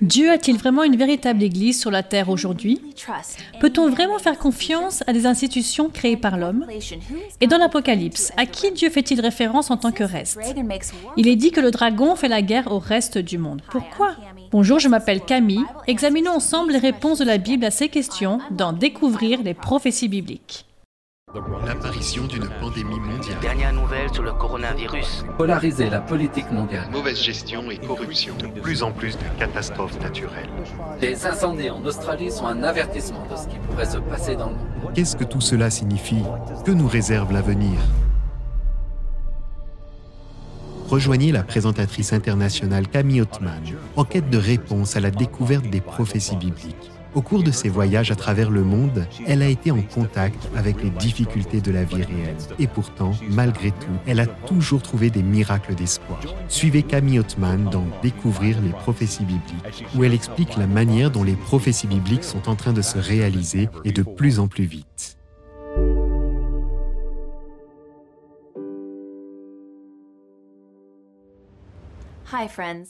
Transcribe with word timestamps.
Dieu 0.00 0.30
a-t-il 0.30 0.56
vraiment 0.56 0.82
une 0.82 0.96
véritable 0.96 1.42
Église 1.42 1.78
sur 1.78 1.90
la 1.90 2.02
terre 2.02 2.30
aujourd'hui? 2.30 2.80
Peut-on 3.60 3.90
vraiment 3.90 4.18
faire 4.18 4.38
confiance 4.38 5.04
à 5.06 5.12
des 5.12 5.26
institutions 5.26 5.90
créées 5.90 6.16
par 6.16 6.38
l'homme? 6.38 6.66
Et 7.42 7.48
dans 7.48 7.58
l'Apocalypse, 7.58 8.32
à 8.38 8.46
qui 8.46 8.72
Dieu 8.72 8.88
fait-il 8.88 9.20
référence 9.20 9.70
en 9.70 9.76
tant 9.76 9.92
que 9.92 10.04
reste? 10.04 10.38
Il 11.18 11.28
est 11.28 11.36
dit 11.36 11.50
que 11.50 11.60
le 11.60 11.70
dragon 11.70 12.16
fait 12.16 12.28
la 12.28 12.40
guerre 12.40 12.72
au 12.72 12.78
reste 12.78 13.18
du 13.18 13.36
monde. 13.36 13.60
Pourquoi? 13.70 14.16
Bonjour, 14.50 14.78
je 14.78 14.88
m'appelle 14.88 15.20
Camille. 15.20 15.64
Examinons 15.86 16.32
ensemble 16.32 16.72
les 16.72 16.78
réponses 16.78 17.18
de 17.18 17.24
la 17.24 17.36
Bible 17.36 17.66
à 17.66 17.70
ces 17.70 17.90
questions 17.90 18.38
dans 18.50 18.72
Découvrir 18.72 19.42
les 19.42 19.52
prophéties 19.52 20.08
bibliques. 20.08 20.64
L'apparition 21.66 22.24
d'une 22.26 22.48
pandémie 22.60 22.98
mondiale. 22.98 23.36
Dernière 23.42 23.72
nouvelle 23.72 24.10
sur 24.12 24.22
le 24.22 24.32
coronavirus. 24.32 25.24
Polariser 25.36 25.90
la 25.90 26.00
politique 26.00 26.50
mondiale. 26.50 26.88
Mauvaise 26.90 27.20
gestion 27.20 27.70
et 27.70 27.76
corruption. 27.76 28.34
De 28.38 28.46
plus 28.46 28.82
en 28.82 28.90
plus 28.90 29.18
de 29.18 29.38
catastrophes 29.38 30.00
naturelles. 30.00 30.48
Les 31.00 31.26
incendies 31.26 31.68
en 31.68 31.84
Australie 31.84 32.30
sont 32.30 32.46
un 32.46 32.62
avertissement 32.62 33.26
de 33.30 33.36
ce 33.36 33.48
qui 33.48 33.58
pourrait 33.58 33.84
se 33.84 33.98
passer 33.98 34.36
dans 34.36 34.48
le 34.48 34.54
monde. 34.54 34.92
Qu'est-ce 34.94 35.16
que 35.16 35.24
tout 35.24 35.42
cela 35.42 35.68
signifie? 35.68 36.22
Que 36.64 36.70
nous 36.70 36.88
réserve 36.88 37.32
l'avenir? 37.32 37.78
Rejoignez 40.88 41.32
la 41.32 41.42
présentatrice 41.42 42.12
internationale 42.12 42.88
Camille 42.88 43.20
Ottman 43.20 43.60
en 43.96 44.04
quête 44.04 44.30
de 44.30 44.38
réponses 44.38 44.96
à 44.96 45.00
la 45.00 45.10
découverte 45.10 45.68
des 45.68 45.80
prophéties 45.80 46.36
bibliques. 46.36 46.92
Au 47.16 47.22
cours 47.22 47.42
de 47.42 47.50
ses 47.50 47.70
voyages 47.70 48.10
à 48.10 48.14
travers 48.14 48.50
le 48.50 48.62
monde, 48.62 49.06
elle 49.26 49.40
a 49.40 49.48
été 49.48 49.70
en 49.70 49.80
contact 49.80 50.36
avec 50.54 50.82
les 50.82 50.90
difficultés 50.90 51.62
de 51.62 51.72
la 51.72 51.82
vie 51.82 52.02
réelle. 52.02 52.36
Et 52.58 52.66
pourtant, 52.66 53.12
malgré 53.30 53.70
tout, 53.70 53.96
elle 54.06 54.20
a 54.20 54.26
toujours 54.26 54.82
trouvé 54.82 55.08
des 55.08 55.22
miracles 55.22 55.74
d'espoir. 55.74 56.20
Suivez 56.48 56.82
Camille 56.82 57.18
Ottman 57.18 57.70
dans 57.70 57.86
Découvrir 58.02 58.60
les 58.60 58.68
prophéties 58.68 59.24
bibliques, 59.24 59.86
où 59.96 60.04
elle 60.04 60.12
explique 60.12 60.58
la 60.58 60.66
manière 60.66 61.10
dont 61.10 61.24
les 61.24 61.36
prophéties 61.36 61.86
bibliques 61.86 62.22
sont 62.22 62.50
en 62.50 62.54
train 62.54 62.74
de 62.74 62.82
se 62.82 62.98
réaliser 62.98 63.70
et 63.86 63.92
de 63.92 64.02
plus 64.02 64.38
en 64.38 64.46
plus 64.46 64.64
vite. 64.64 65.16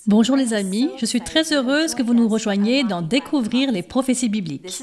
Bonjour 0.06 0.36
les 0.36 0.54
amis, 0.54 0.90
je 0.98 1.06
suis 1.06 1.20
très 1.20 1.52
heureuse 1.52 1.94
que 1.94 2.02
vous 2.02 2.14
nous 2.14 2.28
rejoigniez 2.28 2.84
dans 2.84 3.02
Découvrir 3.02 3.70
les 3.70 3.82
prophéties 3.82 4.28
bibliques. 4.28 4.82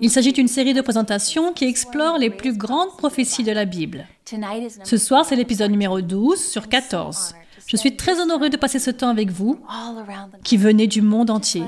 Il 0.00 0.10
s'agit 0.10 0.32
d'une 0.32 0.48
série 0.48 0.74
de 0.74 0.80
présentations 0.80 1.52
qui 1.52 1.64
explore 1.64 2.18
les 2.18 2.30
plus 2.30 2.56
grandes 2.56 2.96
prophéties 2.96 3.42
de 3.42 3.52
la 3.52 3.64
Bible. 3.64 4.06
Ce 4.84 4.96
soir, 4.96 5.24
c'est 5.24 5.36
l'épisode 5.36 5.70
numéro 5.70 6.00
12 6.00 6.38
sur 6.38 6.68
14. 6.68 7.34
Je 7.66 7.76
suis 7.76 7.96
très 7.96 8.20
honorée 8.20 8.50
de 8.50 8.56
passer 8.56 8.78
ce 8.78 8.90
temps 8.90 9.08
avec 9.08 9.30
vous, 9.30 9.60
qui 10.44 10.56
venez 10.56 10.86
du 10.86 11.02
monde 11.02 11.30
entier. 11.30 11.64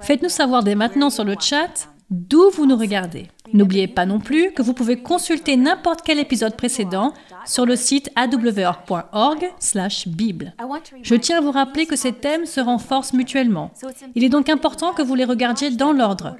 Faites-nous 0.00 0.28
savoir 0.28 0.62
dès 0.62 0.74
maintenant 0.74 1.10
sur 1.10 1.24
le 1.24 1.36
chat 1.38 1.88
d'où 2.12 2.50
vous 2.50 2.66
nous 2.66 2.76
regardez. 2.76 3.26
N'oubliez 3.54 3.88
pas 3.88 4.06
non 4.06 4.20
plus 4.20 4.52
que 4.52 4.62
vous 4.62 4.74
pouvez 4.74 5.02
consulter 5.02 5.56
n'importe 5.56 6.02
quel 6.04 6.18
épisode 6.18 6.56
précédent 6.56 7.14
sur 7.46 7.66
le 7.66 7.74
site 7.74 8.10
awr.org/bible. 8.16 10.54
Je 11.02 11.14
tiens 11.14 11.38
à 11.38 11.40
vous 11.40 11.50
rappeler 11.50 11.86
que 11.86 11.96
ces 11.96 12.12
thèmes 12.12 12.46
se 12.46 12.60
renforcent 12.60 13.14
mutuellement. 13.14 13.72
Il 14.14 14.24
est 14.24 14.28
donc 14.28 14.50
important 14.50 14.92
que 14.92 15.02
vous 15.02 15.14
les 15.14 15.24
regardiez 15.24 15.70
dans 15.70 15.92
l'ordre, 15.92 16.36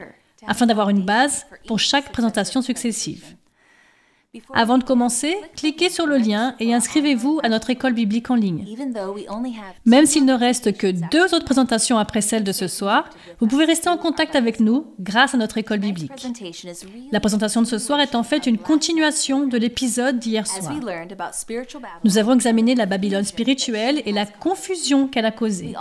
afin 0.47 0.67
d'avoir 0.67 0.91
une 0.91 1.05
base 1.05 1.47
pour 1.67 1.79
chaque 1.79 2.13
présentation 2.13 2.61
successive. 2.61 3.25
Avant 4.55 4.79
de 4.79 4.85
commencer, 4.85 5.37
cliquez 5.57 5.91
sur 5.91 6.07
le 6.07 6.17
lien 6.17 6.55
et 6.59 6.73
inscrivez-vous 6.73 7.41
à 7.43 7.51
notre 7.51 7.69
école 7.69 7.93
biblique 7.93 8.31
en 8.31 8.35
ligne. 8.35 8.65
Même 9.85 10.07
s'il 10.07 10.25
ne 10.25 10.33
reste 10.33 10.75
que 10.75 10.87
deux 10.87 11.35
autres 11.35 11.45
présentations 11.45 11.99
après 11.99 12.23
celle 12.23 12.43
de 12.43 12.53
ce 12.53 12.67
soir, 12.67 13.11
vous 13.41 13.47
pouvez 13.47 13.67
rester 13.67 13.91
en 13.91 13.99
contact 13.99 14.35
avec 14.35 14.59
nous 14.59 14.87
grâce 14.99 15.35
à 15.35 15.37
notre 15.37 15.59
école 15.59 15.81
biblique. 15.81 16.13
La 17.11 17.21
présentation 17.21 17.61
de 17.61 17.67
ce 17.67 17.77
soir 17.77 18.01
est 18.01 18.15
en 18.15 18.23
fait 18.23 18.47
une 18.47 18.57
continuation 18.57 19.47
de 19.47 19.59
l'épisode 19.59 20.19
d'hier 20.19 20.47
soir. 20.47 20.73
Nous 22.03 22.17
avons 22.17 22.33
examiné 22.33 22.75
la 22.75 22.87
Babylone 22.87 23.25
spirituelle 23.25 24.01
et 24.07 24.13
la 24.13 24.25
confusion 24.25 25.09
qu'elle 25.09 25.27
a 25.27 25.31
causée. 25.31 25.75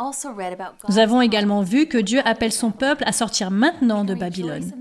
Nous 0.90 1.00
avons 1.00 1.22
également 1.22 1.62
vu 1.62 1.86
que 1.86 1.98
Dieu 1.98 2.20
appelle 2.26 2.52
son 2.52 2.72
peuple 2.72 3.04
à 3.06 3.14
sortir 3.14 3.50
maintenant 3.50 4.04
de 4.04 4.14
Babylone. 4.14 4.74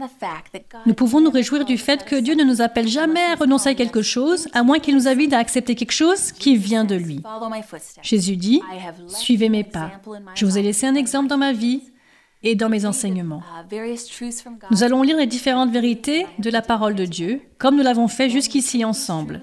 Nous 0.87 0.95
pouvons 0.95 1.21
nous 1.21 1.31
réjouir 1.31 1.65
du 1.65 1.78
fait 1.78 2.05
que 2.05 2.16
Dieu 2.16 2.34
ne 2.34 2.43
nous 2.43 2.62
appelle 2.62 2.89
jamais 2.89 3.21
à 3.21 3.37
renoncer 3.37 3.59
quelque 3.75 4.03
chose, 4.03 4.48
à 4.53 4.62
moins 4.62 4.78
qu'il 4.78 4.94
nous 4.94 5.09
invite 5.09 5.32
à 5.32 5.38
accepter 5.38 5.75
quelque 5.75 5.93
chose 5.93 6.32
qui 6.32 6.56
vient 6.56 6.84
de 6.84 6.94
lui. 6.94 7.22
Jésus 8.03 8.37
dit, 8.37 8.60
Suivez 9.09 9.48
mes 9.48 9.65
pas. 9.65 9.93
Je 10.34 10.47
vous 10.47 10.59
ai 10.59 10.62
laissé 10.62 10.87
un 10.87 10.94
exemple 10.94 11.28
dans 11.28 11.38
ma 11.38 11.53
vie 11.53 11.82
et 12.43 12.54
dans 12.54 12.69
mes 12.69 12.87
enseignements. 12.87 13.43
Nous 14.71 14.82
allons 14.82 15.03
lire 15.03 15.16
les 15.16 15.26
différentes 15.26 15.71
vérités 15.71 16.26
de 16.38 16.50
la 16.50 16.62
parole 16.62 16.94
de 16.94 17.04
Dieu, 17.04 17.43
comme 17.59 17.76
nous 17.76 17.82
l'avons 17.82 18.09
fait 18.09 18.31
jusqu'ici 18.31 18.84
ensemble. 18.84 19.43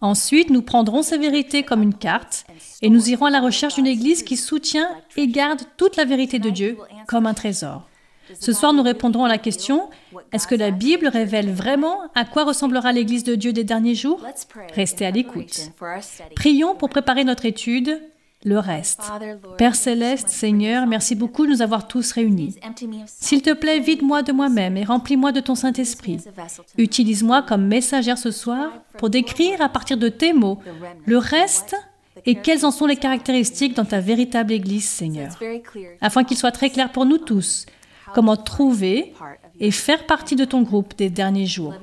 Ensuite, 0.00 0.50
nous 0.50 0.62
prendrons 0.62 1.02
ces 1.02 1.18
vérités 1.18 1.62
comme 1.62 1.82
une 1.82 1.94
carte 1.94 2.44
et 2.82 2.90
nous 2.90 3.10
irons 3.10 3.26
à 3.26 3.30
la 3.30 3.40
recherche 3.40 3.76
d'une 3.76 3.86
Église 3.86 4.22
qui 4.22 4.36
soutient 4.36 4.88
et 5.16 5.28
garde 5.28 5.62
toute 5.76 5.96
la 5.96 6.04
vérité 6.04 6.38
de 6.38 6.50
Dieu 6.50 6.76
comme 7.06 7.26
un 7.26 7.34
trésor. 7.34 7.87
Ce 8.38 8.52
soir, 8.52 8.72
nous 8.72 8.82
répondrons 8.82 9.24
à 9.24 9.28
la 9.28 9.38
question, 9.38 9.88
est-ce 10.32 10.46
que 10.46 10.54
la 10.54 10.70
Bible 10.70 11.08
révèle 11.08 11.52
vraiment 11.52 12.00
à 12.14 12.24
quoi 12.24 12.44
ressemblera 12.44 12.92
l'Église 12.92 13.24
de 13.24 13.34
Dieu 13.34 13.52
des 13.52 13.64
derniers 13.64 13.94
jours? 13.94 14.20
Restez 14.74 15.06
à 15.06 15.10
l'écoute. 15.10 15.70
Prions 16.34 16.74
pour 16.74 16.88
préparer 16.88 17.24
notre 17.24 17.46
étude, 17.46 18.00
le 18.44 18.58
reste. 18.58 19.02
Père 19.56 19.74
céleste, 19.74 20.28
Seigneur, 20.28 20.86
merci 20.86 21.16
beaucoup 21.16 21.44
de 21.44 21.50
nous 21.50 21.62
avoir 21.62 21.88
tous 21.88 22.12
réunis. 22.12 22.54
S'il 23.06 23.42
te 23.42 23.52
plaît, 23.52 23.80
vide-moi 23.80 24.22
de 24.22 24.32
moi-même 24.32 24.76
et 24.76 24.84
remplis-moi 24.84 25.32
de 25.32 25.40
ton 25.40 25.54
Saint-Esprit. 25.54 26.18
Utilise-moi 26.76 27.42
comme 27.42 27.66
messagère 27.66 28.18
ce 28.18 28.30
soir 28.30 28.72
pour 28.96 29.10
décrire 29.10 29.60
à 29.60 29.68
partir 29.68 29.96
de 29.96 30.08
tes 30.08 30.32
mots 30.32 30.60
le 31.04 31.18
reste 31.18 31.74
et 32.26 32.36
quelles 32.36 32.64
en 32.64 32.70
sont 32.70 32.86
les 32.86 32.96
caractéristiques 32.96 33.74
dans 33.74 33.84
ta 33.84 34.00
véritable 34.00 34.52
Église, 34.52 34.88
Seigneur, 34.88 35.38
afin 36.00 36.24
qu'il 36.24 36.36
soit 36.36 36.52
très 36.52 36.70
clair 36.70 36.90
pour 36.92 37.06
nous 37.06 37.18
tous 37.18 37.66
comment 38.14 38.36
trouver 38.36 39.14
et 39.60 39.70
faire 39.70 40.06
partie 40.06 40.36
de 40.36 40.44
ton 40.44 40.62
groupe 40.62 40.96
des 40.96 41.10
derniers 41.10 41.46
jours. 41.46 41.74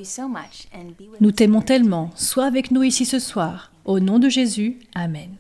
Nous 1.19 1.31
t'aimons 1.31 1.61
tellement. 1.61 2.09
Sois 2.15 2.45
avec 2.45 2.71
nous 2.71 2.83
ici 2.83 3.05
ce 3.05 3.19
soir. 3.19 3.71
Au 3.85 3.99
nom 3.99 4.19
de 4.19 4.29
Jésus, 4.29 4.79
Amen. 4.95 5.37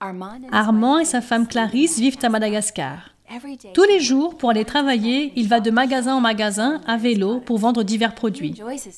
Armand 0.00 0.98
et 0.98 1.04
sa 1.04 1.20
femme 1.20 1.46
Clarisse 1.46 1.98
vivent 1.98 2.18
à 2.22 2.28
Madagascar. 2.28 3.14
Tous 3.74 3.84
les 3.84 4.00
jours, 4.00 4.36
pour 4.36 4.50
aller 4.50 4.64
travailler, 4.64 5.32
il 5.36 5.48
va 5.48 5.60
de 5.60 5.70
magasin 5.70 6.14
en 6.14 6.20
magasin 6.20 6.80
à 6.86 6.96
vélo 6.96 7.40
pour 7.40 7.58
vendre 7.58 7.82
divers 7.82 8.14
produits. 8.14 8.54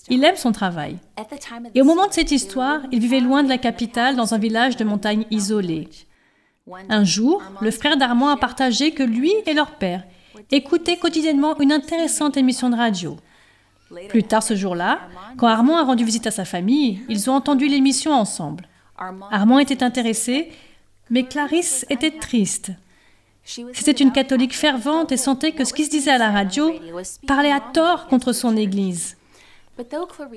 Il 0.09 0.23
aime 0.25 0.37
son 0.37 0.53
travail. 0.53 0.99
Et 1.75 1.83
au 1.83 1.85
moment 1.85 2.07
de 2.07 2.13
cette 2.13 2.31
histoire, 2.31 2.81
il 2.93 3.01
vivait 3.01 3.21
loin 3.21 3.43
de 3.43 3.49
la 3.49 3.59
capitale, 3.59 4.17
dans 4.17 4.35
un 4.35 4.39
village 4.39 4.77
de 4.77 4.85
montagne 4.85 5.25
isolé. 5.31 5.89
Un 6.89 7.03
jour, 7.03 7.43
le 7.61 7.71
frère 7.71 7.97
d'Armand 7.97 8.29
a 8.29 8.37
partagé 8.37 8.93
que 8.93 9.03
lui 9.03 9.33
et 9.47 9.55
leur 9.55 9.73
père 9.73 10.05
écoutaient 10.51 10.97
quotidiennement 10.97 11.59
une 11.59 11.73
intéressante 11.73 12.37
émission 12.37 12.71
de 12.71 12.77
radio. 12.77 13.17
Plus 14.09 14.23
tard 14.23 14.43
ce 14.43 14.55
jour-là, 14.55 15.01
quand 15.37 15.49
Armand 15.49 15.79
a 15.79 15.83
rendu 15.83 16.05
visite 16.05 16.27
à 16.27 16.31
sa 16.31 16.45
famille, 16.45 17.01
ils 17.09 17.29
ont 17.29 17.35
entendu 17.35 17.67
l'émission 17.67 18.13
ensemble. 18.13 18.69
Armand 19.31 19.59
était 19.59 19.83
intéressé, 19.83 20.53
mais 21.09 21.25
Clarisse 21.25 21.85
était 21.91 22.13
triste. 22.13 22.71
C'était 23.45 23.91
une 23.91 24.13
catholique 24.13 24.55
fervente 24.55 25.11
et 25.11 25.17
sentait 25.17 25.53
que 25.53 25.65
ce 25.65 25.73
qui 25.73 25.85
se 25.85 25.91
disait 25.91 26.13
à 26.13 26.19
la 26.19 26.31
radio 26.31 26.73
parlait 27.27 27.51
à 27.51 27.61
tort 27.61 28.07
contre 28.07 28.33
son 28.33 28.57
Église. 28.57 29.17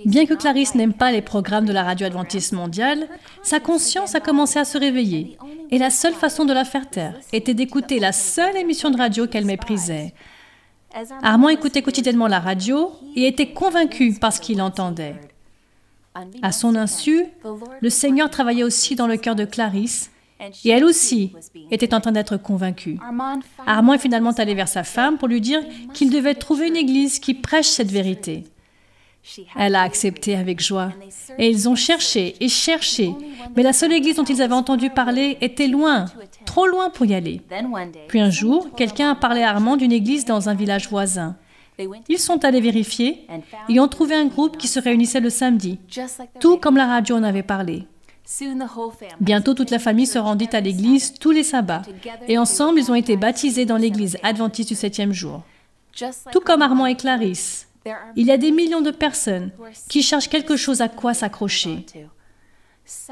Bien 0.06 0.26
que 0.26 0.34
Clarisse 0.34 0.76
n'aime 0.76 0.94
pas 0.94 1.12
les 1.12 1.22
programmes 1.22 1.66
de 1.66 1.74
la 1.74 1.84
radio 1.84 2.08
adventiste 2.08 2.54
mondiale, 2.54 3.08
sa 3.42 3.60
conscience 3.60 4.16
a 4.16 4.20
commencé 4.20 4.60
à 4.60 4.66
se 4.66 4.78
réveiller. 4.78 5.38
Et 5.72 5.78
la 5.78 5.90
seule 5.90 6.14
façon 6.14 6.46
de 6.46 6.54
la 6.54 6.66
faire 6.66 6.90
taire 6.90 7.20
était 7.32 7.54
d'écouter 7.54 8.00
la 8.00 8.12
seule 8.12 8.58
émission 8.58 8.90
de 8.90 8.98
radio 8.98 9.28
qu'elle 9.28 9.46
méprisait. 9.46 10.14
Armand 11.24 11.50
écoutait 11.50 11.82
quotidiennement 11.82 12.28
la 12.28 12.40
radio 12.40 12.92
et 13.16 13.28
était 13.28 13.54
convaincu 13.54 14.14
par 14.14 14.32
ce 14.32 14.40
qu'il 14.40 14.62
entendait. 14.62 15.16
À 16.42 16.52
son 16.52 16.76
insu, 16.76 17.26
le 17.82 17.90
Seigneur 17.90 18.30
travaillait 18.30 18.64
aussi 18.64 18.96
dans 18.96 19.08
le 19.08 19.18
cœur 19.18 19.36
de 19.36 19.46
Clarisse 19.46 20.12
et 20.64 20.70
elle 20.70 20.84
aussi 20.84 21.34
était 21.72 21.94
en 21.94 22.02
train 22.02 22.12
d'être 22.12 22.38
convaincue. 22.38 23.00
Armand 23.66 23.94
est 23.94 24.00
finalement 24.00 24.32
allé 24.32 24.54
vers 24.54 24.68
sa 24.68 24.84
femme 24.84 25.18
pour 25.18 25.28
lui 25.28 25.42
dire 25.42 25.62
qu'il 25.94 26.12
devait 26.12 26.36
trouver 26.36 26.68
une 26.68 26.76
église 26.76 27.20
qui 27.20 27.34
prêche 27.34 27.68
cette 27.68 27.92
vérité. 27.92 28.44
Elle 29.56 29.76
a 29.76 29.82
accepté 29.82 30.36
avec 30.36 30.62
joie. 30.62 30.92
Et 31.38 31.50
ils 31.50 31.70
ont 31.70 31.76
cherché 31.76 32.36
et 32.40 32.50
cherché, 32.50 33.14
mais 33.56 33.64
la 33.64 33.74
seule 33.74 33.94
église 33.94 34.18
dont 34.18 34.24
ils 34.24 34.42
avaient 34.42 34.54
entendu 34.54 34.90
parler 34.90 35.38
était 35.42 35.68
loin, 35.68 36.06
trop 36.46 36.68
loin 36.68 36.90
pour 36.90 37.06
y 37.06 37.14
aller. 37.14 37.42
Puis 38.08 38.20
un 38.20 38.30
jour, 38.30 38.70
quelqu'un 38.76 39.12
a 39.12 39.16
parlé 39.16 39.42
à 39.42 39.50
Armand 39.50 39.78
d'une 39.78 39.92
église 39.92 40.26
dans 40.26 40.50
un 40.50 40.54
village 40.54 40.90
voisin. 40.90 41.36
Ils 42.10 42.20
sont 42.20 42.46
allés 42.46 42.62
vérifier 42.62 43.26
et 43.70 43.80
ont 43.80 43.88
trouvé 43.88 44.16
un 44.16 44.26
groupe 44.26 44.58
qui 44.58 44.68
se 44.68 44.80
réunissait 44.80 45.20
le 45.20 45.30
samedi, 45.30 45.80
tout 46.40 46.58
comme 46.58 46.78
la 46.78 46.86
radio 46.86 47.16
en 47.16 47.24
avait 47.24 47.44
parlé. 47.44 47.88
Bientôt 49.20 49.54
toute 49.54 49.72
la 49.72 49.80
famille 49.80 50.06
se 50.06 50.20
rendit 50.20 50.50
à 50.54 50.62
l'église 50.62 51.14
tous 51.14 51.32
les 51.32 51.44
sabbats, 51.44 51.82
et 52.28 52.38
ensemble 52.38 52.80
ils 52.80 52.92
ont 52.92 52.96
été 52.96 53.18
baptisés 53.18 53.66
dans 53.66 53.78
l'église 53.78 54.18
adventiste 54.24 54.70
du 54.70 54.76
septième 54.76 55.14
jour. 55.14 55.42
Tout 56.32 56.40
comme 56.40 56.62
Armand 56.62 56.86
et 56.86 56.96
Clarisse, 56.96 57.68
il 58.16 58.28
y 58.28 58.32
a 58.32 58.38
des 58.38 58.52
millions 58.52 58.82
de 58.82 58.92
personnes 58.92 59.52
qui 59.90 60.04
cherchent 60.04 60.30
quelque 60.30 60.56
chose 60.56 60.82
à 60.82 60.90
quoi 60.90 61.14
s'accrocher, 61.14 61.86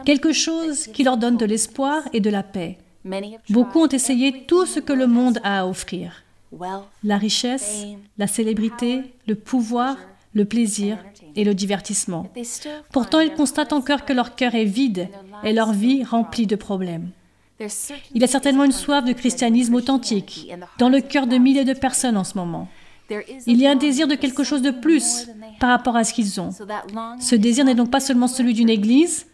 quelque 0.06 0.31
chose 0.31 0.88
qui 0.88 1.03
leur 1.03 1.18
donne 1.18 1.38
de 1.38 1.45
l'espoir 1.45 2.03
et 2.13 2.19
de 2.19 2.29
la 2.29 2.44
paix. 2.44 2.77
Beaucoup 3.50 3.79
ont 3.79 3.88
essayé 3.88 4.45
tout 4.45 4.65
ce 4.65 4.79
que 4.79 4.94
le 4.94 5.07
monde 5.07 5.39
a 5.44 5.62
à 5.62 5.65
offrir. 5.65 6.23
La 7.03 7.18
richesse, 7.18 7.85
la 8.18 8.27
célébrité, 8.27 9.13
le 9.27 9.35
pouvoir, 9.35 9.97
le 10.33 10.45
plaisir 10.45 10.97
et 11.35 11.44
le 11.44 11.53
divertissement. 11.53 12.29
Pourtant, 12.91 13.19
ils 13.19 13.33
constatent 13.33 13.74
encore 13.74 14.06
que 14.06 14.13
leur 14.13 14.35
cœur 14.35 14.56
est 14.56 14.65
vide 14.65 15.07
et 15.44 15.53
leur 15.53 15.74
vie 15.74 16.03
remplie 16.03 16.47
de 16.47 16.56
problèmes. 16.56 17.09
Il 18.13 18.21
y 18.21 18.24
a 18.24 18.27
certainement 18.27 18.63
une 18.63 18.71
soif 18.71 19.06
de 19.06 19.13
christianisme 19.13 19.75
authentique 19.75 20.51
dans 20.77 20.89
le 20.89 21.00
cœur 21.00 21.27
de 21.27 21.38
milliers 21.38 21.65
de 21.65 21.74
personnes 21.74 22.17
en 22.17 22.24
ce 22.24 22.38
moment. 22.38 22.67
Il 23.47 23.59
y 23.59 23.67
a 23.67 23.71
un 23.71 23.75
désir 23.75 24.07
de 24.07 24.15
quelque 24.15 24.43
chose 24.43 24.61
de 24.61 24.71
plus 24.71 25.27
par 25.59 25.69
rapport 25.69 25.95
à 25.95 26.03
ce 26.03 26.13
qu'ils 26.13 26.39
ont. 26.39 26.51
Ce 27.19 27.35
désir 27.35 27.65
n'est 27.65 27.75
donc 27.75 27.91
pas 27.91 27.99
seulement 27.99 28.27
celui 28.27 28.53
d'une 28.53 28.69
église, 28.69 29.27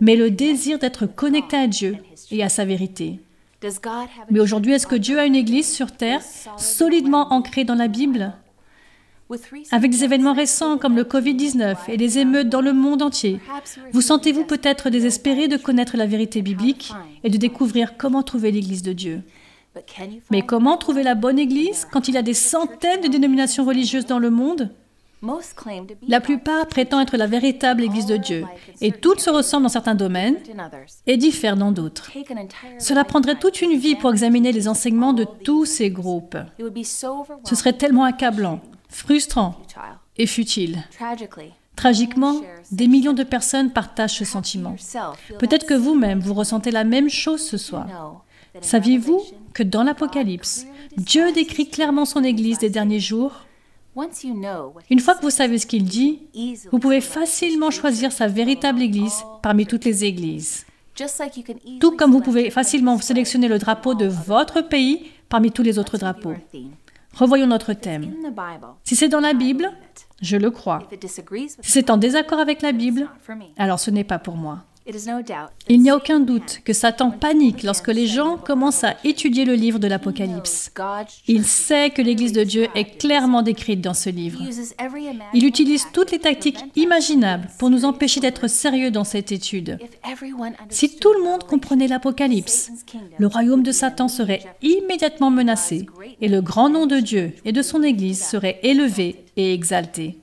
mais 0.00 0.16
le 0.16 0.30
désir 0.30 0.78
d'être 0.78 1.06
connecté 1.06 1.56
à 1.56 1.66
Dieu 1.66 1.96
et 2.30 2.42
à 2.42 2.48
sa 2.48 2.64
vérité. 2.64 3.20
Mais 4.30 4.40
aujourd'hui, 4.40 4.72
est-ce 4.72 4.86
que 4.86 4.94
Dieu 4.94 5.18
a 5.18 5.26
une 5.26 5.34
église 5.34 5.70
sur 5.70 5.92
terre 5.92 6.22
solidement 6.56 7.32
ancrée 7.32 7.64
dans 7.64 7.74
la 7.74 7.88
Bible? 7.88 8.32
Avec 9.72 9.90
des 9.90 10.04
événements 10.04 10.32
récents 10.32 10.78
comme 10.78 10.96
le 10.96 11.04
Covid-19 11.04 11.76
et 11.88 11.96
les 11.98 12.18
émeutes 12.18 12.48
dans 12.48 12.62
le 12.62 12.72
monde 12.72 13.02
entier, 13.02 13.40
vous 13.92 14.00
sentez-vous 14.00 14.44
peut-être 14.44 14.88
désespéré 14.88 15.48
de 15.48 15.58
connaître 15.58 15.96
la 15.96 16.06
vérité 16.06 16.40
biblique 16.40 16.92
et 17.24 17.30
de 17.30 17.36
découvrir 17.36 17.98
comment 17.98 18.22
trouver 18.22 18.50
l'Église 18.50 18.82
de 18.82 18.92
Dieu? 18.94 19.22
Mais 20.30 20.42
comment 20.42 20.76
trouver 20.76 21.02
la 21.02 21.14
bonne 21.14 21.38
Église 21.38 21.86
quand 21.90 22.08
il 22.08 22.14
y 22.14 22.18
a 22.18 22.22
des 22.22 22.34
centaines 22.34 23.00
de 23.00 23.08
dénominations 23.08 23.64
religieuses 23.64 24.06
dans 24.06 24.18
le 24.18 24.30
monde? 24.30 24.70
La 26.06 26.20
plupart 26.20 26.66
prétendent 26.68 27.02
être 27.02 27.16
la 27.16 27.26
véritable 27.26 27.82
Église 27.82 28.06
de 28.06 28.16
Dieu, 28.16 28.44
et 28.80 28.92
toutes 28.92 29.20
se 29.20 29.30
ressemblent 29.30 29.64
dans 29.64 29.68
certains 29.68 29.96
domaines 29.96 30.36
et 31.06 31.16
diffèrent 31.16 31.56
dans 31.56 31.72
d'autres. 31.72 32.12
Cela 32.78 33.02
prendrait 33.04 33.34
toute 33.34 33.60
une 33.60 33.76
vie 33.76 33.96
pour 33.96 34.12
examiner 34.12 34.52
les 34.52 34.68
enseignements 34.68 35.12
de 35.12 35.26
tous 35.44 35.64
ces 35.64 35.90
groupes. 35.90 36.36
Ce 37.44 37.56
serait 37.56 37.72
tellement 37.72 38.04
accablant 38.04 38.60
frustrant 38.88 39.56
et 40.16 40.26
futile. 40.26 40.78
Tragiquement, 41.76 42.40
des 42.72 42.88
millions 42.88 43.12
de 43.12 43.22
personnes 43.22 43.70
partagent 43.70 44.16
ce 44.16 44.24
sentiment. 44.24 44.74
Peut-être 45.38 45.66
que 45.66 45.74
vous-même, 45.74 46.20
vous 46.20 46.34
ressentez 46.34 46.70
la 46.70 46.84
même 46.84 47.08
chose 47.08 47.40
ce 47.40 47.56
soir. 47.56 47.86
Saviez-vous 48.60 49.22
que 49.58 49.64
dans 49.64 49.82
l'Apocalypse, 49.82 50.66
Dieu 50.96 51.32
décrit 51.32 51.68
clairement 51.68 52.04
son 52.04 52.22
Église 52.22 52.58
des 52.58 52.70
derniers 52.70 53.00
jours 53.00 53.44
Une 54.88 55.00
fois 55.00 55.16
que 55.16 55.22
vous 55.22 55.30
savez 55.30 55.58
ce 55.58 55.66
qu'il 55.66 55.82
dit, 55.82 56.20
vous 56.70 56.78
pouvez 56.78 57.00
facilement 57.00 57.72
choisir 57.72 58.12
sa 58.12 58.28
véritable 58.28 58.80
Église 58.80 59.24
parmi 59.42 59.66
toutes 59.66 59.84
les 59.84 60.04
Églises. 60.04 60.64
Tout 61.80 61.96
comme 61.96 62.12
vous 62.12 62.20
pouvez 62.20 62.50
facilement 62.50 62.98
sélectionner 62.98 63.48
le 63.48 63.58
drapeau 63.58 63.94
de 63.94 64.06
votre 64.06 64.60
pays 64.60 65.10
parmi 65.28 65.50
tous 65.50 65.64
les 65.64 65.80
autres 65.80 65.98
drapeaux. 65.98 66.34
Revoyons 67.14 67.48
notre 67.48 67.72
thème. 67.72 68.14
Si 68.84 68.94
c'est 68.94 69.08
dans 69.08 69.18
la 69.18 69.32
Bible, 69.32 69.72
je 70.22 70.36
le 70.36 70.52
crois. 70.52 70.88
Si 71.62 71.72
c'est 71.72 71.90
en 71.90 71.96
désaccord 71.96 72.38
avec 72.38 72.62
la 72.62 72.70
Bible, 72.70 73.08
alors 73.56 73.80
ce 73.80 73.90
n'est 73.90 74.04
pas 74.04 74.20
pour 74.20 74.36
moi. 74.36 74.62
Il 75.68 75.82
n'y 75.82 75.90
a 75.90 75.96
aucun 75.96 76.18
doute 76.20 76.60
que 76.64 76.72
Satan 76.72 77.10
panique 77.10 77.62
lorsque 77.62 77.88
les 77.88 78.06
gens 78.06 78.38
commencent 78.38 78.84
à 78.84 78.96
étudier 79.04 79.44
le 79.44 79.52
livre 79.52 79.78
de 79.78 79.86
l'Apocalypse. 79.86 80.72
Il 81.26 81.44
sait 81.44 81.90
que 81.90 82.00
l'Église 82.00 82.32
de 82.32 82.42
Dieu 82.42 82.68
est 82.74 82.96
clairement 82.98 83.42
décrite 83.42 83.82
dans 83.82 83.92
ce 83.92 84.08
livre. 84.08 84.40
Il 85.34 85.44
utilise 85.44 85.86
toutes 85.92 86.10
les 86.10 86.18
tactiques 86.18 86.64
imaginables 86.74 87.48
pour 87.58 87.68
nous 87.68 87.84
empêcher 87.84 88.20
d'être 88.20 88.48
sérieux 88.48 88.90
dans 88.90 89.04
cette 89.04 89.30
étude. 89.30 89.78
Si 90.70 90.96
tout 90.96 91.12
le 91.12 91.22
monde 91.22 91.44
comprenait 91.44 91.88
l'Apocalypse, 91.88 92.70
le 93.18 93.26
royaume 93.26 93.62
de 93.62 93.72
Satan 93.72 94.08
serait 94.08 94.42
immédiatement 94.62 95.30
menacé 95.30 95.86
et 96.22 96.28
le 96.28 96.40
grand 96.40 96.70
nom 96.70 96.86
de 96.86 96.96
Dieu 96.96 97.34
et 97.44 97.52
de 97.52 97.62
son 97.62 97.82
Église 97.82 98.24
serait 98.24 98.58
élevé 98.62 99.24
et 99.36 99.52
exalté. 99.52 100.18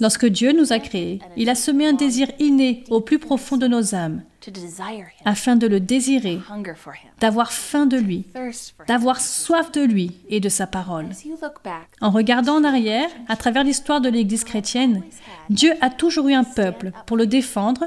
Lorsque 0.00 0.26
Dieu 0.26 0.52
nous 0.52 0.72
a 0.72 0.78
créés, 0.78 1.20
il 1.36 1.48
a 1.48 1.54
semé 1.54 1.86
un 1.86 1.92
désir 1.92 2.28
inné 2.38 2.84
au 2.90 3.00
plus 3.00 3.18
profond 3.18 3.56
de 3.56 3.66
nos 3.66 3.94
âmes, 3.94 4.22
afin 5.24 5.56
de 5.56 5.66
le 5.66 5.80
désirer, 5.80 6.38
d'avoir 7.20 7.52
faim 7.52 7.86
de 7.86 7.96
lui, 7.96 8.26
d'avoir 8.88 9.20
soif 9.20 9.70
de 9.72 9.82
lui 9.82 10.16
et 10.28 10.40
de 10.40 10.48
sa 10.48 10.66
parole. 10.66 11.06
En 12.00 12.10
regardant 12.10 12.56
en 12.56 12.64
arrière, 12.64 13.08
à 13.28 13.36
travers 13.36 13.64
l'histoire 13.64 14.00
de 14.00 14.08
l'Église 14.08 14.44
chrétienne, 14.44 15.02
Dieu 15.50 15.72
a 15.80 15.90
toujours 15.90 16.28
eu 16.28 16.34
un 16.34 16.44
peuple 16.44 16.92
pour 17.06 17.16
le 17.16 17.26
défendre 17.26 17.86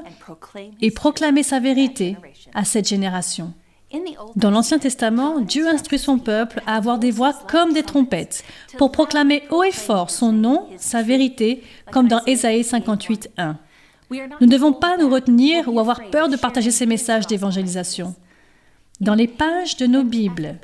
et 0.82 0.92
proclamer 0.92 1.44
sa 1.44 1.60
vérité 1.60 2.18
à 2.54 2.66
cette 2.66 2.88
génération. 2.88 3.54
Dans 4.36 4.50
l'Ancien 4.50 4.80
Testament, 4.80 5.40
Dieu 5.40 5.68
instruit 5.68 6.00
son 6.00 6.18
peuple 6.18 6.62
à 6.66 6.76
avoir 6.76 6.98
des 6.98 7.12
voix 7.12 7.34
comme 7.34 7.74
des 7.74 7.84
trompettes, 7.84 8.44
pour 8.78 8.92
proclamer 8.92 9.44
haut 9.52 9.64
et 9.64 9.72
fort 9.72 10.10
son 10.10 10.32
nom, 10.32 10.68
sa 10.78 11.04
vérité, 11.04 11.64
comme 11.92 12.08
dans 12.08 12.24
Ésaïe 12.26 12.64
58, 12.64 13.32
1. 13.38 13.58
Nous 14.12 14.18
ne 14.42 14.52
devons 14.52 14.74
pas 14.74 14.98
nous 14.98 15.10
retenir 15.10 15.68
ou 15.68 15.80
avoir 15.80 16.10
peur 16.10 16.30
de 16.30 16.38
partager 16.38 16.72
ces 16.72 16.86
messages 16.86 17.28
d'évangélisation. 17.28 18.16
Dans 19.00 19.16
les 19.16 19.28
pages 19.28 19.78
de 19.78 19.86
nos 19.86 20.04
Bibles, 20.04 20.58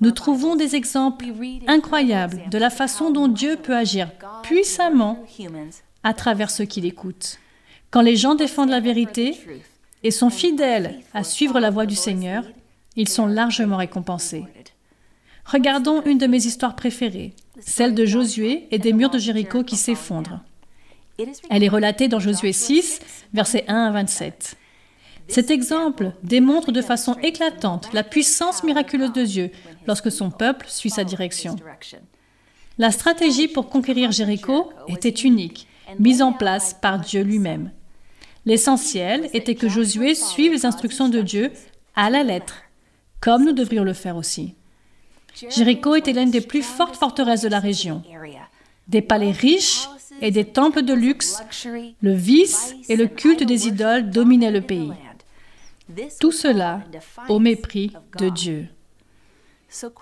nous 0.00 0.10
trouvons 0.10 0.56
des 0.56 0.74
exemples 0.74 1.26
incroyables 1.66 2.42
de 2.50 2.58
la 2.58 2.70
façon 2.70 3.10
dont 3.10 3.28
Dieu 3.28 3.56
peut 3.56 3.76
agir 3.76 4.10
puissamment 4.42 5.18
à 6.02 6.14
travers 6.14 6.50
ceux 6.50 6.64
qui 6.64 6.80
l'écoutent. 6.80 7.38
Quand 7.90 8.00
les 8.00 8.16
gens 8.16 8.34
défendent 8.34 8.70
la 8.70 8.80
vérité 8.80 9.38
et 10.02 10.10
sont 10.10 10.30
fidèles 10.30 11.00
à 11.12 11.24
suivre 11.24 11.60
la 11.60 11.70
voie 11.70 11.86
du 11.86 11.94
Seigneur, 11.94 12.44
ils 12.96 13.08
sont 13.08 13.26
largement 13.26 13.76
récompensés. 13.76 14.44
Regardons 15.44 16.02
une 16.02 16.18
de 16.18 16.26
mes 16.26 16.46
histoires 16.46 16.76
préférées, 16.76 17.34
celle 17.60 17.94
de 17.94 18.06
Josué 18.06 18.66
et 18.70 18.78
des 18.78 18.92
murs 18.92 19.10
de 19.10 19.18
Jéricho 19.18 19.62
qui 19.62 19.76
s'effondrent. 19.76 20.40
Elle 21.50 21.62
est 21.62 21.68
relatée 21.68 22.08
dans 22.08 22.18
Josué 22.18 22.52
6, 22.52 23.00
versets 23.32 23.64
1 23.68 23.86
à 23.86 23.90
27. 23.92 24.56
Cet 25.28 25.50
exemple 25.50 26.12
démontre 26.22 26.72
de 26.72 26.82
façon 26.82 27.16
éclatante 27.22 27.88
la 27.92 28.02
puissance 28.02 28.62
miraculeuse 28.62 29.12
de 29.12 29.24
Dieu 29.24 29.50
lorsque 29.86 30.10
son 30.10 30.30
peuple 30.30 30.66
suit 30.68 30.90
sa 30.90 31.04
direction. 31.04 31.56
La 32.78 32.90
stratégie 32.90 33.48
pour 33.48 33.68
conquérir 33.68 34.10
Jéricho 34.12 34.72
était 34.88 35.08
unique, 35.10 35.68
mise 35.98 36.22
en 36.22 36.32
place 36.32 36.74
par 36.74 36.98
Dieu 36.98 37.22
lui-même. 37.22 37.70
L'essentiel 38.44 39.30
était 39.32 39.54
que 39.54 39.68
Josué 39.68 40.14
suive 40.14 40.52
les 40.52 40.66
instructions 40.66 41.08
de 41.08 41.22
Dieu 41.22 41.52
à 41.94 42.10
la 42.10 42.22
lettre 42.22 42.63
comme 43.24 43.46
nous 43.46 43.54
devrions 43.54 43.84
le 43.84 43.94
faire 43.94 44.16
aussi. 44.18 44.54
Jéricho 45.48 45.94
était 45.94 46.12
l'une 46.12 46.30
des 46.30 46.42
plus 46.42 46.62
fortes 46.62 46.94
forteresses 46.94 47.40
de 47.40 47.48
la 47.48 47.58
région. 47.58 48.02
Des 48.86 49.00
palais 49.00 49.30
riches 49.30 49.88
et 50.20 50.30
des 50.30 50.44
temples 50.44 50.82
de 50.82 50.92
luxe, 50.92 51.42
le 52.02 52.12
vice 52.12 52.74
et 52.90 52.96
le 52.96 53.06
culte 53.06 53.42
des 53.42 53.66
idoles 53.66 54.10
dominaient 54.10 54.50
le 54.50 54.60
pays. 54.60 54.92
Tout 56.20 56.32
cela 56.32 56.82
au 57.30 57.38
mépris 57.38 57.94
de 58.18 58.28
Dieu. 58.28 58.68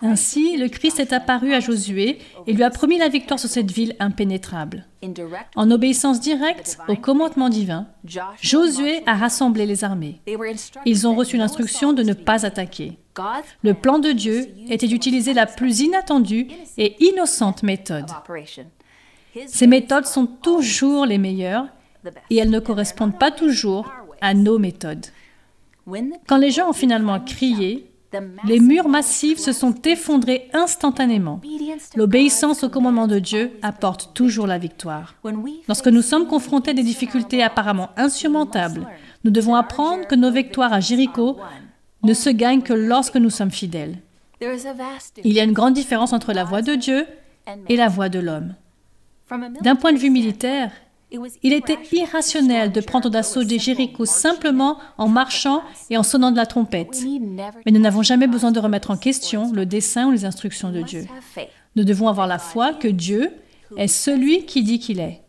Ainsi, 0.02 0.56
le 0.56 0.68
Christ 0.68 0.98
est 0.98 1.12
apparu 1.12 1.54
à 1.54 1.60
Josué 1.60 2.18
et 2.48 2.52
lui 2.52 2.64
a 2.64 2.70
promis 2.70 2.98
la 2.98 3.08
victoire 3.08 3.38
sur 3.38 3.48
cette 3.48 3.70
ville 3.70 3.94
impénétrable. 4.00 4.84
En 5.54 5.70
obéissance 5.70 6.20
directe 6.20 6.76
au 6.88 6.96
commandement 6.96 7.48
divin, 7.48 7.86
Josué 8.40 9.02
a 9.06 9.14
rassemblé 9.14 9.64
les 9.64 9.84
armées. 9.84 10.20
Ils 10.84 11.06
ont 11.06 11.14
reçu 11.14 11.36
l'instruction 11.36 11.92
de 11.92 12.02
ne 12.02 12.14
pas 12.14 12.44
attaquer. 12.44 12.98
Le 13.62 13.74
plan 13.74 13.98
de 13.98 14.12
Dieu 14.12 14.48
était 14.68 14.86
d'utiliser 14.86 15.34
la 15.34 15.46
plus 15.46 15.80
inattendue 15.80 16.48
et 16.78 16.96
innocente 17.04 17.62
méthode. 17.62 18.06
Ces 19.46 19.66
méthodes 19.66 20.06
sont 20.06 20.26
toujours 20.26 21.06
les 21.06 21.18
meilleures 21.18 21.66
et 22.30 22.36
elles 22.36 22.50
ne 22.50 22.60
correspondent 22.60 23.18
pas 23.18 23.30
toujours 23.30 23.90
à 24.20 24.34
nos 24.34 24.58
méthodes. 24.58 25.06
Quand 26.26 26.36
les 26.36 26.50
gens 26.50 26.70
ont 26.70 26.74
finalement 26.74 27.18
crié, 27.20 27.88
les 28.44 28.60
murs 28.60 28.88
massifs 28.88 29.38
se 29.38 29.52
sont 29.52 29.74
effondrés 29.84 30.50
instantanément. 30.52 31.40
L'obéissance 31.96 32.62
au 32.62 32.68
commandement 32.68 33.06
de 33.06 33.18
Dieu 33.18 33.52
apporte 33.62 34.12
toujours 34.14 34.46
la 34.46 34.58
victoire. 34.58 35.14
Lorsque 35.66 35.88
nous 35.88 36.02
sommes 36.02 36.26
confrontés 36.26 36.72
à 36.72 36.74
des 36.74 36.82
difficultés 36.82 37.42
apparemment 37.42 37.90
insurmontables, 37.96 38.86
nous 39.24 39.30
devons 39.30 39.54
apprendre 39.54 40.06
que 40.06 40.14
nos 40.14 40.30
victoires 40.30 40.72
à 40.72 40.80
Jéricho 40.80 41.38
ne 42.02 42.14
se 42.14 42.30
gagnent 42.30 42.62
que 42.62 42.72
lorsque 42.72 43.16
nous 43.16 43.30
sommes 43.30 43.50
fidèles. 43.50 43.98
Il 44.40 45.32
y 45.32 45.40
a 45.40 45.44
une 45.44 45.52
grande 45.52 45.74
différence 45.74 46.12
entre 46.12 46.32
la 46.32 46.44
voix 46.44 46.62
de 46.62 46.74
Dieu 46.74 47.06
et 47.68 47.76
la 47.76 47.88
voix 47.88 48.08
de 48.08 48.18
l'homme. 48.18 48.54
D'un 49.62 49.76
point 49.76 49.92
de 49.92 49.98
vue 49.98 50.10
militaire, 50.10 50.72
Il 51.42 51.52
était 51.52 51.78
irrationnel 51.92 52.72
de 52.72 52.80
prendre 52.80 53.10
d'assaut 53.10 53.44
des 53.44 53.58
Jéricho 53.58 54.06
simplement 54.06 54.78
en 54.96 55.08
marchant 55.08 55.62
et 55.90 55.98
en 55.98 56.02
sonnant 56.02 56.30
de 56.30 56.36
la 56.36 56.46
trompette. 56.46 57.04
Mais 57.66 57.72
nous 57.72 57.80
n'avons 57.80 58.02
jamais 58.02 58.26
besoin 58.26 58.50
de 58.50 58.58
remettre 58.58 58.90
en 58.90 58.96
question 58.96 59.52
le 59.52 59.66
dessein 59.66 60.06
ou 60.08 60.12
les 60.12 60.24
instructions 60.24 60.70
de 60.70 60.80
Dieu. 60.80 61.06
Nous 61.76 61.84
devons 61.84 62.08
avoir 62.08 62.26
la 62.26 62.38
foi 62.38 62.72
que 62.72 62.88
Dieu 62.88 63.30
est 63.76 63.88
celui 63.88 64.46
qui 64.46 64.62
dit 64.62 64.78
qu'il 64.78 65.00
est 65.00 65.22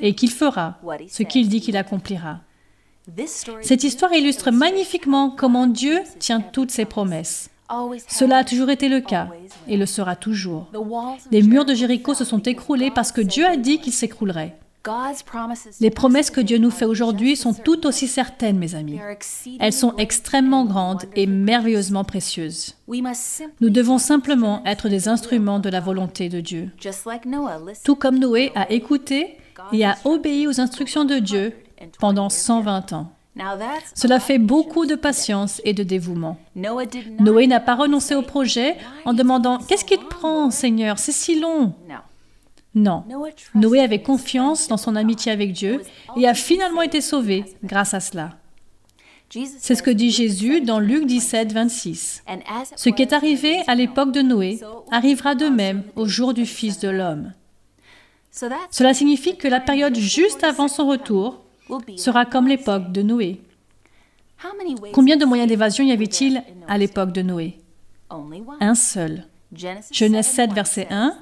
et 0.00 0.14
qu'il 0.14 0.30
fera 0.30 0.78
ce 1.08 1.22
qu'il 1.22 1.48
dit 1.48 1.60
qu'il 1.60 1.76
accomplira. 1.76 2.40
Cette 3.62 3.84
histoire 3.84 4.12
illustre 4.12 4.50
magnifiquement 4.50 5.30
comment 5.30 5.66
Dieu 5.66 6.00
tient 6.18 6.40
toutes 6.40 6.70
ses 6.70 6.84
promesses. 6.84 7.50
Cela 8.08 8.38
a 8.38 8.44
toujours 8.44 8.70
été 8.70 8.88
le 8.88 9.00
cas 9.00 9.28
et 9.66 9.76
le 9.76 9.86
sera 9.86 10.16
toujours. 10.16 10.68
Les 11.30 11.42
murs 11.42 11.64
de 11.64 11.74
Jéricho 11.74 12.14
se 12.14 12.24
sont 12.24 12.40
écroulés 12.40 12.90
parce 12.90 13.12
que 13.12 13.20
Dieu 13.20 13.46
a 13.46 13.56
dit 13.56 13.78
qu'ils 13.78 13.92
s'écrouleraient. 13.92 14.56
Les 15.80 15.90
promesses 15.90 16.30
que 16.30 16.40
Dieu 16.40 16.56
nous 16.56 16.70
fait 16.70 16.86
aujourd'hui 16.86 17.36
sont 17.36 17.52
tout 17.52 17.86
aussi 17.86 18.06
certaines, 18.06 18.58
mes 18.58 18.74
amis. 18.74 18.98
Elles 19.60 19.72
sont 19.72 19.94
extrêmement 19.96 20.64
grandes 20.64 21.04
et 21.14 21.26
merveilleusement 21.26 22.04
précieuses. 22.04 22.74
Nous 23.60 23.70
devons 23.70 23.98
simplement 23.98 24.62
être 24.64 24.88
des 24.88 25.08
instruments 25.08 25.58
de 25.58 25.68
la 25.68 25.80
volonté 25.80 26.30
de 26.30 26.40
Dieu. 26.40 26.70
Tout 27.84 27.96
comme 27.96 28.18
Noé 28.18 28.50
a 28.54 28.70
écouté 28.70 29.36
et 29.72 29.84
a 29.84 29.98
obéi 30.04 30.46
aux 30.46 30.60
instructions 30.60 31.04
de 31.04 31.18
Dieu 31.18 31.52
pendant 31.98 32.28
120 32.28 32.92
ans. 32.92 33.12
Cela 33.94 34.18
fait 34.20 34.38
beaucoup 34.38 34.86
de 34.86 34.94
patience 34.94 35.60
et 35.64 35.72
de 35.72 35.82
dévouement. 35.82 36.38
Noé 36.56 37.46
n'a 37.46 37.60
pas 37.60 37.76
renoncé 37.76 38.14
au 38.14 38.22
projet 38.22 38.76
en 39.04 39.14
demandant 39.14 39.58
Qu'est-ce 39.58 39.84
qui 39.84 39.98
te 39.98 40.04
prend, 40.04 40.50
Seigneur? 40.50 40.98
C'est 40.98 41.12
si 41.12 41.38
long. 41.38 41.74
Non. 42.74 43.04
Noé 43.54 43.80
avait 43.80 44.02
confiance 44.02 44.68
dans 44.68 44.76
son 44.76 44.96
amitié 44.96 45.32
avec 45.32 45.52
Dieu 45.52 45.82
et 46.16 46.28
a 46.28 46.34
finalement 46.34 46.82
été 46.82 47.00
sauvé 47.00 47.44
grâce 47.64 47.94
à 47.94 48.00
cela. 48.00 48.30
C'est 49.30 49.74
ce 49.74 49.82
que 49.82 49.90
dit 49.90 50.10
Jésus 50.10 50.62
dans 50.62 50.78
Luc 50.80 51.04
17, 51.06 51.52
26. 51.52 52.24
Ce 52.76 52.88
qui 52.88 53.02
est 53.02 53.12
arrivé 53.12 53.58
à 53.66 53.74
l'époque 53.74 54.12
de 54.12 54.22
Noé 54.22 54.58
arrivera 54.90 55.34
de 55.34 55.46
même 55.46 55.82
au 55.96 56.06
jour 56.06 56.32
du 56.34 56.46
Fils 56.46 56.78
de 56.80 56.88
l'homme. 56.88 57.32
Cela 58.70 58.94
signifie 58.94 59.36
que 59.36 59.48
la 59.48 59.60
période 59.60 59.96
juste 59.96 60.44
avant 60.44 60.68
son 60.68 60.86
retour 60.86 61.40
sera 61.96 62.24
comme 62.24 62.48
l'époque 62.48 62.92
de 62.92 63.02
Noé. 63.02 63.40
Combien 64.92 65.16
de 65.16 65.24
moyens 65.24 65.48
d'évasion 65.48 65.84
y 65.84 65.92
avait-il 65.92 66.42
à 66.68 66.78
l'époque 66.78 67.12
de 67.12 67.22
Noé? 67.22 67.58
Un 68.60 68.74
seul. 68.74 69.24
Genèse 69.52 70.26
7, 70.26 70.52
verset 70.52 70.86
1, 70.90 71.16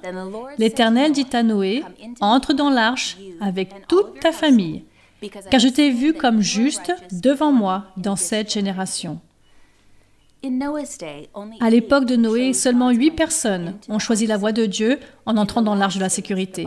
L'Éternel 0.59 1.13
dit 1.13 1.27
à 1.33 1.43
Noé, 1.43 1.85
Entre 2.21 2.53
dans 2.53 2.71
l'arche 2.71 3.17
avec 3.41 3.87
toute 3.87 4.19
ta 4.21 4.33
famille, 4.33 4.83
car 5.49 5.61
je 5.61 5.69
t'ai 5.69 5.91
vu 5.91 6.13
comme 6.13 6.41
juste 6.41 6.93
devant 7.13 7.53
moi 7.53 7.85
dans 7.97 8.17
cette 8.17 8.53
génération. 8.53 9.21
À 11.61 11.71
l'époque 11.71 12.05
de 12.05 12.17
Noé, 12.17 12.53
seulement 12.53 12.91
huit 12.91 13.11
personnes 13.11 13.75
ont 13.89 13.99
choisi 13.99 14.27
la 14.27 14.37
voie 14.37 14.53
de 14.53 14.67
Dieu 14.67 14.99
en 15.25 15.37
entrant 15.37 15.63
dans 15.63 15.75
l'arche 15.75 15.97
de 15.97 16.01
la 16.01 16.09
sécurité. 16.09 16.67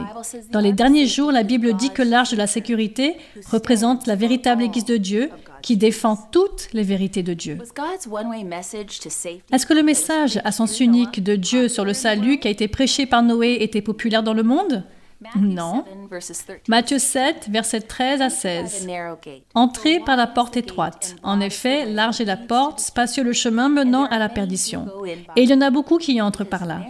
Dans 0.52 0.60
les 0.60 0.74
derniers 0.74 1.08
jours, 1.08 1.32
la 1.32 1.44
Bible 1.44 1.74
dit 1.74 1.90
que 1.92 2.02
l'arche 2.02 2.32
de 2.32 2.38
la 2.38 2.48
sécurité 2.48 3.16
représente 3.52 4.08
la 4.08 4.16
véritable 4.16 4.64
Église 4.64 4.86
de 4.86 4.98
Dieu 4.98 5.30
qui 5.62 5.78
défend 5.78 6.18
toutes 6.32 6.70
les 6.74 6.84
vérités 6.84 7.24
de 7.24 7.34
Dieu. 7.34 7.58
Est-ce 9.52 9.66
que 9.66 9.74
le 9.74 9.84
message 9.84 10.42
à 10.44 10.52
sens 10.52 10.80
unique 10.80 11.24
de 11.24 11.36
Dieu 11.36 11.68
sur 11.68 11.86
le 11.86 11.94
salut 11.94 12.40
qui 12.40 12.48
a 12.48 12.52
été 12.52 12.68
prêché 12.68 13.06
par 13.06 13.24
Noé 13.24 13.58
était 13.62 13.82
populaire 13.82 14.24
dans 14.24 14.34
le 14.34 14.44
monde? 14.44 14.84
Non. 15.36 15.84
Matthieu 16.68 17.00
7, 17.00 17.50
versets 17.50 17.82
13 17.82 18.22
à 18.22 18.30
16. 18.30 18.88
Entrez 19.54 20.00
par 20.06 20.16
la 20.16 20.28
porte 20.28 20.58
étroite. 20.58 21.16
En 21.24 21.42
effet, 21.42 21.86
large 21.86 22.22
est 22.22 22.26
la 22.26 22.38
porte, 22.38 22.80
spacieux 22.80 23.24
le 23.24 23.34
chemin 23.34 23.70
menant 23.70 24.06
à 24.06 24.18
la 24.18 24.30
perdition. 24.30 24.88
Et 25.36 25.44
il 25.44 25.50
y 25.50 25.54
en 25.54 25.62
a 25.62 25.72
beaucoup 25.72 25.98
qui 25.98 26.14
y 26.14 26.22
entrent 26.22 26.46
par 26.46 26.66
là. 26.66 26.82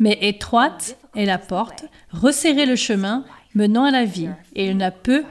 Mais 0.00 0.18
étroite 0.20 0.96
est 1.14 1.26
la 1.26 1.38
porte, 1.38 1.84
resserrez 2.10 2.66
le 2.66 2.76
chemin 2.76 3.24
menant 3.54 3.84
à 3.84 3.90
la 3.90 4.04
vie, 4.04 4.28
et 4.54 4.66
il 4.66 4.72
y 4.72 4.74
en 4.74 4.80
a 4.80 4.90
peu 4.90 5.24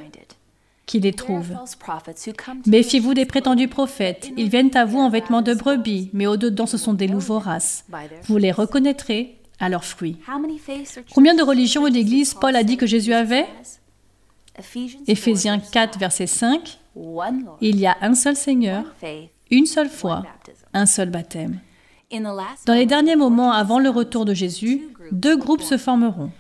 qui 0.85 0.99
les 0.99 1.13
trouvent. 1.13 1.55
Méfiez-vous 2.65 3.13
des 3.13 3.25
prétendus 3.25 3.67
prophètes. 3.67 4.31
Ils 4.37 4.49
viennent 4.49 4.75
à 4.75 4.85
vous 4.85 4.99
en 4.99 5.09
vêtements 5.09 5.41
de 5.41 5.53
brebis, 5.53 6.09
mais 6.13 6.27
au-dedans 6.27 6.65
ce 6.67 6.77
sont 6.77 6.93
des 6.93 7.07
loups 7.07 7.19
voraces. 7.19 7.85
Vous 8.23 8.37
les 8.37 8.51
reconnaîtrez 8.51 9.37
à 9.59 9.69
leurs 9.69 9.85
fruits. 9.85 10.17
Combien 11.13 11.35
de 11.35 11.43
religions 11.43 11.87
et 11.87 11.91
d'églises 11.91 12.33
Paul 12.33 12.55
a 12.55 12.63
dit 12.63 12.77
que 12.77 12.85
Jésus 12.85 13.13
avait? 13.13 13.47
Éphésiens 15.07 15.59
4, 15.59 15.99
verset 15.99 16.27
5. 16.27 16.79
Il 17.61 17.79
y 17.79 17.87
a 17.87 17.97
un 18.01 18.15
seul 18.15 18.35
Seigneur, 18.35 18.83
une 19.51 19.65
seule 19.65 19.89
foi, 19.89 20.23
un 20.73 20.85
seul 20.85 21.09
baptême. 21.09 21.59
Dans 22.65 22.73
les 22.73 22.85
derniers 22.85 23.15
moments 23.15 23.51
avant 23.51 23.79
le 23.79 23.89
retour 23.89 24.25
de 24.25 24.33
Jésus, 24.33 24.83
deux 25.11 25.35
groupes 25.35 25.61
se 25.61 25.77
formeront. 25.77 26.31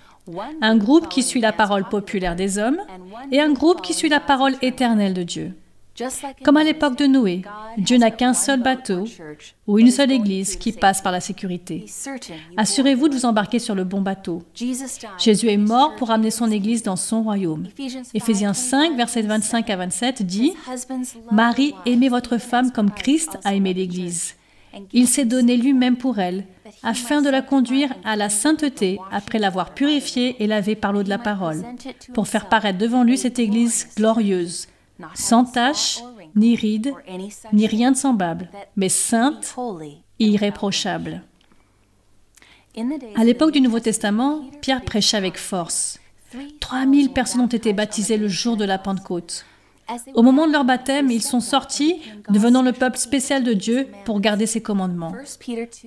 Un 0.61 0.77
groupe 0.77 1.09
qui 1.09 1.21
suit 1.23 1.41
la 1.41 1.51
parole 1.51 1.87
populaire 1.87 2.35
des 2.35 2.57
hommes 2.57 2.81
et 3.31 3.41
un 3.41 3.51
groupe 3.51 3.81
qui 3.81 3.93
suit 3.93 4.09
la 4.09 4.19
parole 4.19 4.55
éternelle 4.61 5.13
de 5.13 5.23
Dieu. 5.23 5.53
Comme 6.43 6.57
à 6.57 6.63
l'époque 6.63 6.97
de 6.97 7.05
Noé, 7.05 7.41
Dieu 7.77 7.97
n'a 7.97 8.11
qu'un 8.11 8.33
seul 8.33 8.61
bateau 8.61 9.05
ou 9.67 9.79
une 9.79 9.91
seule 9.91 10.11
église 10.11 10.57
qui 10.57 10.71
passe 10.71 11.01
par 11.01 11.11
la 11.11 11.21
sécurité. 11.21 11.85
Assurez-vous 12.57 13.07
de 13.07 13.15
vous 13.15 13.25
embarquer 13.25 13.59
sur 13.59 13.75
le 13.75 13.83
bon 13.83 14.01
bateau. 14.01 14.43
Jésus 15.17 15.49
est 15.49 15.57
mort 15.57 15.95
pour 15.95 16.11
amener 16.11 16.31
son 16.31 16.51
église 16.51 16.83
dans 16.83 16.95
son 16.95 17.23
royaume. 17.23 17.67
Éphésiens 18.13 18.53
5, 18.53 18.97
versets 18.97 19.21
25 19.21 19.69
à 19.69 19.75
27 19.77 20.23
dit 20.23 20.53
Marie, 21.31 21.73
aimez 21.85 22.09
votre 22.09 22.37
femme 22.37 22.71
comme 22.71 22.91
Christ 22.91 23.37
a 23.43 23.53
aimé 23.55 23.73
l'église. 23.73 24.35
Il 24.91 25.07
s'est 25.07 25.25
donné 25.25 25.55
lui-même 25.55 25.95
pour 25.95 26.19
elle, 26.19 26.43
afin 26.83 27.21
de 27.21 27.29
la 27.29 27.41
conduire 27.41 27.93
à 28.03 28.17
la 28.17 28.29
sainteté 28.29 28.99
après 29.09 29.39
l'avoir 29.39 29.73
purifiée 29.73 30.35
et 30.43 30.47
lavée 30.47 30.75
par 30.75 30.91
l'eau 30.91 31.03
de 31.03 31.09
la 31.09 31.17
parole, 31.17 31.63
pour 32.13 32.27
faire 32.27 32.49
paraître 32.49 32.77
devant 32.77 33.03
lui 33.03 33.17
cette 33.17 33.39
Église 33.39 33.87
glorieuse, 33.95 34.67
sans 35.13 35.45
tache, 35.45 35.99
ni 36.35 36.55
ride, 36.55 36.93
ni 37.53 37.67
rien 37.67 37.91
de 37.91 37.97
semblable, 37.97 38.49
mais 38.75 38.89
sainte 38.89 39.55
et 40.19 40.25
irréprochable. 40.25 41.23
À 43.15 43.23
l'époque 43.23 43.51
du 43.51 43.61
Nouveau 43.61 43.79
Testament, 43.79 44.41
Pierre 44.61 44.83
prêchait 44.83 45.17
avec 45.17 45.37
force. 45.37 45.99
3000 46.59 47.11
personnes 47.11 47.41
ont 47.41 47.47
été 47.47 47.71
baptisées 47.71 48.17
le 48.17 48.27
jour 48.27 48.57
de 48.57 48.65
la 48.65 48.77
Pentecôte. 48.77 49.45
Au 50.15 50.23
moment 50.23 50.47
de 50.47 50.51
leur 50.51 50.65
baptême, 50.65 51.11
ils 51.11 51.21
sont 51.21 51.39
sortis, 51.39 52.01
devenant 52.29 52.63
le 52.63 52.73
peuple 52.73 52.97
spécial 52.97 53.43
de 53.43 53.53
Dieu 53.53 53.87
pour 54.03 54.19
garder 54.19 54.47
ses 54.47 54.61
commandements. 54.61 55.13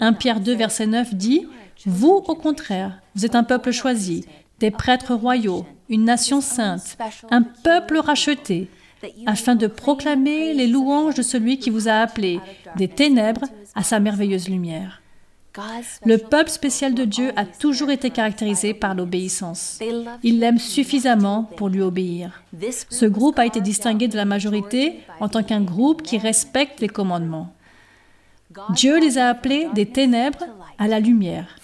1 0.00 0.12
Pierre 0.14 0.40
2, 0.40 0.54
verset 0.54 0.86
9 0.86 1.14
dit, 1.14 1.46
Vous, 1.84 2.22
au 2.26 2.34
contraire, 2.34 3.00
vous 3.14 3.26
êtes 3.26 3.34
un 3.34 3.42
peuple 3.42 3.72
choisi, 3.72 4.24
des 4.60 4.70
prêtres 4.70 5.14
royaux, 5.14 5.66
une 5.88 6.04
nation 6.04 6.40
sainte, 6.40 6.96
un 7.30 7.42
peuple 7.42 7.98
racheté, 7.98 8.70
afin 9.26 9.54
de 9.54 9.66
proclamer 9.66 10.54
les 10.54 10.66
louanges 10.66 11.14
de 11.14 11.22
celui 11.22 11.58
qui 11.58 11.70
vous 11.70 11.88
a 11.88 11.94
appelé 11.94 12.40
des 12.76 12.88
ténèbres 12.88 13.44
à 13.74 13.82
sa 13.82 14.00
merveilleuse 14.00 14.48
lumière. 14.48 15.02
Le 16.04 16.18
peuple 16.18 16.50
spécial 16.50 16.94
de 16.94 17.04
Dieu 17.04 17.32
a 17.36 17.44
toujours 17.44 17.90
été 17.90 18.10
caractérisé 18.10 18.74
par 18.74 18.94
l'obéissance. 18.94 19.80
Il 20.22 20.38
l'aime 20.38 20.58
suffisamment 20.58 21.44
pour 21.56 21.68
lui 21.68 21.80
obéir. 21.80 22.42
Ce 22.90 23.06
groupe 23.06 23.38
a 23.38 23.46
été 23.46 23.60
distingué 23.60 24.08
de 24.08 24.16
la 24.16 24.24
majorité 24.24 25.00
en 25.20 25.28
tant 25.28 25.42
qu'un 25.42 25.62
groupe 25.62 26.02
qui 26.02 26.18
respecte 26.18 26.80
les 26.80 26.88
commandements. 26.88 27.52
Dieu 28.70 28.98
les 29.00 29.18
a 29.18 29.28
appelés 29.28 29.68
des 29.74 29.86
ténèbres 29.86 30.44
à 30.78 30.88
la 30.88 31.00
lumière, 31.00 31.56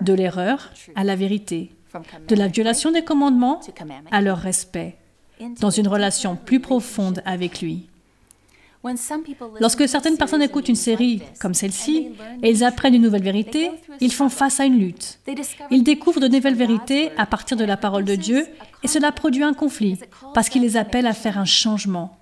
de 0.00 0.12
l'erreur 0.12 0.70
à 0.94 1.04
la 1.04 1.16
vérité, 1.16 1.70
de 2.28 2.36
la 2.36 2.46
violation 2.46 2.92
des 2.92 3.04
commandements 3.04 3.60
à 4.10 4.20
leur 4.20 4.38
respect 4.38 4.96
dans 5.60 5.70
une 5.70 5.88
relation 5.88 6.36
plus 6.36 6.60
profonde 6.60 7.22
avec 7.24 7.60
lui. 7.60 7.86
Lorsque 9.60 9.86
certaines 9.86 10.16
personnes 10.16 10.42
écoutent 10.42 10.68
une 10.68 10.74
série 10.74 11.20
comme 11.38 11.52
celle-ci 11.52 12.12
et 12.42 12.50
ils 12.50 12.64
apprennent 12.64 12.94
une 12.94 13.02
nouvelle 13.02 13.22
vérité, 13.22 13.70
ils 14.00 14.12
font 14.12 14.30
face 14.30 14.58
à 14.58 14.64
une 14.64 14.78
lutte. 14.78 15.18
Ils 15.70 15.82
découvrent 15.82 16.20
de 16.20 16.28
nouvelles 16.28 16.54
vérités 16.54 17.10
à 17.18 17.26
partir 17.26 17.56
de 17.58 17.64
la 17.64 17.76
parole 17.76 18.04
de 18.04 18.14
Dieu 18.14 18.46
et 18.82 18.88
cela 18.88 19.12
produit 19.12 19.42
un 19.42 19.52
conflit 19.52 19.98
parce 20.32 20.48
qu'il 20.48 20.62
les 20.62 20.78
appelle 20.78 21.06
à 21.06 21.12
faire 21.12 21.38
un 21.38 21.44
changement. 21.44 22.16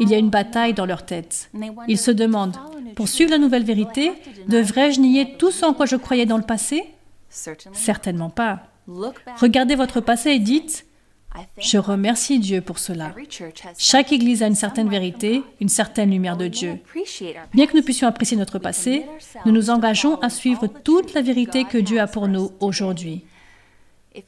Il 0.00 0.10
y 0.10 0.14
a 0.14 0.18
une 0.18 0.30
bataille 0.30 0.74
dans 0.74 0.86
leur 0.86 1.06
tête. 1.06 1.48
Ils 1.86 1.98
se 1.98 2.10
demandent, 2.10 2.56
pour 2.96 3.06
suivre 3.06 3.30
la 3.30 3.38
nouvelle 3.38 3.64
vérité, 3.64 4.10
devrais-je 4.48 5.00
nier 5.00 5.36
tout 5.38 5.52
ce 5.52 5.64
en 5.64 5.74
quoi 5.74 5.86
je 5.86 5.94
croyais 5.94 6.26
dans 6.26 6.38
le 6.38 6.42
passé? 6.42 6.84
Certainement 7.28 8.30
pas. 8.30 8.62
Regardez 9.40 9.76
votre 9.76 10.00
passé 10.00 10.30
et 10.30 10.38
dites, 10.40 10.86
je 11.58 11.78
remercie 11.78 12.38
Dieu 12.38 12.60
pour 12.60 12.78
cela. 12.78 13.14
Chaque 13.78 14.12
Église 14.12 14.42
a 14.42 14.46
une 14.46 14.54
certaine 14.54 14.88
vérité, 14.88 15.42
une 15.60 15.68
certaine 15.68 16.10
lumière 16.10 16.36
de 16.36 16.48
Dieu. 16.48 16.78
Bien 17.52 17.66
que 17.66 17.76
nous 17.76 17.82
puissions 17.82 18.08
apprécier 18.08 18.36
notre 18.36 18.58
passé, 18.58 19.06
nous 19.44 19.52
nous 19.52 19.70
engageons 19.70 20.16
à 20.20 20.30
suivre 20.30 20.66
toute 20.66 21.14
la 21.14 21.22
vérité 21.22 21.64
que 21.64 21.78
Dieu 21.78 22.00
a 22.00 22.06
pour 22.06 22.28
nous 22.28 22.52
aujourd'hui. 22.60 23.24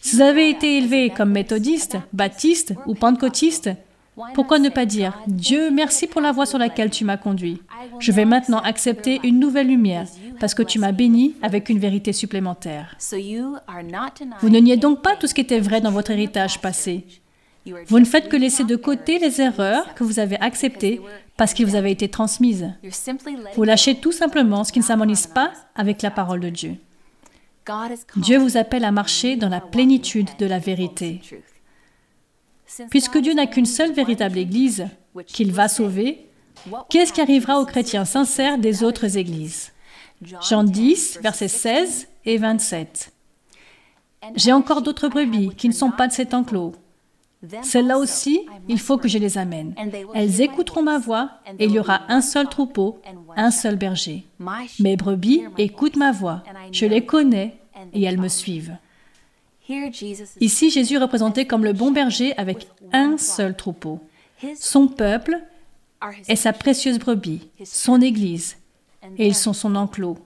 Si 0.01 0.17
vous 0.17 0.23
avez 0.23 0.51
été 0.51 0.79
élevé 0.79 1.11
comme 1.11 1.31
méthodiste, 1.31 1.97
baptiste 2.13 2.75
ou 2.87 2.95
pentecôtiste, 2.95 3.71
pourquoi 4.35 4.59
ne 4.59 4.69
pas 4.69 4.87
dire 4.87 5.19
Dieu, 5.27 5.71
merci 5.71 6.07
pour 6.07 6.21
la 6.21 6.33
voie 6.33 6.47
sur 6.47 6.59
laquelle 6.59 6.91
tu 6.91 7.05
m'as 7.05 7.17
conduit. 7.17 7.61
Je 7.99 8.13
vais 8.13 8.25
maintenant 8.25 8.61
accepter 8.61 9.21
une 9.25 9.39
nouvelle 9.39 9.69
lumière 9.69 10.07
parce 10.41 10.55
que 10.55 10.63
tu 10.63 10.79
m'as 10.79 10.93
béni 10.93 11.35
avec 11.43 11.69
une 11.69 11.79
vérité 11.79 12.13
supplémentaire. 12.13 12.97
Vous 14.41 14.49
ne 14.49 14.59
niez 14.59 14.77
donc 14.77 15.03
pas 15.03 15.17
tout 15.17 15.27
ce 15.27 15.35
qui 15.35 15.41
était 15.41 15.61
vrai 15.61 15.81
dans 15.81 15.91
votre 15.91 16.11
héritage 16.11 16.61
passé. 16.61 17.05
Vous 17.89 17.99
ne 17.99 18.05
faites 18.05 18.29
que 18.29 18.37
laisser 18.37 18.65
de 18.65 18.77
côté 18.77 19.19
les 19.19 19.41
erreurs 19.41 19.95
que 19.95 20.05
vous 20.05 20.19
avez 20.19 20.41
acceptées 20.41 21.01
parce 21.37 21.53
qu'elles 21.53 21.67
vous 21.67 21.75
avaient 21.75 21.93
été 21.93 22.09
transmises. 22.09 22.73
Vous 23.55 23.65
lâchez 23.65 23.97
tout 23.97 24.13
simplement 24.13 24.65
ce 24.65 24.73
qui 24.73 24.79
ne 24.79 24.85
s'harmonise 24.85 25.27
pas 25.27 25.53
avec 25.75 26.03
la 26.03 26.11
parole 26.11 26.41
de 26.41 26.49
Dieu. 26.49 26.77
Dieu 28.17 28.39
vous 28.39 28.57
appelle 28.57 28.85
à 28.85 28.93
marcher 28.93 29.37
dans 29.37 29.49
la 29.49 29.61
plénitude 29.61 30.31
de 30.39 30.47
la 30.47 30.61
vérité. 30.61 31.21
Puisque 32.91 33.19
Dieu 33.19 33.35
n'a 33.35 33.47
qu'une 33.47 33.67
seule 33.67 33.93
véritable 33.93 34.39
Église 34.39 34.87
qu'il 35.27 35.53
va 35.53 35.69
sauver, 35.69 36.27
qu'est-ce 36.91 37.13
qui 37.13 37.21
arrivera 37.21 37.61
aux 37.61 37.67
chrétiens 37.67 38.05
sincères 38.05 38.59
des 38.59 38.83
autres 38.83 39.17
églises 39.17 39.73
Jean 40.23 40.65
10, 40.65 41.21
versets 41.23 41.49
16 41.49 42.09
et 42.25 42.39
27. 42.39 43.13
J'ai 44.35 44.53
encore 44.53 44.83
d'autres 44.83 45.09
brebis 45.09 45.51
qui 45.57 45.69
ne 45.69 45.75
sont 45.75 45.91
pas 45.91 46.09
de 46.09 46.13
cet 46.13 46.35
enclos. 46.35 46.73
Celles-là 47.63 47.99
aussi, 47.99 48.47
il 48.67 48.81
faut 48.81 48.97
que 48.97 49.09
je 49.09 49.19
les 49.19 49.39
amène. 49.39 49.75
Elles 50.15 50.41
écouteront 50.41 50.83
ma 50.83 50.99
voix 50.99 51.31
et 51.59 51.67
il 51.67 51.73
y 51.73 51.79
aura 51.79 52.03
un 52.09 52.21
seul 52.21 52.49
troupeau, 52.49 53.01
un 53.37 53.51
seul 53.51 53.77
berger. 53.77 54.25
Mes 54.81 54.97
brebis 54.97 55.45
écoutent 55.59 55.97
ma 55.97 56.13
voix. 56.13 56.43
Je 56.73 56.87
les 56.87 57.05
connais 57.05 57.59
et 57.93 58.03
elles 58.05 58.19
me 58.19 58.29
suivent. 58.29 58.77
Ici, 60.41 60.71
Jésus 60.71 60.95
est 60.95 60.99
représenté 60.99 61.47
comme 61.47 61.65
le 61.65 61.73
bon 61.73 61.91
berger 61.91 62.37
avec 62.37 62.69
un 62.93 63.19
seul 63.19 63.57
troupeau. 63.57 64.01
Son 64.59 64.89
peuple 64.89 65.39
est 66.29 66.37
sa 66.37 66.53
précieuse 66.53 66.99
brebis, 66.99 67.49
son 67.65 68.01
Église, 68.01 68.57
et 69.19 69.27
ils 69.27 69.35
sont 69.35 69.53
son 69.53 69.75
enclos. 69.75 70.19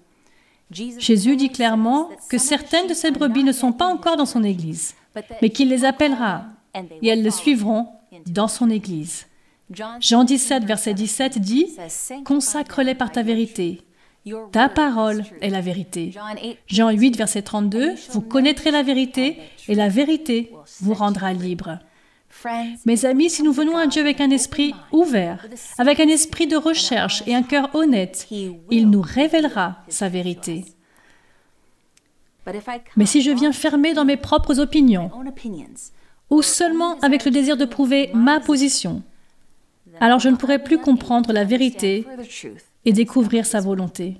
Jésus 0.70 1.36
dit 1.36 1.50
clairement 1.50 2.10
que 2.28 2.38
certaines 2.38 2.86
de 2.86 2.94
ces 2.94 3.10
brebis 3.10 3.44
ne 3.44 3.52
sont 3.52 3.72
pas 3.72 3.86
encore 3.86 4.16
dans 4.16 4.26
son 4.26 4.44
Église, 4.44 4.94
mais 5.42 5.50
qu'il 5.50 5.68
les 5.68 5.84
appellera 5.84 6.44
et 7.02 7.08
elles 7.08 7.22
le 7.22 7.30
suivront 7.30 7.88
dans 8.26 8.48
son 8.48 8.70
Église. 8.70 9.26
Jean 10.00 10.24
17, 10.24 10.64
verset 10.64 10.94
17 10.94 11.38
dit, 11.38 11.76
Consacre-les 12.24 12.94
par 12.94 13.12
ta 13.12 13.22
vérité. 13.22 13.82
Ta 14.52 14.68
parole 14.68 15.24
est 15.40 15.48
la 15.48 15.60
vérité. 15.60 16.12
Jean 16.66 16.90
8, 16.90 17.16
verset 17.16 17.42
32, 17.42 17.94
Vous 18.12 18.20
connaîtrez 18.20 18.70
la 18.70 18.82
vérité 18.82 19.38
et 19.68 19.74
la 19.74 19.88
vérité 19.88 20.52
vous 20.80 20.94
rendra 20.94 21.32
libre. 21.32 21.78
Mes 22.86 23.04
amis, 23.06 23.30
si 23.30 23.42
nous 23.42 23.52
venons 23.52 23.76
à 23.76 23.86
Dieu 23.86 24.00
avec 24.00 24.20
un 24.20 24.30
esprit 24.30 24.74
ouvert, 24.92 25.46
avec 25.78 26.00
un 26.00 26.08
esprit 26.08 26.46
de 26.46 26.56
recherche 26.56 27.22
et 27.26 27.34
un 27.34 27.42
cœur 27.42 27.74
honnête, 27.74 28.28
il 28.30 28.88
nous 28.88 29.02
révélera 29.02 29.78
sa 29.88 30.08
vérité. 30.08 30.64
Mais 32.96 33.06
si 33.06 33.22
je 33.22 33.30
viens 33.30 33.52
fermé 33.52 33.94
dans 33.94 34.04
mes 34.04 34.16
propres 34.16 34.60
opinions, 34.60 35.10
ou 36.30 36.42
seulement 36.42 36.98
avec 37.00 37.24
le 37.24 37.30
désir 37.30 37.56
de 37.56 37.64
prouver 37.64 38.10
ma 38.14 38.40
position, 38.40 39.02
alors 39.98 40.20
je 40.20 40.28
ne 40.28 40.36
pourrai 40.36 40.62
plus 40.62 40.78
comprendre 40.78 41.32
la 41.32 41.44
vérité 41.44 42.06
et 42.84 42.92
découvrir 42.92 43.46
sa 43.46 43.60
volonté. 43.60 44.16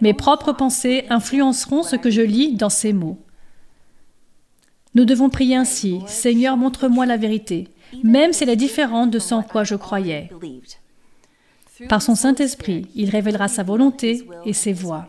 Mes 0.00 0.14
propres 0.14 0.52
pensées 0.52 1.04
influenceront 1.10 1.82
ce 1.82 1.96
que 1.96 2.10
je 2.10 2.22
lis 2.22 2.54
dans 2.54 2.70
ces 2.70 2.92
mots. 2.92 3.18
Nous 4.94 5.04
devons 5.04 5.28
prier 5.28 5.56
ainsi, 5.56 6.00
Seigneur, 6.06 6.56
montre-moi 6.56 7.06
la 7.06 7.16
vérité, 7.16 7.68
même 8.02 8.32
si 8.32 8.42
elle 8.42 8.50
est 8.50 8.56
différente 8.56 9.10
de 9.10 9.18
ce 9.18 9.34
en 9.34 9.42
quoi 9.42 9.62
je 9.62 9.74
croyais. 9.74 10.30
Par 11.88 12.02
son 12.02 12.14
Saint-Esprit, 12.14 12.86
il 12.94 13.10
révélera 13.10 13.48
sa 13.48 13.62
volonté 13.62 14.26
et 14.44 14.54
ses 14.54 14.72
voies. 14.72 15.06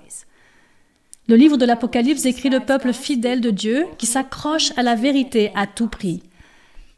Le 1.29 1.35
livre 1.35 1.57
de 1.57 1.65
l'Apocalypse 1.65 2.23
décrit 2.23 2.49
le 2.49 2.59
peuple 2.59 2.93
fidèle 2.93 3.41
de 3.41 3.49
Dieu 3.49 3.85
qui 3.97 4.05
s'accroche 4.05 4.71
à 4.77 4.83
la 4.83 4.95
vérité 4.95 5.51
à 5.55 5.67
tout 5.67 5.87
prix. 5.87 6.23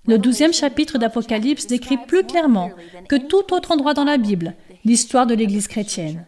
Le 0.06 0.18
douzième 0.18 0.54
chapitre 0.54 0.98
d'Apocalypse 0.98 1.68
décrit 1.68 1.98
plus 1.98 2.24
clairement 2.24 2.72
que 3.08 3.16
tout 3.16 3.54
autre 3.54 3.72
endroit 3.72 3.94
dans 3.94 4.04
la 4.04 4.18
Bible 4.18 4.56
l'histoire 4.86 5.28
de 5.28 5.36
l'Église 5.36 5.68
chrétienne. 5.68 6.26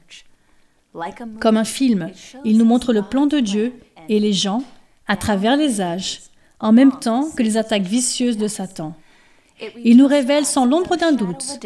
Comme 1.39 1.57
un 1.57 1.63
film, 1.63 2.09
il 2.43 2.57
nous 2.57 2.65
montre 2.65 2.93
le 2.93 3.01
plan 3.01 3.25
de 3.25 3.39
Dieu 3.39 3.73
et 4.09 4.19
les 4.19 4.33
gens 4.33 4.63
à 5.07 5.15
travers 5.15 5.57
les 5.57 5.81
âges, 5.81 6.21
en 6.59 6.71
même 6.71 6.99
temps 6.99 7.29
que 7.35 7.43
les 7.43 7.57
attaques 7.57 7.83
vicieuses 7.83 8.37
de 8.37 8.47
Satan. 8.47 8.93
Il 9.83 9.97
nous 9.97 10.07
révèle 10.07 10.45
sans 10.45 10.65
l'ombre 10.65 10.95
d'un 10.95 11.11
doute 11.11 11.59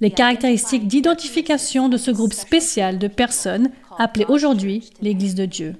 les 0.00 0.10
caractéristiques 0.10 0.86
d'identification 0.86 1.88
de 1.88 1.96
ce 1.96 2.10
groupe 2.10 2.32
spécial 2.32 2.98
de 2.98 3.08
personnes 3.08 3.70
appelées 3.98 4.26
aujourd'hui 4.28 4.90
l'Église 5.00 5.34
de 5.34 5.44
Dieu. 5.44 5.74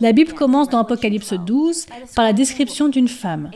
La 0.00 0.12
Bible 0.12 0.32
commence 0.32 0.68
dans 0.68 0.78
Apocalypse 0.78 1.32
12 1.34 1.86
par 2.14 2.24
la 2.24 2.32
description 2.32 2.88
d'une 2.88 3.08
femme, 3.08 3.50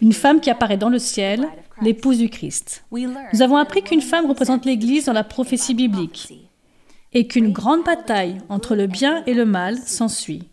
une 0.00 0.12
femme 0.12 0.40
qui 0.40 0.50
apparaît 0.50 0.76
dans 0.76 0.88
le 0.88 0.98
ciel, 0.98 1.48
l'épouse 1.82 2.18
du 2.18 2.28
Christ. 2.28 2.84
Nous 2.92 3.42
avons 3.42 3.56
appris 3.56 3.82
qu'une 3.82 4.00
femme 4.00 4.26
représente 4.26 4.64
l'Église 4.64 5.06
dans 5.06 5.12
la 5.12 5.24
prophétie 5.24 5.74
biblique 5.74 6.32
et 7.12 7.26
qu'une 7.26 7.52
grande 7.52 7.84
bataille 7.84 8.38
entre 8.48 8.74
le 8.74 8.86
bien 8.86 9.22
et 9.26 9.34
le 9.34 9.44
mal 9.44 9.78
s'ensuit. 9.78 10.44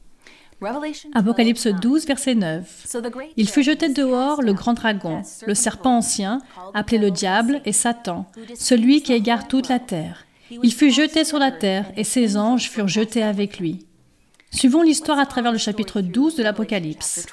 Apocalypse 1.14 1.68
12, 1.68 2.06
verset 2.06 2.36
9. 2.36 2.88
Il 3.36 3.50
fut 3.50 3.64
jeté 3.64 3.90
dehors 3.90 4.42
le 4.42 4.54
grand 4.54 4.74
dragon, 4.74 5.22
le 5.46 5.56
serpent 5.56 5.98
ancien, 5.98 6.40
appelé 6.74 6.98
le 6.98 7.12
diable 7.12 7.62
et 7.66 7.74
Satan, 7.74 8.26
celui 8.56 9.02
qui 9.02 9.14
égare 9.14 9.48
toute 9.48 9.68
la 9.68 9.80
terre. 9.80 10.26
Il 10.50 10.74
fut 10.74 10.92
jeté 10.92 11.24
sur 11.24 11.40
la 11.40 11.52
terre 11.52 11.92
et 11.98 12.04
ses 12.04 12.38
anges 12.38 12.70
furent 12.70 12.88
jetés 12.88 13.24
avec 13.24 13.60
lui. 13.60 13.86
Suivons 14.54 14.84
l'histoire 14.84 15.18
à 15.18 15.26
travers 15.26 15.52
le 15.52 15.58
chapitre 15.58 16.02
12 16.02 16.36
de 16.36 16.44
l'Apocalypse. 16.44 17.26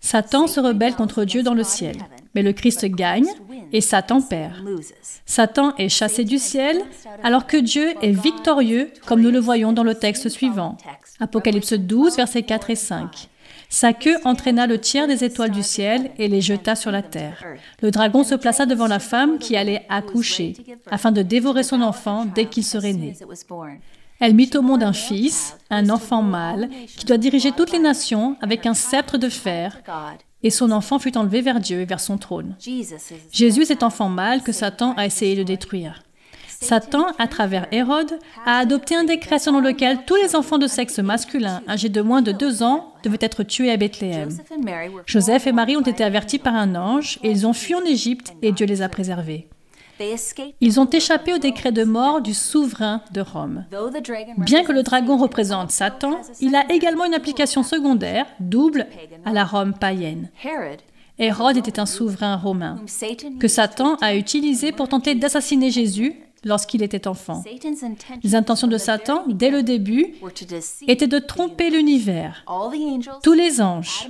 Satan 0.00 0.48
se 0.48 0.58
rebelle 0.58 0.96
contre 0.96 1.24
Dieu 1.24 1.44
dans 1.44 1.54
le 1.54 1.62
ciel, 1.62 1.96
mais 2.34 2.42
le 2.42 2.52
Christ 2.52 2.84
gagne 2.86 3.28
et 3.72 3.80
Satan 3.80 4.20
perd. 4.20 4.54
Satan 5.24 5.74
est 5.76 5.88
chassé 5.88 6.24
du 6.24 6.38
ciel 6.38 6.82
alors 7.22 7.46
que 7.46 7.56
Dieu 7.56 7.94
est 8.02 8.10
victorieux 8.10 8.90
comme 9.06 9.20
nous 9.20 9.30
le 9.30 9.38
voyons 9.38 9.72
dans 9.72 9.84
le 9.84 9.94
texte 9.94 10.28
suivant. 10.28 10.76
Apocalypse 11.20 11.74
12, 11.74 12.16
versets 12.16 12.42
4 12.42 12.70
et 12.70 12.76
5. 12.76 13.28
Sa 13.68 13.92
queue 13.94 14.16
entraîna 14.24 14.66
le 14.66 14.78
tiers 14.78 15.06
des 15.06 15.24
étoiles 15.24 15.50
du 15.50 15.62
ciel 15.62 16.10
et 16.18 16.28
les 16.28 16.42
jeta 16.42 16.74
sur 16.74 16.90
la 16.90 17.02
terre. 17.02 17.42
Le 17.80 17.90
dragon 17.90 18.24
se 18.24 18.34
plaça 18.34 18.66
devant 18.66 18.86
la 18.86 18.98
femme 18.98 19.38
qui 19.38 19.56
allait 19.56 19.86
accoucher, 19.88 20.54
afin 20.90 21.10
de 21.10 21.22
dévorer 21.22 21.62
son 21.62 21.80
enfant 21.80 22.26
dès 22.26 22.46
qu'il 22.46 22.64
serait 22.64 22.92
né. 22.92 23.14
Elle 24.22 24.34
mit 24.34 24.50
au 24.54 24.62
monde 24.62 24.84
un 24.84 24.92
fils, 24.92 25.56
un 25.68 25.90
enfant 25.90 26.22
mâle, 26.22 26.70
qui 26.96 27.04
doit 27.04 27.18
diriger 27.18 27.50
toutes 27.50 27.72
les 27.72 27.80
nations 27.80 28.36
avec 28.40 28.66
un 28.66 28.72
sceptre 28.72 29.18
de 29.18 29.28
fer, 29.28 29.82
et 30.44 30.50
son 30.50 30.70
enfant 30.70 31.00
fut 31.00 31.18
enlevé 31.18 31.40
vers 31.40 31.58
Dieu 31.58 31.80
et 31.80 31.86
vers 31.86 31.98
son 31.98 32.18
trône. 32.18 32.54
Jésus 33.32 33.62
est 33.62 33.66
cet 33.66 33.82
enfant 33.82 34.08
mâle 34.08 34.42
que 34.42 34.52
Satan 34.52 34.94
a 34.96 35.06
essayé 35.06 35.34
de 35.34 35.42
détruire. 35.42 36.04
Satan, 36.46 37.06
à 37.18 37.26
travers 37.26 37.66
Hérode, 37.72 38.16
a 38.46 38.58
adopté 38.58 38.94
un 38.94 39.02
décret 39.02 39.40
selon 39.40 39.58
lequel 39.58 40.04
tous 40.06 40.14
les 40.14 40.36
enfants 40.36 40.58
de 40.58 40.68
sexe 40.68 41.00
masculin 41.00 41.60
âgés 41.68 41.88
de 41.88 42.00
moins 42.00 42.22
de 42.22 42.30
deux 42.30 42.62
ans 42.62 42.92
devaient 43.02 43.18
être 43.20 43.42
tués 43.42 43.72
à 43.72 43.76
Bethléem. 43.76 44.28
Joseph 45.04 45.48
et 45.48 45.52
Marie 45.52 45.76
ont 45.76 45.80
été 45.80 46.04
avertis 46.04 46.38
par 46.38 46.54
un 46.54 46.76
ange 46.76 47.18
et 47.24 47.30
ils 47.32 47.44
ont 47.44 47.52
fui 47.52 47.74
en 47.74 47.84
Égypte 47.84 48.34
et 48.40 48.52
Dieu 48.52 48.66
les 48.66 48.82
a 48.82 48.88
préservés. 48.88 49.48
Ils 50.60 50.80
ont 50.80 50.88
échappé 50.88 51.34
au 51.34 51.38
décret 51.38 51.72
de 51.72 51.84
mort 51.84 52.20
du 52.20 52.34
souverain 52.34 53.02
de 53.12 53.20
Rome. 53.20 53.64
Bien 54.38 54.64
que 54.64 54.72
le 54.72 54.82
dragon 54.82 55.16
représente 55.16 55.70
Satan, 55.70 56.20
il 56.40 56.54
a 56.54 56.70
également 56.72 57.04
une 57.04 57.14
application 57.14 57.62
secondaire, 57.62 58.26
double, 58.40 58.86
à 59.24 59.32
la 59.32 59.44
Rome 59.44 59.74
païenne. 59.74 60.30
Hérode 61.18 61.56
était 61.56 61.78
un 61.78 61.86
souverain 61.86 62.36
romain 62.36 62.80
que 63.38 63.48
Satan 63.48 63.96
a 64.00 64.14
utilisé 64.14 64.72
pour 64.72 64.88
tenter 64.88 65.14
d'assassiner 65.14 65.70
Jésus 65.70 66.14
lorsqu'il 66.44 66.82
était 66.82 67.06
enfant. 67.06 67.42
Les 68.22 68.34
intentions 68.34 68.66
de 68.66 68.78
Satan, 68.78 69.24
dès 69.28 69.50
le 69.50 69.62
début, 69.62 70.14
étaient 70.88 71.06
de 71.06 71.18
tromper 71.18 71.70
l'univers, 71.70 72.44
tous 73.22 73.32
les 73.32 73.60
anges, 73.60 74.08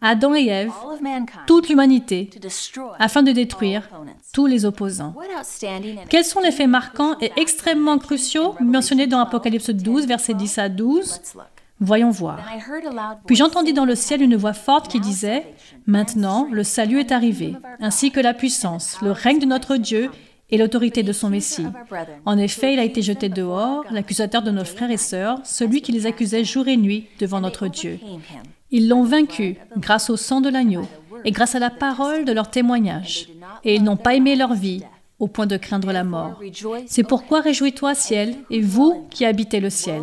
Adam 0.00 0.34
et 0.34 0.46
Ève, 0.46 0.72
toute 1.46 1.68
l'humanité, 1.68 2.30
afin 2.98 3.22
de 3.22 3.32
détruire 3.32 3.88
tous 4.32 4.46
les 4.46 4.64
opposants. 4.64 5.14
Quels 6.08 6.24
sont 6.24 6.40
les 6.40 6.52
faits 6.52 6.68
marquants 6.68 7.16
et 7.20 7.32
extrêmement 7.36 7.98
cruciaux 7.98 8.54
mentionnés 8.60 9.06
dans 9.06 9.20
Apocalypse 9.20 9.70
12, 9.70 10.06
versets 10.06 10.34
10 10.34 10.58
à 10.58 10.68
12 10.68 11.20
Voyons 11.80 12.10
voir. 12.10 12.40
Puis 13.26 13.36
j'entendis 13.36 13.72
dans 13.72 13.84
le 13.84 13.94
ciel 13.94 14.20
une 14.20 14.34
voix 14.34 14.52
forte 14.52 14.88
qui 14.88 14.98
disait, 14.98 15.46
Maintenant 15.86 16.48
le 16.50 16.64
salut 16.64 16.98
est 16.98 17.12
arrivé, 17.12 17.54
ainsi 17.80 18.10
que 18.10 18.18
la 18.18 18.34
puissance, 18.34 18.98
le 19.00 19.12
règne 19.12 19.38
de 19.38 19.46
notre 19.46 19.76
Dieu 19.76 20.10
et 20.50 20.56
l'autorité 20.56 21.02
de 21.02 21.12
son 21.12 21.30
Messie. 21.30 21.66
En 22.24 22.38
effet, 22.38 22.74
il 22.74 22.78
a 22.78 22.84
été 22.84 23.02
jeté 23.02 23.28
dehors, 23.28 23.84
l'accusateur 23.90 24.42
de 24.42 24.50
nos 24.50 24.64
frères 24.64 24.90
et 24.90 24.96
sœurs, 24.96 25.40
celui 25.44 25.82
qui 25.82 25.92
les 25.92 26.06
accusait 26.06 26.44
jour 26.44 26.68
et 26.68 26.76
nuit 26.76 27.06
devant 27.18 27.40
notre 27.40 27.68
Dieu. 27.68 27.98
Ils 28.70 28.88
l'ont 28.88 29.04
vaincu 29.04 29.56
grâce 29.76 30.10
au 30.10 30.16
sang 30.16 30.40
de 30.40 30.48
l'agneau 30.48 30.86
et 31.24 31.30
grâce 31.30 31.54
à 31.54 31.58
la 31.58 31.70
parole 31.70 32.24
de 32.24 32.32
leur 32.32 32.50
témoignage. 32.50 33.28
Et 33.64 33.74
ils 33.74 33.82
n'ont 33.82 33.96
pas 33.96 34.14
aimé 34.14 34.36
leur 34.36 34.54
vie 34.54 34.82
au 35.18 35.26
point 35.26 35.46
de 35.46 35.56
craindre 35.56 35.92
la 35.92 36.04
mort. 36.04 36.40
C'est 36.86 37.02
pourquoi 37.02 37.40
réjouis-toi, 37.40 37.94
ciel, 37.94 38.36
et 38.50 38.60
vous 38.60 39.06
qui 39.10 39.24
habitez 39.24 39.58
le 39.58 39.70
ciel. 39.70 40.02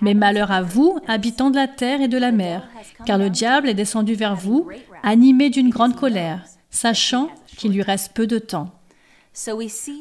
Mais 0.00 0.14
malheur 0.14 0.50
à 0.50 0.62
vous, 0.62 0.98
habitants 1.06 1.50
de 1.50 1.56
la 1.56 1.68
terre 1.68 2.00
et 2.00 2.08
de 2.08 2.18
la 2.18 2.32
mer, 2.32 2.68
car 3.06 3.18
le 3.18 3.30
diable 3.30 3.68
est 3.68 3.74
descendu 3.74 4.14
vers 4.14 4.34
vous, 4.34 4.68
animé 5.02 5.50
d'une 5.50 5.70
grande 5.70 5.94
colère, 5.94 6.44
sachant 6.70 7.28
qu'il 7.56 7.72
lui 7.72 7.82
reste 7.82 8.12
peu 8.14 8.26
de 8.26 8.38
temps. 8.38 8.72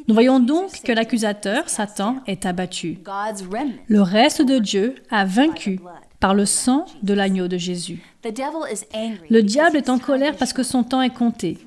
Nous 0.07 0.13
voyons 0.13 0.39
donc 0.39 0.81
que 0.83 0.91
l'accusateur, 0.91 1.69
Satan, 1.69 2.17
est 2.25 2.45
abattu. 2.45 2.99
Le 3.87 4.01
reste 4.01 4.41
de 4.41 4.57
Dieu 4.57 4.95
a 5.11 5.25
vaincu 5.25 5.79
par 6.19 6.33
le 6.33 6.45
sang 6.45 6.85
de 7.03 7.13
l'agneau 7.13 7.47
de 7.47 7.57
Jésus. 7.57 8.01
Le 9.29 9.41
diable 9.41 9.77
est 9.77 9.89
en 9.89 9.99
colère 9.99 10.35
parce 10.35 10.53
que 10.53 10.63
son 10.63 10.83
temps 10.83 11.01
est 11.01 11.13
compté. 11.13 11.57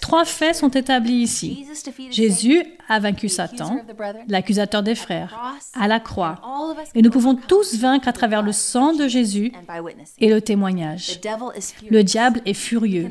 Trois 0.00 0.24
faits 0.24 0.56
sont 0.56 0.68
établis 0.68 1.22
ici. 1.22 1.66
Jésus 2.10 2.64
a 2.88 2.98
vaincu 2.98 3.28
Satan, 3.28 3.78
l'accusateur 4.28 4.82
des 4.82 4.94
frères, 4.94 5.58
à 5.74 5.88
la 5.88 6.00
croix. 6.00 6.40
Et 6.94 7.02
nous 7.02 7.10
pouvons 7.10 7.34
tous 7.34 7.76
vaincre 7.76 8.08
à 8.08 8.12
travers 8.12 8.42
le 8.42 8.52
sang 8.52 8.94
de 8.94 9.08
Jésus 9.08 9.52
et 10.18 10.28
le 10.28 10.40
témoignage. 10.40 11.20
Le 11.90 12.02
diable 12.02 12.40
est 12.44 12.54
furieux. 12.54 13.08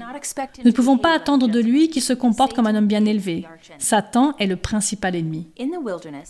Nous 0.60 0.72
ne 0.72 0.76
pouvons 0.76 0.98
pas 0.98 1.16
attendre 1.16 1.48
de 1.48 1.60
lui 1.60 1.90
qu'il 1.90 2.02
se 2.02 2.14
comporte 2.14 2.54
comme 2.54 2.68
un 2.68 2.76
homme 2.76 2.88
bien 2.88 3.06
élevé. 3.06 3.46
Satan 3.78 4.34
est 4.40 4.48
le 4.48 4.56
principal 4.56 5.16
ennemi. 5.16 5.48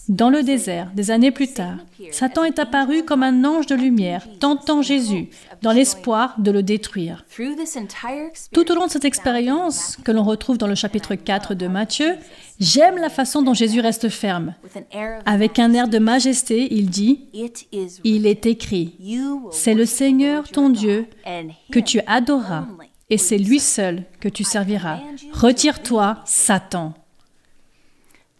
Dans 0.10 0.30
le 0.30 0.44
désert, 0.44 0.92
des 0.96 1.12
années 1.12 1.32
plus 1.32 1.54
tard, 1.54 1.78
Satan 2.12 2.44
est 2.44 2.60
apparu 2.60 3.04
comme 3.04 3.24
un 3.24 3.44
ange 3.46 3.68
de 3.68 3.76
lumière, 3.76 4.28
tentant 4.40 4.82
Jésus, 4.82 5.30
dans 5.62 5.72
l'espoir 5.72 6.36
de 6.40 6.52
le 6.52 6.64
détruire. 6.64 7.26
Tout 8.52 8.72
au 8.72 8.76
long 8.76 8.88
de 8.88 8.92
cette 8.92 9.06
expérience, 9.06 9.98
que 10.04 10.12
l'on 10.12 10.24
retrouve 10.24 10.58
dans 10.58 10.68
le 10.68 10.76
chapitre 10.76 11.16
4 11.16 11.54
de 11.54 11.68
Matthieu, 11.68 12.16
j'aime 12.60 12.98
la 12.98 13.10
façon 13.10 13.42
dont 13.42 13.54
Jésus 13.54 13.80
reste 13.80 14.10
ferme. 14.10 14.56
Avec 15.26 15.60
un 15.60 15.74
air 15.74 15.88
de 15.88 16.00
majesté, 16.00 16.74
il 16.74 16.90
dit, 16.90 17.28
Il 18.04 18.26
est 18.26 18.46
écrit, 18.46 18.96
c'est 19.52 19.74
le 19.74 19.86
Seigneur 19.86 20.50
ton 20.50 20.70
Dieu 20.70 21.06
que 21.72 21.80
tu 21.80 22.02
adoreras, 22.08 22.68
et 23.10 23.18
c'est 23.18 23.38
lui 23.38 23.60
seul 23.60 24.04
que 24.20 24.30
tu 24.30 24.44
serviras. 24.44 25.00
Retire-toi, 25.34 26.20
Satan. 26.26 26.94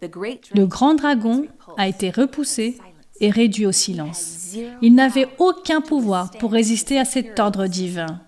Le 0.02 0.66
grand 0.66 0.94
dragon 0.94 1.46
a 1.76 1.86
été 1.86 2.10
repoussé 2.10 2.78
et 3.22 3.30
réduit 3.30 3.64
au 3.64 3.72
silence. 3.72 4.56
Il 4.82 4.94
n'avait 4.94 5.28
aucun 5.38 5.80
pouvoir 5.80 6.30
pour 6.32 6.52
résister 6.52 6.98
à 6.98 7.06
cet 7.06 7.40
ordre 7.40 7.66
divin. 7.66 8.20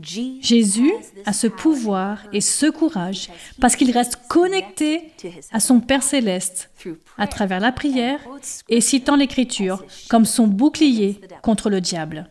Jésus 0.00 0.92
a 1.26 1.32
ce 1.32 1.46
pouvoir 1.46 2.18
et 2.32 2.40
ce 2.40 2.66
courage 2.66 3.28
parce 3.60 3.76
qu'il 3.76 3.90
reste 3.90 4.18
connecté 4.28 5.12
à 5.52 5.60
son 5.60 5.80
Père 5.80 6.02
céleste 6.02 6.70
à 7.16 7.26
travers 7.26 7.60
la 7.60 7.72
prière 7.72 8.20
et 8.68 8.80
citant 8.80 9.16
l'Écriture 9.16 9.84
comme 10.08 10.24
son 10.24 10.46
bouclier 10.46 11.20
contre 11.42 11.70
le 11.70 11.80
diable. 11.80 12.28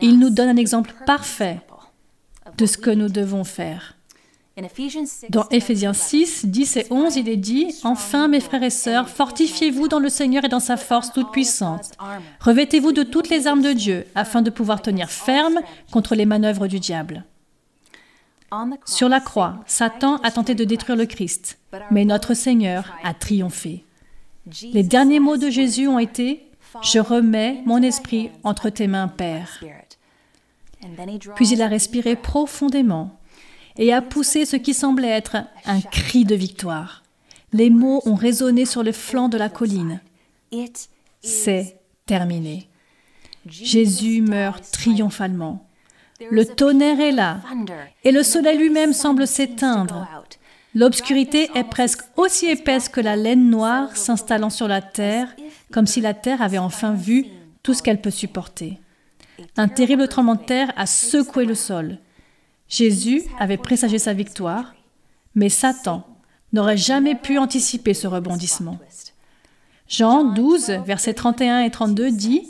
Il 0.00 0.18
nous 0.18 0.30
donne 0.30 0.50
un 0.50 0.56
exemple 0.56 0.94
parfait 1.06 1.60
de 2.56 2.66
ce 2.66 2.76
que 2.76 2.90
nous 2.90 3.08
devons 3.08 3.44
faire. 3.44 3.96
Dans 5.30 5.48
Éphésiens 5.48 5.94
6, 5.94 6.46
10 6.46 6.76
et 6.76 6.86
11, 6.90 7.16
il 7.16 7.28
est 7.28 7.36
dit 7.36 7.74
Enfin, 7.84 8.28
mes 8.28 8.40
frères 8.40 8.62
et 8.62 8.70
sœurs, 8.70 9.08
fortifiez-vous 9.08 9.88
dans 9.88 9.98
le 9.98 10.10
Seigneur 10.10 10.44
et 10.44 10.48
dans 10.48 10.60
sa 10.60 10.76
force 10.76 11.12
toute 11.12 11.32
puissante. 11.32 11.92
Revêtez-vous 12.40 12.92
de 12.92 13.02
toutes 13.02 13.30
les 13.30 13.46
armes 13.46 13.62
de 13.62 13.72
Dieu, 13.72 14.04
afin 14.14 14.42
de 14.42 14.50
pouvoir 14.50 14.82
tenir 14.82 15.10
ferme 15.10 15.60
contre 15.90 16.14
les 16.14 16.26
manœuvres 16.26 16.66
du 16.66 16.80
diable. 16.80 17.24
Sur 18.84 19.08
la 19.08 19.20
croix, 19.20 19.60
Satan 19.66 20.16
a 20.16 20.30
tenté 20.30 20.54
de 20.54 20.64
détruire 20.64 20.96
le 20.96 21.06
Christ, 21.06 21.58
mais 21.90 22.04
notre 22.04 22.34
Seigneur 22.34 22.92
a 23.02 23.14
triomphé. 23.14 23.86
Les 24.72 24.82
derniers 24.82 25.20
mots 25.20 25.38
de 25.38 25.48
Jésus 25.48 25.88
ont 25.88 25.98
été 25.98 26.46
Je 26.82 26.98
remets 26.98 27.62
mon 27.64 27.80
esprit 27.80 28.30
entre 28.44 28.68
tes 28.68 28.86
mains, 28.86 29.08
Père. 29.08 29.62
Puis 31.36 31.48
il 31.48 31.62
a 31.62 31.68
respiré 31.68 32.16
profondément 32.16 33.18
et 33.76 33.92
a 33.92 34.02
poussé 34.02 34.44
ce 34.44 34.56
qui 34.56 34.74
semblait 34.74 35.08
être 35.08 35.36
un 35.64 35.80
cri 35.80 36.24
de 36.24 36.34
victoire. 36.34 37.02
Les 37.52 37.70
mots 37.70 38.02
ont 38.06 38.14
résonné 38.14 38.64
sur 38.64 38.82
le 38.82 38.92
flanc 38.92 39.28
de 39.28 39.38
la 39.38 39.48
colline. 39.48 40.00
C'est 41.20 41.76
terminé. 42.06 42.68
Jésus 43.46 44.22
meurt 44.22 44.70
triomphalement. 44.70 45.66
Le 46.30 46.46
tonnerre 46.46 47.00
est 47.00 47.12
là 47.12 47.40
et 48.04 48.12
le 48.12 48.22
soleil 48.22 48.58
lui-même 48.58 48.92
semble 48.92 49.26
s'éteindre. 49.26 50.06
L'obscurité 50.74 51.50
est 51.54 51.64
presque 51.64 52.02
aussi 52.16 52.46
épaisse 52.46 52.88
que 52.88 53.00
la 53.00 53.16
laine 53.16 53.50
noire 53.50 53.94
s'installant 53.96 54.48
sur 54.48 54.68
la 54.68 54.80
terre, 54.80 55.28
comme 55.70 55.86
si 55.86 56.00
la 56.00 56.14
terre 56.14 56.40
avait 56.40 56.58
enfin 56.58 56.94
vu 56.94 57.26
tout 57.62 57.74
ce 57.74 57.82
qu'elle 57.82 58.00
peut 58.00 58.10
supporter. 58.10 58.78
Un 59.56 59.68
terrible 59.68 60.08
tremblement 60.08 60.36
de 60.36 60.44
terre 60.44 60.72
a 60.76 60.86
secoué 60.86 61.44
le 61.44 61.54
sol. 61.54 61.98
Jésus 62.72 63.22
avait 63.38 63.58
présagé 63.58 63.98
sa 63.98 64.14
victoire, 64.14 64.74
mais 65.34 65.50
Satan 65.50 66.06
n'aurait 66.54 66.78
jamais 66.78 67.14
pu 67.14 67.36
anticiper 67.36 67.92
ce 67.92 68.06
rebondissement. 68.06 68.78
Jean 69.88 70.24
12, 70.24 70.80
versets 70.86 71.12
31 71.12 71.60
et 71.60 71.70
32 71.70 72.10
dit 72.10 72.48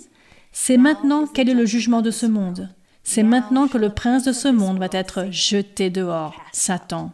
C'est 0.52 0.76
maintenant 0.76 1.26
quel 1.26 1.48
est 1.48 1.54
le 1.54 1.66
jugement 1.66 2.02
de 2.02 2.12
ce 2.12 2.26
monde. 2.26 2.68
C'est 3.02 3.24
maintenant 3.24 3.66
que 3.66 3.78
le 3.78 3.90
prince 3.90 4.22
de 4.22 4.30
ce 4.30 4.46
monde 4.46 4.78
va 4.78 4.86
être 4.92 5.26
jeté 5.32 5.90
dehors, 5.90 6.40
Satan. 6.52 7.10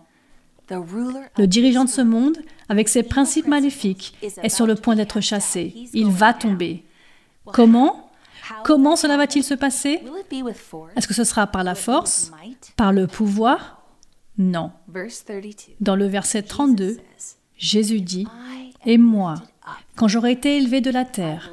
Le 0.71 1.47
dirigeant 1.47 1.87
de 1.87 1.89
ce 1.89 2.03
monde, 2.03 2.37
avec 2.69 2.91
ses 2.91 3.03
principes 3.03 3.47
maléfiques, 3.47 4.19
est 4.21 4.51
sur 4.51 4.67
le 4.67 4.75
point 4.75 4.97
d'être 4.97 5.23
chassé. 5.23 5.73
Il 5.95 6.11
va 6.11 6.35
tomber. 6.35 6.85
Comment? 7.47 8.08
Comment 8.65 8.97
cela 8.97 9.17
va-t-il 9.17 9.45
se 9.45 9.55
passer? 9.55 10.01
Est-ce 10.97 11.09
que 11.09 11.15
ce 11.15 11.25
sera 11.25 11.47
par 11.47 11.65
la 11.65 11.75
force? 11.75 12.31
Par 12.77 12.93
le 12.93 13.07
pouvoir? 13.07 13.83
Non. 14.37 14.71
Dans 15.81 15.97
le 15.97 16.07
verset 16.07 16.43
32, 16.43 16.99
Jésus 17.57 18.01
dit, 18.01 18.27
Et 18.87 18.99
moi, 18.99 19.35
quand 19.97 20.09
j'aurai 20.09 20.33
été 20.33 20.57
élevé 20.57 20.81
de 20.81 20.91
la 20.91 21.05
terre, 21.05 21.53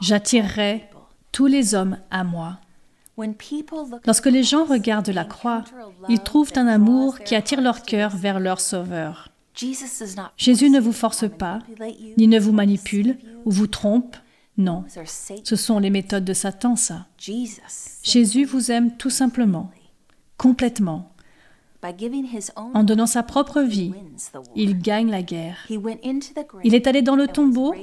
j'attirerai 0.00 0.88
tous 1.32 1.46
les 1.46 1.74
hommes 1.74 1.98
à 2.10 2.24
moi. 2.24 2.58
Lorsque 4.06 4.26
les 4.26 4.42
gens 4.42 4.64
regardent 4.64 5.10
la 5.10 5.24
croix, 5.24 5.64
ils 6.08 6.20
trouvent 6.20 6.52
un 6.56 6.66
amour 6.66 7.18
qui 7.20 7.34
attire 7.34 7.60
leur 7.60 7.82
cœur 7.82 8.16
vers 8.16 8.40
leur 8.40 8.60
Sauveur. 8.60 9.28
Jésus 10.36 10.70
ne 10.70 10.80
vous 10.80 10.92
force 10.92 11.28
pas, 11.28 11.58
ni 12.16 12.28
ne 12.28 12.38
vous 12.38 12.52
manipule 12.52 13.18
ou 13.44 13.50
vous 13.50 13.66
trompe 13.66 14.16
non, 14.60 14.84
ce 15.44 15.56
sont 15.56 15.78
les 15.78 15.90
méthodes 15.90 16.24
de 16.24 16.32
Satan, 16.32 16.76
ça. 16.76 17.06
Jésus 18.02 18.44
vous 18.44 18.70
aime 18.70 18.96
tout 18.96 19.10
simplement, 19.10 19.70
complètement. 20.36 21.10
En 22.74 22.84
donnant 22.84 23.06
sa 23.06 23.22
propre 23.22 23.62
vie, 23.62 23.92
il 24.54 24.78
gagne 24.78 25.10
la 25.10 25.22
guerre. 25.22 25.66
Il 26.62 26.74
est 26.74 26.86
allé 26.86 27.00
dans 27.00 27.16
le 27.16 27.26
tombeau 27.26 27.74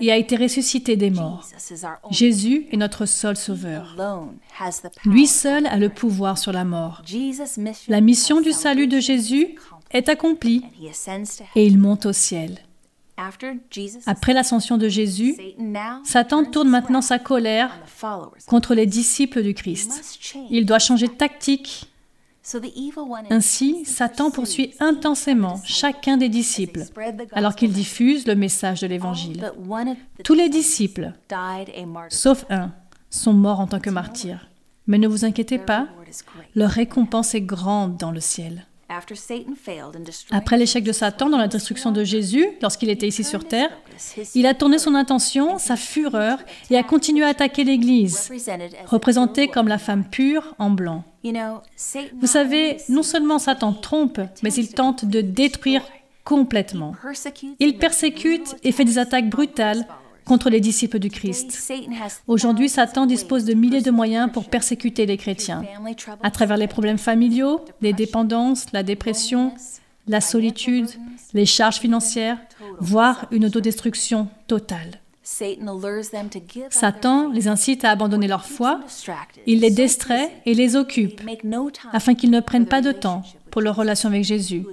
et 0.00 0.10
a 0.10 0.16
été 0.16 0.36
ressuscité 0.36 0.96
des 0.96 1.10
morts. 1.10 1.46
Jésus 2.10 2.66
est 2.72 2.76
notre 2.76 3.06
seul 3.06 3.36
sauveur. 3.36 3.96
Lui 5.04 5.26
seul 5.26 5.66
a 5.66 5.76
le 5.76 5.88
pouvoir 5.88 6.36
sur 6.38 6.52
la 6.52 6.64
mort. 6.64 7.02
La 7.88 8.00
mission 8.00 8.40
du 8.40 8.52
salut 8.52 8.88
de 8.88 8.98
Jésus 8.98 9.54
est 9.92 10.08
accomplie 10.08 10.64
et 11.54 11.66
il 11.66 11.78
monte 11.78 12.06
au 12.06 12.12
ciel. 12.12 12.58
Après 14.06 14.32
l'ascension 14.32 14.76
de 14.76 14.88
Jésus, 14.88 15.36
Satan 16.04 16.44
tourne 16.44 16.68
maintenant 16.68 17.02
sa 17.02 17.18
colère 17.18 17.70
contre 18.46 18.74
les 18.74 18.86
disciples 18.86 19.42
du 19.42 19.54
Christ. 19.54 20.18
Il 20.50 20.66
doit 20.66 20.78
changer 20.78 21.08
de 21.08 21.12
tactique. 21.12 21.90
Ainsi, 23.30 23.84
Satan 23.86 24.30
poursuit 24.30 24.74
intensément 24.80 25.60
chacun 25.64 26.18
des 26.18 26.28
disciples 26.28 26.82
alors 27.32 27.54
qu'il 27.54 27.72
diffuse 27.72 28.26
le 28.26 28.34
message 28.34 28.80
de 28.82 28.86
l'Évangile. 28.86 29.50
Tous 30.24 30.34
les 30.34 30.50
disciples, 30.50 31.12
sauf 32.10 32.44
un, 32.50 32.72
sont 33.08 33.32
morts 33.32 33.60
en 33.60 33.66
tant 33.66 33.80
que 33.80 33.90
martyrs. 33.90 34.48
Mais 34.86 34.98
ne 34.98 35.08
vous 35.08 35.24
inquiétez 35.24 35.58
pas, 35.58 35.88
leur 36.54 36.70
récompense 36.70 37.34
est 37.34 37.40
grande 37.40 37.96
dans 37.96 38.10
le 38.10 38.20
ciel. 38.20 38.66
Après 40.30 40.56
l'échec 40.56 40.84
de 40.84 40.92
Satan 40.92 41.28
dans 41.28 41.38
la 41.38 41.48
destruction 41.48 41.90
de 41.90 42.04
Jésus, 42.04 42.46
lorsqu'il 42.62 42.90
était 42.90 43.08
ici 43.08 43.24
sur 43.24 43.46
terre, 43.46 43.70
il 44.34 44.46
a 44.46 44.54
tourné 44.54 44.78
son 44.78 44.94
intention, 44.94 45.58
sa 45.58 45.76
fureur, 45.76 46.38
et 46.70 46.76
a 46.76 46.82
continué 46.82 47.24
à 47.24 47.28
attaquer 47.28 47.64
l'Église, 47.64 48.30
représentée 48.86 49.48
comme 49.48 49.68
la 49.68 49.78
femme 49.78 50.04
pure 50.04 50.54
en 50.58 50.70
blanc. 50.70 51.04
Vous 52.20 52.26
savez, 52.26 52.78
non 52.88 53.02
seulement 53.02 53.38
Satan 53.38 53.72
trompe, 53.72 54.20
mais 54.42 54.52
il 54.52 54.68
tente 54.68 55.04
de 55.04 55.20
détruire 55.20 55.82
complètement. 56.24 56.94
Il 57.60 57.78
persécute 57.78 58.56
et 58.62 58.72
fait 58.72 58.84
des 58.84 58.98
attaques 58.98 59.28
brutales 59.28 59.86
contre 60.24 60.50
les 60.50 60.60
disciples 60.60 60.98
du 60.98 61.10
Christ. 61.10 61.72
Aujourd'hui, 62.26 62.68
Satan 62.68 63.06
dispose 63.06 63.44
de 63.44 63.54
milliers 63.54 63.82
de 63.82 63.90
moyens 63.90 64.30
pour 64.32 64.46
persécuter 64.46 65.06
les 65.06 65.16
chrétiens, 65.16 65.62
à 66.22 66.30
travers 66.30 66.56
les 66.56 66.68
problèmes 66.68 66.98
familiaux, 66.98 67.64
les 67.80 67.92
dépendances, 67.92 68.66
la 68.72 68.82
dépression, 68.82 69.54
la 70.08 70.20
solitude, 70.20 70.88
les 71.32 71.46
charges 71.46 71.78
financières, 71.78 72.38
voire 72.78 73.26
une 73.30 73.46
autodestruction 73.46 74.28
totale. 74.46 75.00
Satan 76.70 77.30
les 77.30 77.48
incite 77.48 77.84
à 77.84 77.90
abandonner 77.90 78.28
leur 78.28 78.44
foi, 78.44 78.80
il 79.46 79.60
les 79.60 79.70
distrait 79.70 80.30
et 80.44 80.52
les 80.52 80.76
occupe 80.76 81.22
afin 81.92 82.14
qu'ils 82.14 82.30
ne 82.30 82.40
prennent 82.40 82.66
pas 82.66 82.82
de 82.82 82.92
temps 82.92 83.22
pour 83.50 83.62
leur 83.62 83.76
relation 83.76 84.10
avec 84.10 84.24
Jésus, 84.24 84.66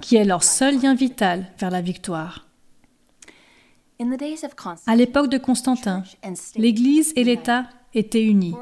qui 0.00 0.14
est 0.14 0.24
leur 0.24 0.44
seul 0.44 0.80
lien 0.80 0.94
vital 0.94 1.46
vers 1.58 1.70
la 1.70 1.80
victoire. 1.80 2.49
À 4.86 4.96
l'époque 4.96 5.28
de 5.28 5.38
Constantin, 5.38 6.02
l'Église 6.56 7.12
et 7.16 7.24
l'État 7.24 7.66
étaient 7.92 8.22
unis. 8.22 8.54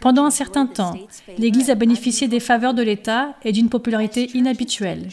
Pendant 0.00 0.24
un 0.24 0.30
certain 0.30 0.66
temps, 0.66 0.94
l'Église 1.38 1.70
a 1.70 1.74
bénéficié 1.74 2.28
des 2.28 2.40
faveurs 2.40 2.74
de 2.74 2.82
l'État 2.82 3.34
et 3.44 3.52
d'une 3.52 3.68
popularité 3.68 4.30
inhabituelle. 4.34 5.08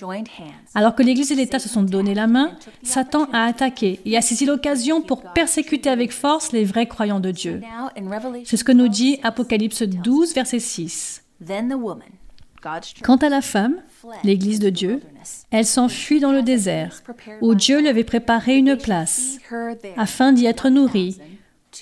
Alors 0.76 0.96
que 0.96 1.04
l'Église 1.04 1.32
et 1.32 1.36
l'État 1.36 1.60
se 1.60 1.70
sont 1.70 1.84
donné 1.84 2.14
la 2.14 2.28
main, 2.28 2.52
Satan 2.84 3.28
a 3.34 3.46
attaqué 3.46 4.00
et 4.06 4.16
a 4.16 4.22
saisi 4.22 4.46
l'occasion 4.46 5.02
pour 5.02 5.24
persécuter 5.34 5.90
avec 5.90 6.12
force 6.12 6.52
les 6.52 6.64
vrais 6.64 6.88
croyants 6.88 7.20
de 7.20 7.32
Dieu. 7.32 7.62
C'est 8.46 8.58
ce 8.58 8.64
que 8.64 8.72
nous 8.72 8.88
dit 8.88 9.20
Apocalypse 9.24 9.84
12, 9.84 10.34
verset 10.34 10.60
6. 10.60 11.24
Quant 13.04 13.18
à 13.18 13.30
la 13.30 13.42
femme, 13.42 13.76
l'Église 14.24 14.60
de 14.60 14.70
Dieu, 14.70 15.02
elle 15.52 15.66
s'enfuit 15.66 16.20
dans 16.20 16.32
le 16.32 16.44
désert, 16.44 17.02
où 17.42 17.56
Dieu 17.56 17.80
lui 17.80 17.88
avait 17.88 18.04
préparé 18.04 18.58
une 18.58 18.78
place, 18.78 19.38
afin 19.98 20.32
d'y 20.32 20.46
être 20.46 20.70
nourrie 20.70 21.18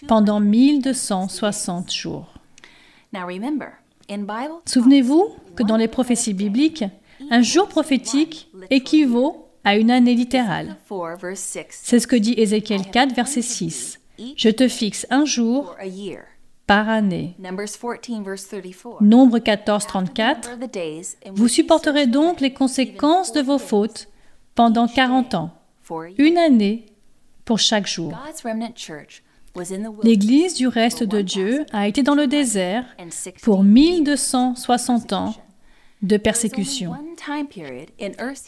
pendant 0.08 0.39
1260 0.39 1.92
jours. 1.92 2.34
Souvenez-vous 4.65 5.28
que 5.56 5.63
dans 5.63 5.78
les 5.78 5.88
prophéties 5.88 6.34
bibliques, 6.34 6.86
un 7.30 7.42
jour 7.42 7.68
prophétique 7.68 8.50
équivaut 8.70 9.50
à 9.63 9.76
une 9.76 9.92
année 9.92 10.15
littérale. 10.15 10.78
C'est 11.70 12.00
ce 12.00 12.08
que 12.08 12.15
dit 12.15 12.34
Ézéchiel 12.38 12.89
4, 12.89 13.13
verset 13.13 13.42
6. 13.42 14.00
Je 14.36 14.50
te 14.50 14.68
fixe 14.68 15.06
un 15.10 15.26
jour 15.26 15.76
par 16.69 16.88
année. 16.88 17.36
Nombre 19.01 19.39
14, 19.39 19.88
34. 19.88 20.51
Vous 21.34 21.47
supporterez 21.47 22.05
donc 22.05 22.41
les 22.41 22.53
conséquences 22.53 23.34
de 23.34 23.41
vos 23.41 23.58
fautes 23.58 24.08
pendant 24.53 24.88
40 24.88 25.34
ans, 25.34 25.49
une 26.19 26.38
année 26.38 26.86
pour 27.43 27.58
chaque 27.58 27.88
jour. 27.88 28.13
L'Église 30.03 30.53
du 30.53 30.67
reste 30.67 31.03
de 31.03 31.21
Dieu 31.21 31.65
a 31.73 31.88
été 31.88 32.03
dans 32.03 32.13
le 32.13 32.27
désert 32.27 32.86
pour 33.41 33.63
1260 33.63 35.13
ans 35.13 35.34
de 36.03 36.17
persécution. 36.17 36.93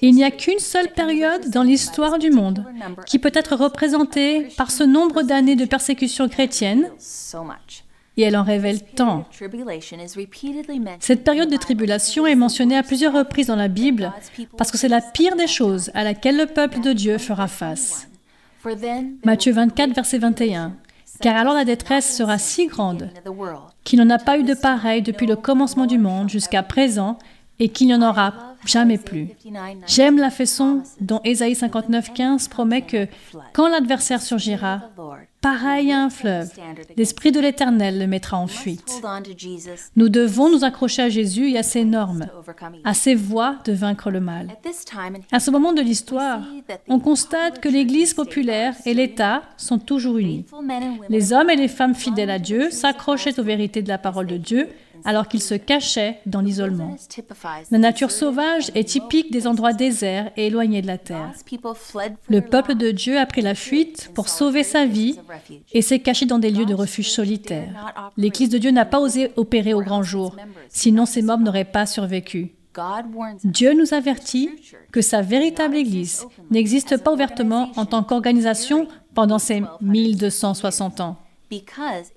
Il 0.01 0.13
n'y 0.13 0.23
a 0.23 0.29
qu'une 0.29 0.59
seule 0.59 0.93
période 0.93 1.49
dans 1.49 1.63
l'histoire 1.63 2.19
du 2.19 2.29
monde 2.29 2.63
qui 3.07 3.17
peut 3.17 3.31
être 3.33 3.55
représentée 3.55 4.47
par 4.57 4.69
ce 4.69 4.83
nombre 4.83 5.23
d'années 5.23 5.55
de 5.55 5.65
persécution 5.65 6.29
chrétienne 6.29 6.87
et 8.17 8.23
elle 8.23 8.37
en 8.37 8.43
révèle 8.43 8.81
tant. 8.83 9.25
Cette 10.99 11.23
période 11.23 11.49
de 11.49 11.57
tribulation 11.57 12.27
est 12.27 12.35
mentionnée 12.35 12.77
à 12.77 12.83
plusieurs 12.83 13.13
reprises 13.13 13.47
dans 13.47 13.55
la 13.55 13.67
Bible 13.67 14.11
parce 14.57 14.71
que 14.71 14.77
c'est 14.77 14.87
la 14.87 15.01
pire 15.01 15.35
des 15.35 15.47
choses 15.47 15.91
à 15.93 16.03
laquelle 16.03 16.37
le 16.37 16.47
peuple 16.47 16.81
de 16.81 16.93
Dieu 16.93 17.17
fera 17.17 17.47
face. 17.47 18.07
Matthieu 19.25 19.53
24, 19.53 19.93
verset 19.93 20.17
21. 20.19 20.75
Car 21.19 21.35
alors 21.35 21.53
la 21.53 21.65
détresse 21.65 22.15
sera 22.15 22.37
si 22.37 22.67
grande 22.67 23.09
qu'il 23.83 23.99
n'en 23.99 24.09
a 24.09 24.17
pas 24.17 24.37
eu 24.37 24.43
de 24.43 24.53
pareil 24.53 25.01
depuis 25.01 25.27
le 25.27 25.35
commencement 25.35 25.85
du 25.85 25.97
monde 25.97 26.29
jusqu'à 26.29 26.63
présent 26.63 27.17
et 27.59 27.69
qu'il 27.69 27.87
n'y 27.87 27.95
en 27.95 28.01
aura 28.01 28.33
jamais 28.65 28.97
plus. 28.97 29.29
J'aime 29.85 30.17
la 30.17 30.31
façon 30.31 30.83
dont 30.99 31.21
Ésaïe 31.23 31.55
59, 31.55 32.13
15 32.13 32.47
promet 32.47 32.81
que 32.81 33.07
quand 33.53 33.67
l'adversaire 33.67 34.21
surgira, 34.21 34.81
pareil 35.41 35.91
à 35.91 36.03
un 36.03 36.09
fleuve. 36.09 36.51
L'Esprit 36.95 37.31
de 37.31 37.39
l'Éternel 37.39 37.99
le 37.99 38.07
mettra 38.07 38.37
en 38.37 38.47
fuite. 38.47 39.01
Nous 39.95 40.09
devons 40.09 40.49
nous 40.49 40.63
accrocher 40.63 41.01
à 41.01 41.09
Jésus 41.09 41.49
et 41.49 41.57
à 41.57 41.63
ses 41.63 41.83
normes, 41.83 42.27
à 42.83 42.93
ses 42.93 43.15
voies 43.15 43.57
de 43.65 43.73
vaincre 43.73 44.11
le 44.11 44.21
mal. 44.21 44.49
À 45.31 45.39
ce 45.39 45.51
moment 45.51 45.73
de 45.73 45.81
l'histoire, 45.81 46.41
on 46.87 46.99
constate 46.99 47.59
que 47.59 47.69
l'Église 47.69 48.13
populaire 48.13 48.75
et 48.85 48.93
l'État 48.93 49.43
sont 49.57 49.79
toujours 49.79 50.17
unis. 50.17 50.45
Les 51.09 51.33
hommes 51.33 51.49
et 51.49 51.55
les 51.55 51.67
femmes 51.67 51.95
fidèles 51.95 52.29
à 52.29 52.39
Dieu 52.39 52.69
s'accrochaient 52.69 53.39
aux 53.39 53.43
vérités 53.43 53.81
de 53.81 53.89
la 53.89 53.97
parole 53.97 54.27
de 54.27 54.37
Dieu 54.37 54.69
alors 55.05 55.27
qu'ils 55.27 55.41
se 55.41 55.55
cachaient 55.55 56.19
dans 56.25 56.41
l'isolement. 56.41 56.95
La 57.71 57.77
nature 57.77 58.11
sauvage 58.11 58.71
est 58.75 58.87
typique 58.87 59.31
des 59.31 59.47
endroits 59.47 59.73
déserts 59.73 60.31
et 60.37 60.47
éloignés 60.47 60.81
de 60.81 60.87
la 60.87 60.97
terre. 60.97 61.33
Le 62.29 62.41
peuple 62.41 62.75
de 62.75 62.91
Dieu 62.91 63.17
a 63.17 63.25
pris 63.25 63.41
la 63.41 63.55
fuite 63.55 64.11
pour 64.13 64.29
sauver 64.29 64.63
sa 64.63 64.85
vie 64.85 65.17
et 65.73 65.81
s'est 65.81 65.99
caché 65.99 66.25
dans 66.25 66.39
des 66.39 66.51
lieux 66.51 66.65
de 66.65 66.73
refuge 66.73 67.09
solitaires. 67.09 67.93
L'Église 68.17 68.49
de 68.49 68.57
Dieu 68.57 68.71
n'a 68.71 68.85
pas 68.85 68.99
osé 68.99 69.31
opérer 69.35 69.73
au 69.73 69.81
grand 69.81 70.03
jour, 70.03 70.35
sinon 70.69 71.05
ses 71.05 71.21
membres 71.21 71.43
n'auraient 71.43 71.65
pas 71.65 71.85
survécu. 71.85 72.53
Dieu 73.43 73.73
nous 73.73 73.93
avertit 73.93 74.49
que 74.91 75.01
sa 75.01 75.21
véritable 75.21 75.75
Église 75.75 76.25
n'existe 76.49 76.97
pas 77.03 77.11
ouvertement 77.11 77.69
en 77.75 77.85
tant 77.85 78.03
qu'organisation 78.03 78.87
pendant 79.13 79.39
ces 79.39 79.61
1260 79.81 81.01
ans 81.01 81.17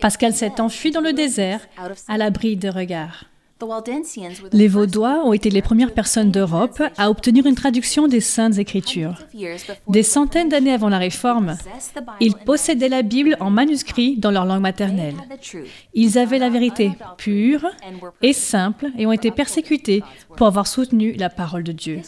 parce 0.01 0.17
qu'elle 0.17 0.35
s'est 0.35 0.61
enfuie 0.61 0.91
dans 0.91 1.01
le 1.01 1.13
désert 1.13 1.61
à 2.09 2.19
l'abri 2.19 2.57
des 2.57 2.71
regards. 2.71 3.25
Les 4.53 4.69
Vaudois 4.69 5.25
ont 5.25 5.33
été 5.33 5.49
les 5.49 5.63
premières 5.63 5.93
personnes 5.93 6.31
d'Europe 6.31 6.83
à 6.97 7.09
obtenir 7.09 7.47
une 7.47 7.55
traduction 7.55 8.09
des 8.09 8.21
Saintes 8.21 8.59
Écritures. 8.59 9.15
Des 9.89 10.03
centaines 10.03 10.49
d'années 10.49 10.73
avant 10.73 10.89
la 10.89 10.99
Réforme, 10.99 11.57
ils 12.21 12.35
possédaient 12.35 12.89
la 12.89 13.03
Bible 13.03 13.37
en 13.41 13.51
manuscrit 13.51 14.17
dans 14.17 14.33
leur 14.33 14.45
langue 14.45 14.61
maternelle. 14.61 15.15
Ils 15.95 16.19
avaient 16.19 16.39
la 16.39 16.51
vérité 16.51 16.93
pure 17.17 17.67
et 18.23 18.33
simple 18.33 18.89
et 18.99 19.07
ont 19.07 19.13
été 19.13 19.31
persécutés 19.31 20.03
pour 20.37 20.47
avoir 20.47 20.67
soutenu 20.67 21.13
la 21.13 21.31
parole 21.31 21.63
de 21.63 21.73
Dieu. 21.73 22.01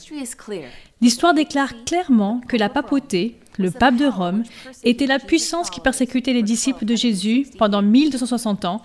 L'histoire 1.00 1.34
déclare 1.34 1.84
clairement 1.84 2.40
que 2.48 2.56
la 2.56 2.70
papauté, 2.70 3.38
le 3.58 3.70
pape 3.70 3.96
de 3.96 4.06
Rome, 4.06 4.42
était 4.84 5.06
la 5.06 5.18
puissance 5.18 5.70
qui 5.70 5.80
persécutait 5.80 6.32
les 6.32 6.42
disciples 6.42 6.84
de 6.84 6.94
Jésus 6.94 7.46
pendant 7.58 7.82
1260 7.82 8.64
ans, 8.64 8.82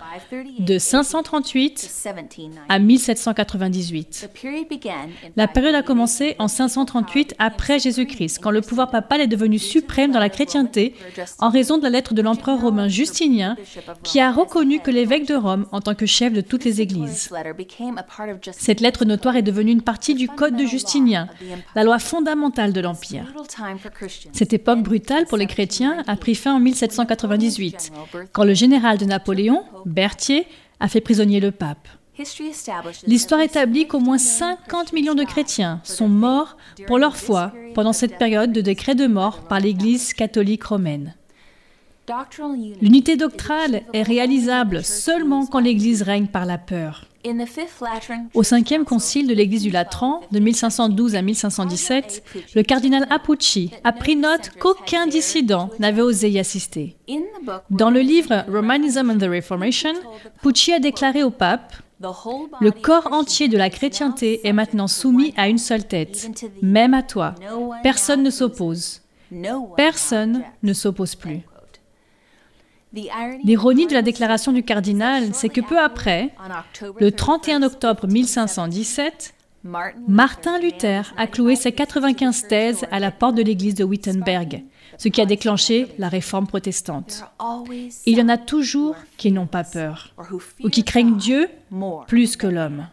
de 0.58 0.78
538 0.78 1.90
à 2.68 2.78
1798. 2.78 4.30
La 5.36 5.48
période 5.48 5.74
a 5.74 5.82
commencé 5.82 6.36
en 6.38 6.48
538 6.48 7.34
après 7.38 7.78
Jésus-Christ, 7.78 8.38
quand 8.42 8.50
le 8.50 8.60
pouvoir 8.60 8.90
papal 8.90 9.20
est 9.20 9.26
devenu 9.26 9.58
suprême 9.58 10.12
dans 10.12 10.20
la 10.20 10.30
chrétienté 10.30 10.94
en 11.38 11.50
raison 11.50 11.78
de 11.78 11.82
la 11.82 11.90
lettre 11.90 12.14
de 12.14 12.22
l'empereur 12.22 12.60
romain 12.60 12.88
Justinien, 12.88 13.56
qui 14.02 14.20
a 14.20 14.32
reconnu 14.32 14.80
que 14.80 14.90
l'évêque 14.90 15.26
de 15.26 15.34
Rome 15.34 15.66
en 15.72 15.80
tant 15.80 15.94
que 15.94 16.06
chef 16.06 16.32
de 16.32 16.40
toutes 16.40 16.64
les 16.64 16.80
églises. 16.80 17.30
Cette 18.52 18.80
lettre 18.80 19.04
notoire 19.04 19.36
est 19.36 19.42
devenue 19.42 19.72
une 19.72 19.82
partie 19.82 20.14
du 20.14 20.28
Code 20.28 20.56
de 20.56 20.64
Justinien, 20.64 21.28
la 21.74 21.84
loi 21.84 21.98
fondamentale 21.98 22.72
de 22.72 22.80
l'Empire. 22.80 23.24
Époque 24.62 24.84
brutale 24.84 25.26
pour 25.26 25.38
les 25.38 25.48
chrétiens 25.48 26.04
a 26.06 26.14
pris 26.14 26.36
fin 26.36 26.54
en 26.54 26.60
1798, 26.60 27.90
quand 28.30 28.44
le 28.44 28.54
général 28.54 28.96
de 28.96 29.04
Napoléon, 29.04 29.64
Berthier, 29.86 30.46
a 30.78 30.86
fait 30.86 31.00
prisonnier 31.00 31.40
le 31.40 31.50
pape. 31.50 31.88
L'histoire 33.08 33.40
établit 33.40 33.88
qu'au 33.88 33.98
moins 33.98 34.18
50 34.18 34.92
millions 34.92 35.16
de 35.16 35.24
chrétiens 35.24 35.80
sont 35.82 36.08
morts 36.08 36.56
pour 36.86 37.00
leur 37.00 37.16
foi 37.16 37.52
pendant 37.74 37.92
cette 37.92 38.18
période 38.18 38.52
de 38.52 38.60
décret 38.60 38.94
de 38.94 39.08
mort 39.08 39.40
par 39.48 39.58
l'Église 39.58 40.14
catholique 40.14 40.62
romaine. 40.62 41.16
L'unité 42.80 43.16
doctrale 43.16 43.82
est 43.92 44.02
réalisable 44.02 44.84
seulement 44.84 45.46
quand 45.46 45.58
l'Église 45.58 46.02
règne 46.02 46.26
par 46.26 46.46
la 46.46 46.58
peur. 46.58 47.06
Au 48.34 48.42
cinquième 48.42 48.84
concile 48.84 49.28
de 49.28 49.34
l'Église 49.34 49.62
du 49.62 49.70
Latran, 49.70 50.22
de 50.32 50.38
1512 50.38 51.14
à 51.14 51.22
1517, 51.22 52.24
le 52.54 52.62
cardinal 52.62 53.06
Apucci 53.10 53.70
a 53.84 53.92
pris 53.92 54.16
note 54.16 54.50
qu'aucun 54.58 55.06
dissident 55.06 55.70
n'avait 55.78 56.02
osé 56.02 56.30
y 56.30 56.38
assister. 56.38 56.96
Dans 57.70 57.90
le 57.90 58.00
livre 58.00 58.44
Romanism 58.48 59.10
and 59.10 59.18
the 59.18 59.30
Reformation, 59.30 59.92
Pucci 60.42 60.72
a 60.72 60.80
déclaré 60.80 61.22
au 61.22 61.30
pape 61.30 61.74
le 62.60 62.70
corps 62.70 63.12
entier 63.12 63.48
de 63.48 63.56
la 63.56 63.70
chrétienté 63.70 64.46
est 64.46 64.52
maintenant 64.52 64.88
soumis 64.88 65.32
à 65.36 65.48
une 65.48 65.58
seule 65.58 65.86
tête, 65.86 66.30
même 66.60 66.94
à 66.94 67.02
toi. 67.02 67.34
Personne 67.82 68.22
ne 68.22 68.30
s'oppose. 68.30 69.02
Personne 69.76 70.42
ne 70.62 70.72
s'oppose 70.72 71.14
plus. 71.14 71.42
L'ironie 72.92 73.86
de 73.86 73.94
la 73.94 74.02
déclaration 74.02 74.52
du 74.52 74.62
cardinal, 74.62 75.34
c'est 75.34 75.48
que 75.48 75.60
peu 75.60 75.78
après, 75.78 76.30
le 76.98 77.10
31 77.10 77.62
octobre 77.62 78.06
1517, 78.06 79.34
Martin 80.08 80.58
Luther 80.58 81.14
a 81.16 81.26
cloué 81.26 81.56
ses 81.56 81.72
95 81.72 82.48
thèses 82.48 82.84
à 82.90 82.98
la 82.98 83.10
porte 83.10 83.36
de 83.36 83.42
l'église 83.42 83.74
de 83.74 83.84
Wittenberg, 83.84 84.64
ce 84.98 85.08
qui 85.08 85.20
a 85.20 85.26
déclenché 85.26 85.88
la 85.98 86.08
réforme 86.08 86.46
protestante. 86.46 87.24
Il 88.06 88.18
y 88.18 88.22
en 88.22 88.28
a 88.28 88.38
toujours 88.38 88.96
qui 89.16 89.30
n'ont 89.30 89.46
pas 89.46 89.64
peur, 89.64 90.12
ou 90.62 90.68
qui 90.68 90.84
craignent 90.84 91.16
Dieu 91.16 91.48
plus 92.08 92.36
que 92.36 92.46
l'homme. 92.46 92.86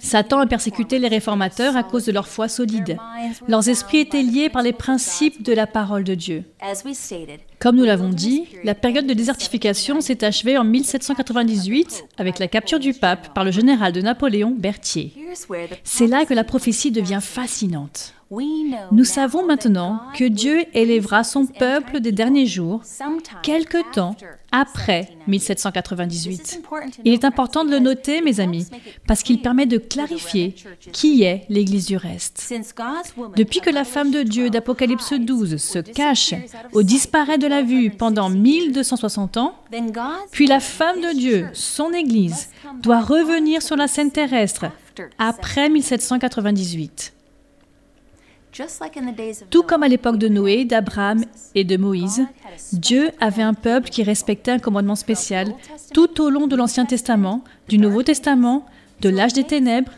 Satan 0.00 0.40
a 0.40 0.46
persécuté 0.46 0.98
les 0.98 1.06
réformateurs 1.06 1.76
à 1.76 1.84
cause 1.84 2.04
de 2.04 2.12
leur 2.12 2.26
foi 2.26 2.48
solide. 2.48 2.98
Leurs 3.46 3.68
esprits 3.68 3.98
étaient 3.98 4.22
liés 4.22 4.48
par 4.48 4.62
les 4.62 4.72
principes 4.72 5.42
de 5.42 5.52
la 5.52 5.68
parole 5.68 6.02
de 6.02 6.14
Dieu. 6.14 6.44
Comme 7.60 7.76
nous 7.76 7.84
l'avons 7.84 8.10
dit, 8.10 8.44
la 8.62 8.74
période 8.74 9.06
de 9.06 9.14
désertification 9.14 10.00
s'est 10.00 10.24
achevée 10.24 10.56
en 10.56 10.64
1798 10.64 12.04
avec 12.16 12.38
la 12.38 12.46
capture 12.46 12.78
du 12.78 12.94
pape 12.94 13.34
par 13.34 13.44
le 13.44 13.50
général 13.50 13.92
de 13.92 14.00
Napoléon 14.00 14.54
Berthier. 14.56 15.12
C'est 15.82 16.06
là 16.06 16.24
que 16.24 16.34
la 16.34 16.44
prophétie 16.44 16.92
devient 16.92 17.20
fascinante. 17.20 18.14
Nous 18.92 19.04
savons 19.04 19.46
maintenant 19.46 20.00
que 20.14 20.24
Dieu 20.24 20.64
élèvera 20.74 21.24
son 21.24 21.46
peuple 21.46 22.00
des 22.00 22.12
derniers 22.12 22.46
jours, 22.46 22.82
quelque 23.42 23.78
temps 23.92 24.16
après 24.52 25.08
1798. 25.26 26.62
Il 27.04 27.12
est 27.14 27.24
important 27.24 27.64
de 27.64 27.70
le 27.70 27.78
noter, 27.78 28.20
mes 28.20 28.40
amis, 28.40 28.66
parce 29.06 29.22
qu'il 29.22 29.40
permet 29.40 29.64
de 29.64 29.78
clarifier 29.78 30.54
qui 30.92 31.22
est 31.22 31.44
l'Église 31.48 31.86
du 31.86 31.96
reste. 31.96 32.52
Depuis 33.36 33.60
que 33.60 33.70
la 33.70 33.84
femme 33.84 34.10
de 34.10 34.22
Dieu 34.22 34.50
d'Apocalypse 34.50 35.14
12 35.14 35.56
se 35.56 35.78
cache 35.78 36.34
ou 36.74 36.82
disparaît 36.82 37.38
de 37.38 37.46
la 37.48 37.62
vue 37.62 37.90
pendant 37.90 38.30
1260 38.30 39.36
ans, 39.36 39.54
puis 40.30 40.46
la 40.46 40.60
femme 40.60 41.00
de 41.00 41.16
Dieu, 41.16 41.48
son 41.52 41.92
Église, 41.92 42.48
doit 42.82 43.00
revenir 43.00 43.62
sur 43.62 43.76
la 43.76 43.88
scène 43.88 44.10
terrestre 44.10 44.66
après 45.18 45.68
1798. 45.68 47.14
Tout 49.50 49.62
comme 49.62 49.82
à 49.82 49.88
l'époque 49.88 50.18
de 50.18 50.28
Noé, 50.28 50.64
d'Abraham 50.64 51.24
et 51.54 51.64
de 51.64 51.76
Moïse, 51.76 52.26
Dieu 52.72 53.10
avait 53.20 53.42
un 53.42 53.54
peuple 53.54 53.88
qui 53.88 54.02
respectait 54.02 54.50
un 54.50 54.58
commandement 54.58 54.96
spécial 54.96 55.54
tout 55.92 56.20
au 56.20 56.30
long 56.30 56.46
de 56.46 56.56
l'Ancien 56.56 56.84
Testament, 56.84 57.44
du 57.68 57.78
Nouveau 57.78 58.02
Testament, 58.02 58.66
de 59.00 59.08
l'âge 59.08 59.32
des 59.32 59.44
ténèbres. 59.44 59.92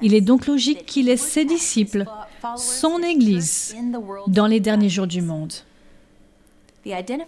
Il 0.00 0.14
est 0.14 0.20
donc 0.20 0.46
logique 0.46 0.86
qu'il 0.86 1.08
ait 1.08 1.16
ses 1.16 1.44
disciples, 1.44 2.06
son 2.56 3.02
Église, 3.02 3.76
dans 4.26 4.46
les 4.46 4.60
derniers 4.60 4.88
jours 4.88 5.06
du 5.06 5.20
monde. 5.20 5.52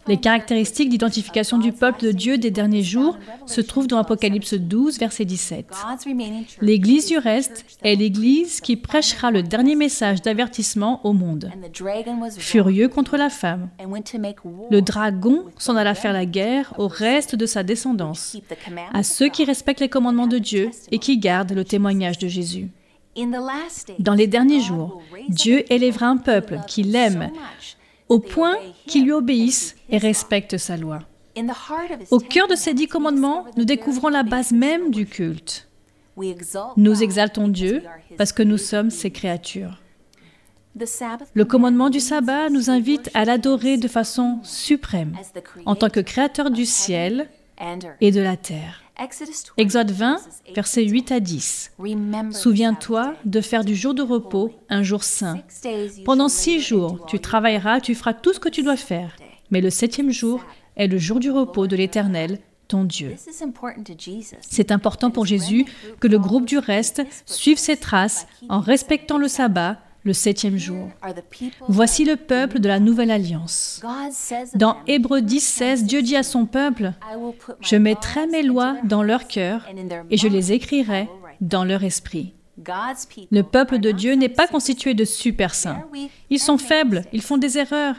Les 0.06 0.16
caractéristiques 0.16 0.88
d'identification 0.88 1.58
du 1.58 1.72
peuple 1.72 2.04
de 2.04 2.12
Dieu 2.12 2.38
des 2.38 2.50
derniers 2.50 2.82
jours 2.82 3.18
se 3.46 3.60
trouvent 3.60 3.86
dans 3.86 3.98
Apocalypse 3.98 4.54
12, 4.54 4.98
verset 4.98 5.24
17. 5.24 5.66
L'Église 6.60 7.06
du 7.06 7.18
reste 7.18 7.64
est 7.82 7.96
l'Église 7.96 8.60
qui 8.60 8.76
prêchera 8.76 9.30
le 9.30 9.42
dernier 9.42 9.76
message 9.76 10.22
d'avertissement 10.22 11.04
au 11.04 11.12
monde. 11.12 11.50
Furieux 12.38 12.88
contre 12.88 13.16
la 13.16 13.30
femme, 13.30 13.68
le 14.70 14.80
dragon 14.80 15.44
s'en 15.58 15.76
alla 15.76 15.94
faire 15.94 16.12
la 16.12 16.26
guerre 16.26 16.74
au 16.78 16.88
reste 16.88 17.34
de 17.34 17.46
sa 17.46 17.62
descendance, 17.62 18.36
à 18.92 19.02
ceux 19.02 19.28
qui 19.28 19.44
respectent 19.44 19.80
les 19.80 19.88
commandements 19.88 20.26
de 20.26 20.38
Dieu 20.38 20.70
et 20.90 20.98
qui 20.98 21.18
gardent 21.18 21.52
le 21.52 21.64
témoignage 21.64 22.18
de 22.18 22.28
Jésus. 22.28 22.68
Dans 23.98 24.14
les 24.14 24.26
derniers 24.26 24.60
jours, 24.60 25.02
Dieu 25.28 25.70
élèvera 25.70 26.06
un 26.06 26.16
peuple 26.16 26.58
qui 26.66 26.82
l'aime 26.82 27.30
au 28.12 28.18
point 28.18 28.58
qu'ils 28.86 29.04
lui 29.04 29.12
obéissent 29.12 29.74
et 29.88 29.96
respectent 29.96 30.58
sa 30.58 30.76
loi. 30.76 30.98
Au 32.10 32.18
cœur 32.18 32.46
de 32.46 32.54
ces 32.54 32.74
dix 32.74 32.86
commandements, 32.86 33.46
nous 33.56 33.64
découvrons 33.64 34.08
la 34.08 34.22
base 34.22 34.52
même 34.52 34.90
du 34.90 35.06
culte. 35.06 35.66
Nous 36.76 37.02
exaltons 37.02 37.48
Dieu 37.48 37.82
parce 38.18 38.32
que 38.32 38.42
nous 38.42 38.58
sommes 38.58 38.90
ses 38.90 39.10
créatures. 39.10 39.80
Le 41.34 41.44
commandement 41.44 41.88
du 41.88 42.00
sabbat 42.00 42.50
nous 42.50 42.68
invite 42.68 43.10
à 43.14 43.24
l'adorer 43.24 43.78
de 43.78 43.88
façon 43.88 44.40
suprême 44.42 45.16
en 45.64 45.74
tant 45.74 45.88
que 45.88 46.00
créateur 46.00 46.50
du 46.50 46.66
ciel 46.66 47.30
et 48.02 48.10
de 48.10 48.20
la 48.20 48.36
terre. 48.36 48.81
Exode 49.56 49.90
20, 49.90 50.20
versets 50.54 50.84
8 50.84 51.12
à 51.12 51.20
10. 51.20 51.72
Souviens-toi 52.30 53.14
de 53.24 53.40
faire 53.40 53.64
du 53.64 53.74
jour 53.74 53.94
de 53.94 54.02
repos 54.02 54.52
un 54.68 54.82
jour 54.82 55.02
saint. 55.02 55.40
Pendant 56.04 56.28
six 56.28 56.60
jours, 56.60 57.04
tu 57.06 57.18
travailleras, 57.18 57.80
tu 57.80 57.94
feras 57.94 58.14
tout 58.14 58.32
ce 58.32 58.40
que 58.40 58.48
tu 58.48 58.62
dois 58.62 58.76
faire. 58.76 59.16
Mais 59.50 59.60
le 59.60 59.70
septième 59.70 60.10
jour 60.10 60.44
est 60.76 60.86
le 60.86 60.98
jour 60.98 61.20
du 61.20 61.30
repos 61.30 61.66
de 61.66 61.76
l'Éternel, 61.76 62.38
ton 62.68 62.84
Dieu. 62.84 63.16
C'est 64.40 64.72
important 64.72 65.10
pour 65.10 65.26
Jésus 65.26 65.66
que 66.00 66.08
le 66.08 66.18
groupe 66.18 66.46
du 66.46 66.58
reste 66.58 67.02
suive 67.26 67.58
ses 67.58 67.76
traces 67.76 68.26
en 68.48 68.60
respectant 68.60 69.18
le 69.18 69.28
sabbat, 69.28 69.78
le 70.04 70.12
septième 70.12 70.56
jour. 70.56 70.88
Voici 71.68 72.04
le 72.04 72.16
peuple 72.16 72.58
de 72.58 72.68
la 72.68 72.80
nouvelle 72.80 73.10
alliance. 73.10 73.80
Dans 74.54 74.76
Hébreux 74.86 75.22
10, 75.22 75.40
16, 75.40 75.84
Dieu 75.84 76.02
dit 76.02 76.16
à 76.16 76.22
son 76.22 76.46
peuple, 76.46 76.92
Je 77.60 77.76
mettrai 77.76 78.26
mes 78.26 78.42
lois 78.42 78.76
dans 78.84 79.02
leur 79.02 79.28
cœur 79.28 79.66
et 80.10 80.16
je 80.16 80.28
les 80.28 80.52
écrirai 80.52 81.08
dans 81.40 81.64
leur 81.64 81.84
esprit. 81.84 82.34
Le 83.30 83.42
peuple 83.42 83.78
de 83.78 83.90
Dieu 83.90 84.14
n'est 84.14 84.28
pas 84.28 84.46
constitué 84.46 84.94
de 84.94 85.04
super 85.04 85.54
saints. 85.54 85.84
Ils 86.30 86.38
sont 86.38 86.58
faibles, 86.58 87.02
ils 87.12 87.22
font 87.22 87.38
des 87.38 87.58
erreurs 87.58 87.96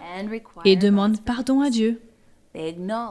et 0.65 0.75
demandent 0.75 1.21
pardon 1.21 1.61
à 1.61 1.69
Dieu. 1.69 2.01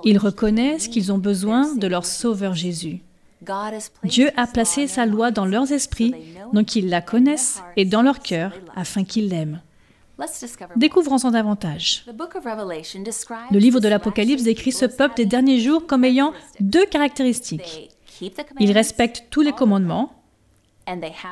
Ils 0.04 0.18
reconnaissent 0.18 0.88
qu'ils 0.88 1.12
ont 1.12 1.18
besoin 1.18 1.74
de 1.74 1.86
leur 1.86 2.06
Sauveur 2.06 2.54
Jésus. 2.54 3.02
Dieu 4.04 4.30
a 4.36 4.46
placé 4.46 4.86
sa 4.86 5.06
loi 5.06 5.30
dans 5.30 5.46
leurs 5.46 5.72
esprits, 5.72 6.14
donc 6.52 6.76
ils 6.76 6.88
la 6.88 7.00
connaissent, 7.00 7.62
et 7.76 7.84
dans 7.84 8.02
leur 8.02 8.20
cœur, 8.20 8.52
afin 8.74 9.04
qu'ils 9.04 9.28
l'aiment. 9.28 9.60
Découvrons-en 10.76 11.30
davantage. 11.30 12.04
Le 13.50 13.58
livre 13.58 13.80
de 13.80 13.88
l'Apocalypse 13.88 14.42
décrit 14.42 14.72
ce 14.72 14.86
peuple 14.86 15.16
des 15.16 15.26
derniers 15.26 15.60
jours 15.60 15.86
comme 15.86 16.04
ayant 16.04 16.32
deux 16.60 16.86
caractéristiques. 16.86 17.90
Ils 18.60 18.72
respectent 18.72 19.24
tous 19.30 19.40
les 19.40 19.52
commandements 19.52 20.12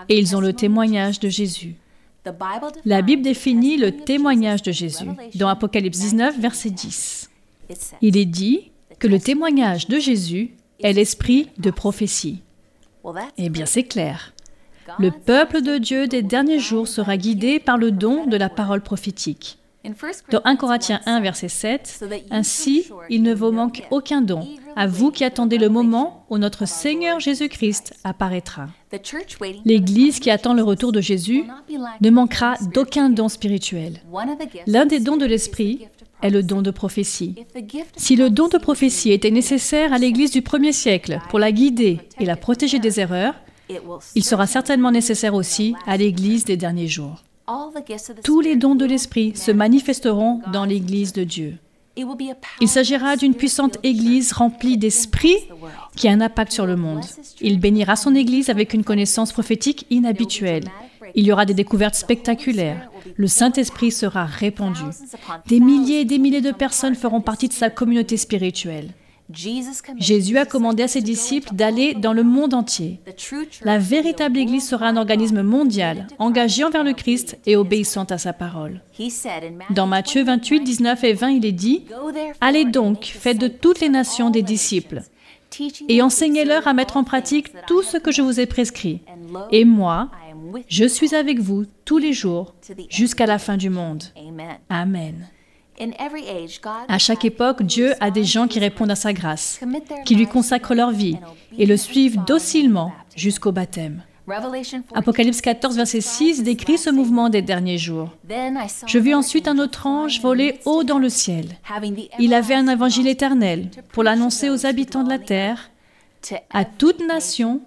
et 0.08 0.18
ils 0.18 0.36
ont 0.36 0.40
le 0.40 0.52
témoignage 0.52 1.20
de 1.20 1.28
Jésus. 1.28 1.76
La 2.84 3.02
Bible 3.02 3.22
définit 3.22 3.76
le 3.76 3.92
témoignage 3.92 4.62
de 4.62 4.72
Jésus 4.72 5.08
dans 5.34 5.48
Apocalypse 5.48 5.98
19, 5.98 6.38
verset 6.38 6.70
10. 6.70 7.30
Il 8.02 8.16
est 8.16 8.26
dit 8.26 8.70
que 8.98 9.06
le 9.06 9.18
témoignage 9.18 9.88
de 9.88 9.98
Jésus 9.98 10.50
est 10.82 10.92
l'esprit 10.92 11.48
de 11.58 11.70
prophétie. 11.70 12.42
Eh 13.38 13.48
bien, 13.48 13.66
c'est 13.66 13.84
clair. 13.84 14.32
Le 14.98 15.10
peuple 15.10 15.62
de 15.62 15.78
Dieu 15.78 16.06
des 16.08 16.22
derniers 16.22 16.58
jours 16.58 16.88
sera 16.88 17.16
guidé 17.16 17.60
par 17.60 17.78
le 17.78 17.90
don 17.92 18.26
de 18.26 18.36
la 18.36 18.48
parole 18.48 18.80
prophétique. 18.80 19.58
Dans 20.30 20.42
1 20.44 20.56
Corinthiens 20.56 21.00
1, 21.06 21.20
verset 21.20 21.48
7, 21.48 22.04
Ainsi, 22.30 22.86
il 23.08 23.22
ne 23.22 23.34
vous 23.34 23.50
manque 23.50 23.86
aucun 23.90 24.20
don, 24.20 24.46
à 24.76 24.86
vous 24.86 25.10
qui 25.10 25.24
attendez 25.24 25.56
le 25.56 25.70
moment 25.70 26.26
où 26.28 26.36
notre 26.36 26.66
Seigneur 26.66 27.18
Jésus-Christ 27.18 27.94
apparaîtra. 28.04 28.68
L'Église 29.64 30.20
qui 30.20 30.30
attend 30.30 30.52
le 30.52 30.62
retour 30.62 30.92
de 30.92 31.00
Jésus 31.00 31.44
ne 32.00 32.10
manquera 32.10 32.56
d'aucun 32.74 33.08
don 33.08 33.28
spirituel. 33.28 34.02
L'un 34.66 34.84
des 34.84 35.00
dons 35.00 35.16
de 35.16 35.24
l'Esprit 35.24 35.86
est 36.22 36.30
le 36.30 36.42
don 36.42 36.62
de 36.62 36.70
prophétie. 36.70 37.34
Si 37.96 38.16
le 38.16 38.30
don 38.30 38.48
de 38.48 38.58
prophétie 38.58 39.12
était 39.12 39.30
nécessaire 39.30 39.92
à 39.92 39.98
l'Église 39.98 40.30
du 40.30 40.42
premier 40.42 40.72
siècle 40.72 41.20
pour 41.30 41.38
la 41.38 41.52
guider 41.52 41.98
et 42.18 42.24
la 42.24 42.36
protéger 42.36 42.78
des 42.78 43.00
erreurs, 43.00 43.34
il 44.14 44.24
sera 44.24 44.46
certainement 44.46 44.90
nécessaire 44.90 45.34
aussi 45.34 45.74
à 45.86 45.96
l'Église 45.96 46.44
des 46.44 46.56
derniers 46.56 46.88
jours. 46.88 47.22
Tous 48.22 48.40
les 48.40 48.56
dons 48.56 48.74
de 48.74 48.84
l'Esprit 48.84 49.36
se 49.36 49.50
manifesteront 49.50 50.40
dans 50.52 50.64
l'Église 50.64 51.12
de 51.12 51.24
Dieu. 51.24 51.54
Il 52.60 52.68
s'agira 52.68 53.16
d'une 53.16 53.34
puissante 53.34 53.78
Église 53.82 54.32
remplie 54.32 54.78
d'esprit 54.78 55.36
qui 55.96 56.08
a 56.08 56.12
un 56.12 56.20
impact 56.20 56.52
sur 56.52 56.66
le 56.66 56.76
monde. 56.76 57.04
Il 57.40 57.58
bénira 57.58 57.96
son 57.96 58.14
Église 58.14 58.48
avec 58.48 58.74
une 58.74 58.84
connaissance 58.84 59.32
prophétique 59.32 59.86
inhabituelle. 59.90 60.64
Il 61.14 61.26
y 61.26 61.32
aura 61.32 61.46
des 61.46 61.54
découvertes 61.54 61.94
spectaculaires. 61.94 62.90
Le 63.16 63.26
Saint-Esprit 63.26 63.90
sera 63.90 64.24
répandu. 64.24 64.80
Des 65.46 65.60
milliers 65.60 66.00
et 66.00 66.04
des 66.04 66.18
milliers 66.18 66.40
de 66.40 66.52
personnes 66.52 66.94
feront 66.94 67.20
partie 67.20 67.48
de 67.48 67.52
sa 67.52 67.70
communauté 67.70 68.16
spirituelle. 68.16 68.90
Jésus 69.98 70.38
a 70.38 70.44
commandé 70.44 70.82
à 70.82 70.88
ses 70.88 71.02
disciples 71.02 71.54
d'aller 71.54 71.94
dans 71.94 72.12
le 72.12 72.24
monde 72.24 72.54
entier. 72.54 73.00
La 73.62 73.78
véritable 73.78 74.38
Église 74.38 74.68
sera 74.68 74.86
un 74.86 74.96
organisme 74.96 75.42
mondial, 75.42 76.06
engagé 76.18 76.64
envers 76.64 76.84
le 76.84 76.92
Christ 76.92 77.38
et 77.46 77.56
obéissant 77.56 78.04
à 78.04 78.18
sa 78.18 78.32
parole. 78.32 78.82
Dans 79.70 79.86
Matthieu 79.86 80.24
28, 80.24 80.60
19 80.60 81.04
et 81.04 81.12
20, 81.12 81.30
il 81.30 81.46
est 81.46 81.52
dit, 81.52 81.84
Allez 82.40 82.64
donc, 82.64 83.04
faites 83.04 83.38
de 83.38 83.48
toutes 83.48 83.80
les 83.80 83.88
nations 83.88 84.30
des 84.30 84.42
disciples, 84.42 85.02
et 85.88 86.02
enseignez-leur 86.02 86.66
à 86.66 86.74
mettre 86.74 86.96
en 86.96 87.04
pratique 87.04 87.52
tout 87.66 87.82
ce 87.82 87.96
que 87.96 88.12
je 88.12 88.22
vous 88.22 88.40
ai 88.40 88.46
prescrit. 88.46 89.00
Et 89.50 89.64
moi, 89.64 90.10
je 90.68 90.84
suis 90.84 91.14
avec 91.14 91.40
vous 91.40 91.64
tous 91.84 91.98
les 91.98 92.12
jours 92.12 92.54
jusqu'à 92.88 93.26
la 93.26 93.38
fin 93.38 93.56
du 93.56 93.70
monde. 93.70 94.04
Amen. 94.68 95.28
À 96.88 96.98
chaque 96.98 97.24
époque, 97.24 97.62
Dieu 97.62 97.94
a 98.00 98.10
des 98.10 98.24
gens 98.24 98.46
qui 98.46 98.58
répondent 98.58 98.90
à 98.90 98.96
sa 98.96 99.12
grâce, 99.12 99.60
qui 100.04 100.14
lui 100.14 100.26
consacrent 100.26 100.74
leur 100.74 100.90
vie 100.90 101.16
et 101.58 101.66
le 101.66 101.76
suivent 101.76 102.22
docilement 102.26 102.92
jusqu'au 103.16 103.52
baptême. 103.52 104.02
Apocalypse 104.94 105.40
14, 105.40 105.76
verset 105.76 106.00
6 106.00 106.42
décrit 106.42 106.78
ce 106.78 106.90
mouvement 106.90 107.28
des 107.28 107.42
derniers 107.42 107.78
jours. 107.78 108.10
Je 108.86 108.98
vis 108.98 109.14
ensuite 109.14 109.48
un 109.48 109.58
autre 109.58 109.86
ange 109.86 110.20
voler 110.20 110.60
haut 110.66 110.84
dans 110.84 110.98
le 110.98 111.08
ciel. 111.08 111.46
Il 112.18 112.34
avait 112.34 112.54
un 112.54 112.68
évangile 112.68 113.08
éternel 113.08 113.70
pour 113.92 114.02
l'annoncer 114.02 114.50
aux 114.50 114.66
habitants 114.66 115.02
de 115.02 115.08
la 115.08 115.18
terre, 115.18 115.70
à 116.50 116.64
toute 116.64 117.00
nation, 117.06 117.60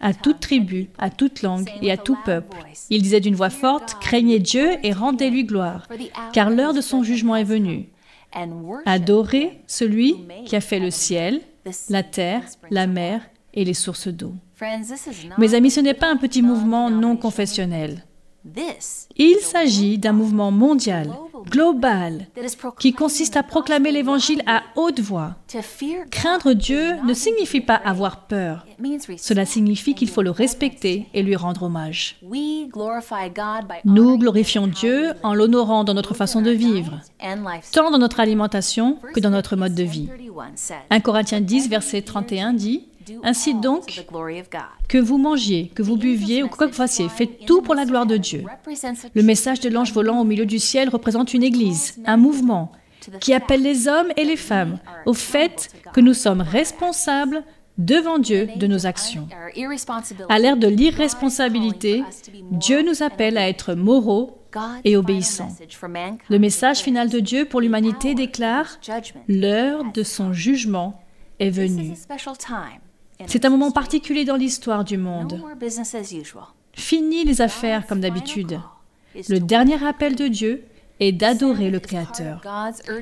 à 0.00 0.14
toute 0.14 0.40
tribu, 0.40 0.88
à 0.98 1.10
toute 1.10 1.42
langue 1.42 1.70
et 1.80 1.90
à 1.90 1.96
tout 1.96 2.16
peuple. 2.24 2.56
Il 2.90 3.02
disait 3.02 3.20
d'une 3.20 3.34
voix 3.34 3.50
forte, 3.50 3.96
Craignez 4.00 4.38
Dieu 4.38 4.72
et 4.82 4.92
rendez-lui 4.92 5.44
gloire, 5.44 5.88
car 6.32 6.50
l'heure 6.50 6.74
de 6.74 6.80
son 6.80 7.02
jugement 7.02 7.36
est 7.36 7.44
venue. 7.44 7.88
Adorez 8.86 9.60
celui 9.66 10.16
qui 10.46 10.56
a 10.56 10.60
fait 10.60 10.80
le 10.80 10.90
ciel, 10.90 11.40
la 11.90 12.02
terre, 12.02 12.42
la 12.70 12.86
mer 12.86 13.22
et 13.54 13.64
les 13.64 13.74
sources 13.74 14.08
d'eau. 14.08 14.34
Mes 15.38 15.54
amis, 15.54 15.70
ce 15.70 15.80
n'est 15.80 15.94
pas 15.94 16.10
un 16.10 16.16
petit 16.16 16.42
mouvement 16.42 16.90
non 16.90 17.16
confessionnel. 17.16 18.04
Il 19.16 19.36
s'agit 19.40 19.98
d'un 19.98 20.12
mouvement 20.12 20.50
mondial, 20.50 21.10
global, 21.48 22.26
qui 22.78 22.92
consiste 22.92 23.36
à 23.36 23.42
proclamer 23.42 23.92
l'Évangile 23.92 24.42
à 24.46 24.62
haute 24.76 25.00
voix. 25.00 25.36
Craindre 26.10 26.52
Dieu 26.52 26.94
ne 27.06 27.14
signifie 27.14 27.60
pas 27.60 27.76
avoir 27.76 28.26
peur. 28.26 28.66
Cela 29.16 29.44
signifie 29.44 29.94
qu'il 29.94 30.08
faut 30.08 30.22
le 30.22 30.30
respecter 30.30 31.06
et 31.14 31.22
lui 31.22 31.36
rendre 31.36 31.64
hommage. 31.64 32.18
Nous 33.84 34.18
glorifions 34.18 34.66
Dieu 34.66 35.12
en 35.22 35.34
l'honorant 35.34 35.84
dans 35.84 35.94
notre 35.94 36.14
façon 36.14 36.42
de 36.42 36.50
vivre, 36.50 37.00
tant 37.72 37.90
dans 37.90 37.98
notre 37.98 38.20
alimentation 38.20 38.98
que 39.14 39.20
dans 39.20 39.30
notre 39.30 39.56
mode 39.56 39.74
de 39.74 39.84
vie. 39.84 40.08
1 40.90 41.00
Corinthiens 41.00 41.40
10, 41.40 41.68
verset 41.68 42.02
31 42.02 42.54
dit 42.54 42.88
ainsi 43.22 43.54
donc, 43.54 44.04
que 44.88 44.98
vous 44.98 45.18
mangiez, 45.18 45.68
que 45.74 45.82
vous 45.82 45.96
buviez 45.96 46.42
ou 46.42 46.48
quoi 46.48 46.66
que 46.66 46.72
vous 46.72 46.76
fassiez, 46.76 47.08
faites 47.08 47.46
tout 47.46 47.62
pour 47.62 47.74
la 47.74 47.84
gloire 47.84 48.06
de 48.06 48.16
Dieu. 48.16 48.44
Le 49.14 49.22
message 49.22 49.60
de 49.60 49.68
l'ange 49.68 49.92
volant 49.92 50.20
au 50.20 50.24
milieu 50.24 50.46
du 50.46 50.58
ciel 50.58 50.88
représente 50.88 51.34
une 51.34 51.42
église, 51.42 52.00
un 52.06 52.16
mouvement, 52.16 52.72
qui 53.20 53.34
appelle 53.34 53.62
les 53.62 53.88
hommes 53.88 54.12
et 54.16 54.24
les 54.24 54.36
femmes 54.36 54.78
au 55.06 55.14
fait 55.14 55.70
que 55.92 56.00
nous 56.00 56.14
sommes 56.14 56.40
responsables 56.40 57.42
devant 57.78 58.18
Dieu 58.18 58.48
de 58.56 58.66
nos 58.66 58.86
actions. 58.86 59.28
À 60.28 60.38
l'ère 60.38 60.56
de 60.56 60.68
l'irresponsabilité, 60.68 62.04
Dieu 62.50 62.82
nous 62.82 63.02
appelle 63.02 63.38
à 63.38 63.48
être 63.48 63.74
moraux 63.74 64.38
et 64.84 64.96
obéissants. 64.96 65.56
Le 66.28 66.38
message 66.38 66.78
final 66.80 67.08
de 67.08 67.20
Dieu 67.20 67.46
pour 67.46 67.60
l'humanité 67.60 68.14
déclare 68.14 68.78
L'heure 69.28 69.84
de 69.92 70.02
son 70.02 70.32
jugement 70.32 71.00
est 71.38 71.50
venue. 71.50 71.94
C'est 73.26 73.44
un 73.44 73.50
moment 73.50 73.70
particulier 73.70 74.24
dans 74.24 74.36
l'histoire 74.36 74.84
du 74.84 74.96
monde. 74.96 75.42
Fini 76.74 77.24
les 77.24 77.40
affaires 77.40 77.86
comme 77.86 78.00
d'habitude. 78.00 78.60
Le 79.28 79.38
dernier 79.38 79.84
appel 79.84 80.16
de 80.16 80.28
Dieu 80.28 80.64
est 81.00 81.12
d'adorer 81.12 81.70
le 81.70 81.80
Créateur. 81.80 82.40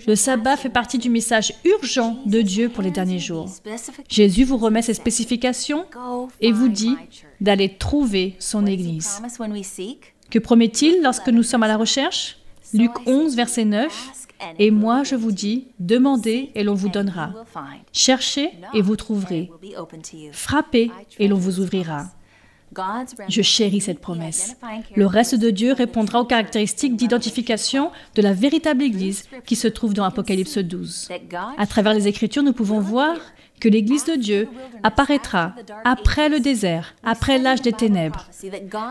Le 0.07 0.15
sabbat 0.15 0.57
fait 0.57 0.71
partie 0.71 0.99
du 0.99 1.11
message 1.11 1.55
urgent 1.65 2.19
de 2.27 2.41
Dieu 2.41 2.69
pour 2.69 2.83
les 2.83 2.91
derniers 2.91 3.19
jours. 3.19 3.49
Jésus 4.09 4.45
vous 4.45 4.57
remet 4.57 4.83
ses 4.83 4.95
spécifications 4.95 5.87
et 6.41 6.53
vous 6.53 6.69
dit 6.69 6.97
d'aller 7.41 7.77
trouver 7.77 8.37
son 8.39 8.67
Église. 8.67 9.23
Que 10.31 10.39
promet-il 10.39 11.03
lorsque 11.03 11.29
nous 11.29 11.43
sommes 11.43 11.63
à 11.63 11.69
la 11.69 11.77
recherche? 11.77 12.39
Luc 12.73 12.93
11, 13.07 13.35
verset 13.37 13.65
9. 13.65 14.29
Et 14.59 14.70
moi, 14.70 15.03
je 15.03 15.14
vous 15.14 15.32
dis, 15.32 15.68
demandez 15.78 16.51
et 16.55 16.64
l'on 16.64 16.74
vous 16.74 16.88
donnera. 16.88 17.32
Cherchez 17.93 18.51
et 18.74 18.82
vous 18.82 18.97
trouverez. 18.97 19.51
Frappez 20.32 20.91
et 21.18 21.28
l'on 21.28 21.38
vous 21.38 21.61
ouvrira. 21.61 22.07
Je 23.29 23.43
chéris 23.43 23.81
cette 23.81 24.01
promesse. 24.01 24.57
Le 24.95 25.07
reste 25.07 25.35
de 25.35 25.51
Dieu 25.51 25.73
répondra 25.73 26.21
aux 26.21 26.25
caractéristiques 26.25 26.97
d'identification 26.97 27.91
de 28.14 28.23
la 28.23 28.33
véritable 28.33 28.83
Église 28.83 29.25
qui 29.45 29.57
se 29.57 29.68
trouve 29.68 29.95
dans 29.95 30.05
Apocalypse 30.05 30.59
12. 30.59 31.09
À 31.59 31.66
travers 31.66 31.95
les 31.95 32.07
Écritures, 32.07 32.43
nous 32.43 32.53
pouvons 32.53 32.81
voir 32.81 33.16
que 33.61 33.68
l'Église 33.68 34.05
de 34.05 34.14
Dieu 34.14 34.49
apparaîtra 34.83 35.55
après 35.85 36.29
le 36.29 36.41
désert, 36.41 36.95
après 37.03 37.39
l'âge 37.39 37.61
des 37.61 37.73
ténèbres. 37.73 38.27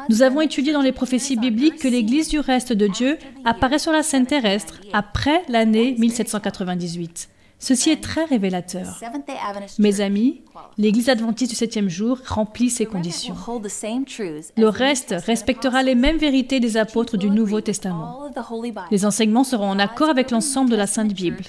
Nous 0.10 0.22
avons 0.22 0.42
étudié 0.42 0.74
dans 0.74 0.82
les 0.82 0.92
prophéties 0.92 1.38
bibliques 1.38 1.80
que 1.80 1.88
l'Église 1.88 2.30
du 2.30 2.40
reste 2.40 2.74
de 2.74 2.88
Dieu 2.88 3.18
apparaît 3.46 3.80
sur 3.80 3.92
la 3.92 4.04
scène 4.04 4.28
terrestre 4.28 4.80
après 4.94 5.42
l'année 5.50 5.96
1798. 5.98 7.30
Ceci 7.60 7.90
est 7.90 8.02
très 8.02 8.24
révélateur. 8.24 9.00
Mes 9.78 10.00
amis, 10.00 10.42
l'Église 10.78 11.10
adventiste 11.10 11.52
du 11.52 11.58
septième 11.58 11.90
jour 11.90 12.18
remplit 12.26 12.70
ces 12.70 12.86
conditions. 12.86 13.36
Le 14.58 14.68
reste 14.68 15.14
respectera 15.26 15.84
les 15.84 15.96
mêmes 15.96 16.18
vérités 16.18 16.62
des 16.62 16.78
apôtres 16.78 17.18
du 17.18 17.30
Nouveau 17.30 17.60
Testament. 17.60 18.32
Les 18.92 19.06
enseignements 19.06 19.44
seront 19.44 19.70
en 19.70 19.80
accord 19.80 20.10
avec 20.10 20.32
l'ensemble 20.32 20.72
de 20.72 20.78
la 20.78 20.88
Sainte 20.88 21.14
Bible. 21.14 21.44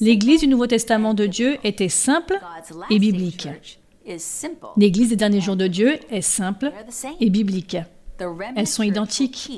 L'Église 0.00 0.40
du 0.40 0.48
Nouveau 0.48 0.66
Testament 0.66 1.14
de 1.14 1.26
Dieu 1.26 1.56
était 1.64 1.88
simple 1.88 2.38
et 2.90 2.98
biblique. 2.98 3.48
L'Église 4.76 5.08
des 5.08 5.16
derniers 5.16 5.40
jours 5.40 5.56
de 5.56 5.66
Dieu 5.66 5.98
est 6.10 6.20
simple 6.20 6.70
et 7.20 7.30
biblique. 7.30 7.78
Elles 8.54 8.66
sont 8.66 8.82
identiques. 8.82 9.50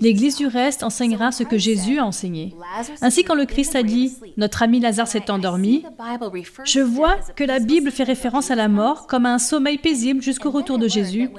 L'Église 0.00 0.36
du 0.36 0.46
reste 0.46 0.82
enseignera 0.82 1.32
ce 1.32 1.42
que 1.42 1.58
Jésus 1.58 1.98
a 1.98 2.06
enseigné. 2.06 2.54
Ainsi, 3.00 3.24
quand 3.24 3.34
le 3.34 3.46
Christ 3.46 3.76
a 3.76 3.82
dit⁇ 3.82 4.16
Notre 4.36 4.62
ami 4.62 4.80
Lazare 4.80 5.08
s'est 5.08 5.30
endormi⁇ 5.30 5.84
je 6.64 6.80
vois 6.80 7.16
que 7.36 7.44
la 7.44 7.58
Bible 7.58 7.90
fait 7.90 8.04
référence 8.04 8.50
à 8.50 8.54
la 8.54 8.68
mort 8.68 9.06
comme 9.06 9.26
à 9.26 9.34
un 9.34 9.38
sommeil 9.38 9.78
paisible 9.78 10.22
jusqu'au 10.22 10.50
retour 10.50 10.78
de 10.78 10.88
Jésus. 10.88 11.30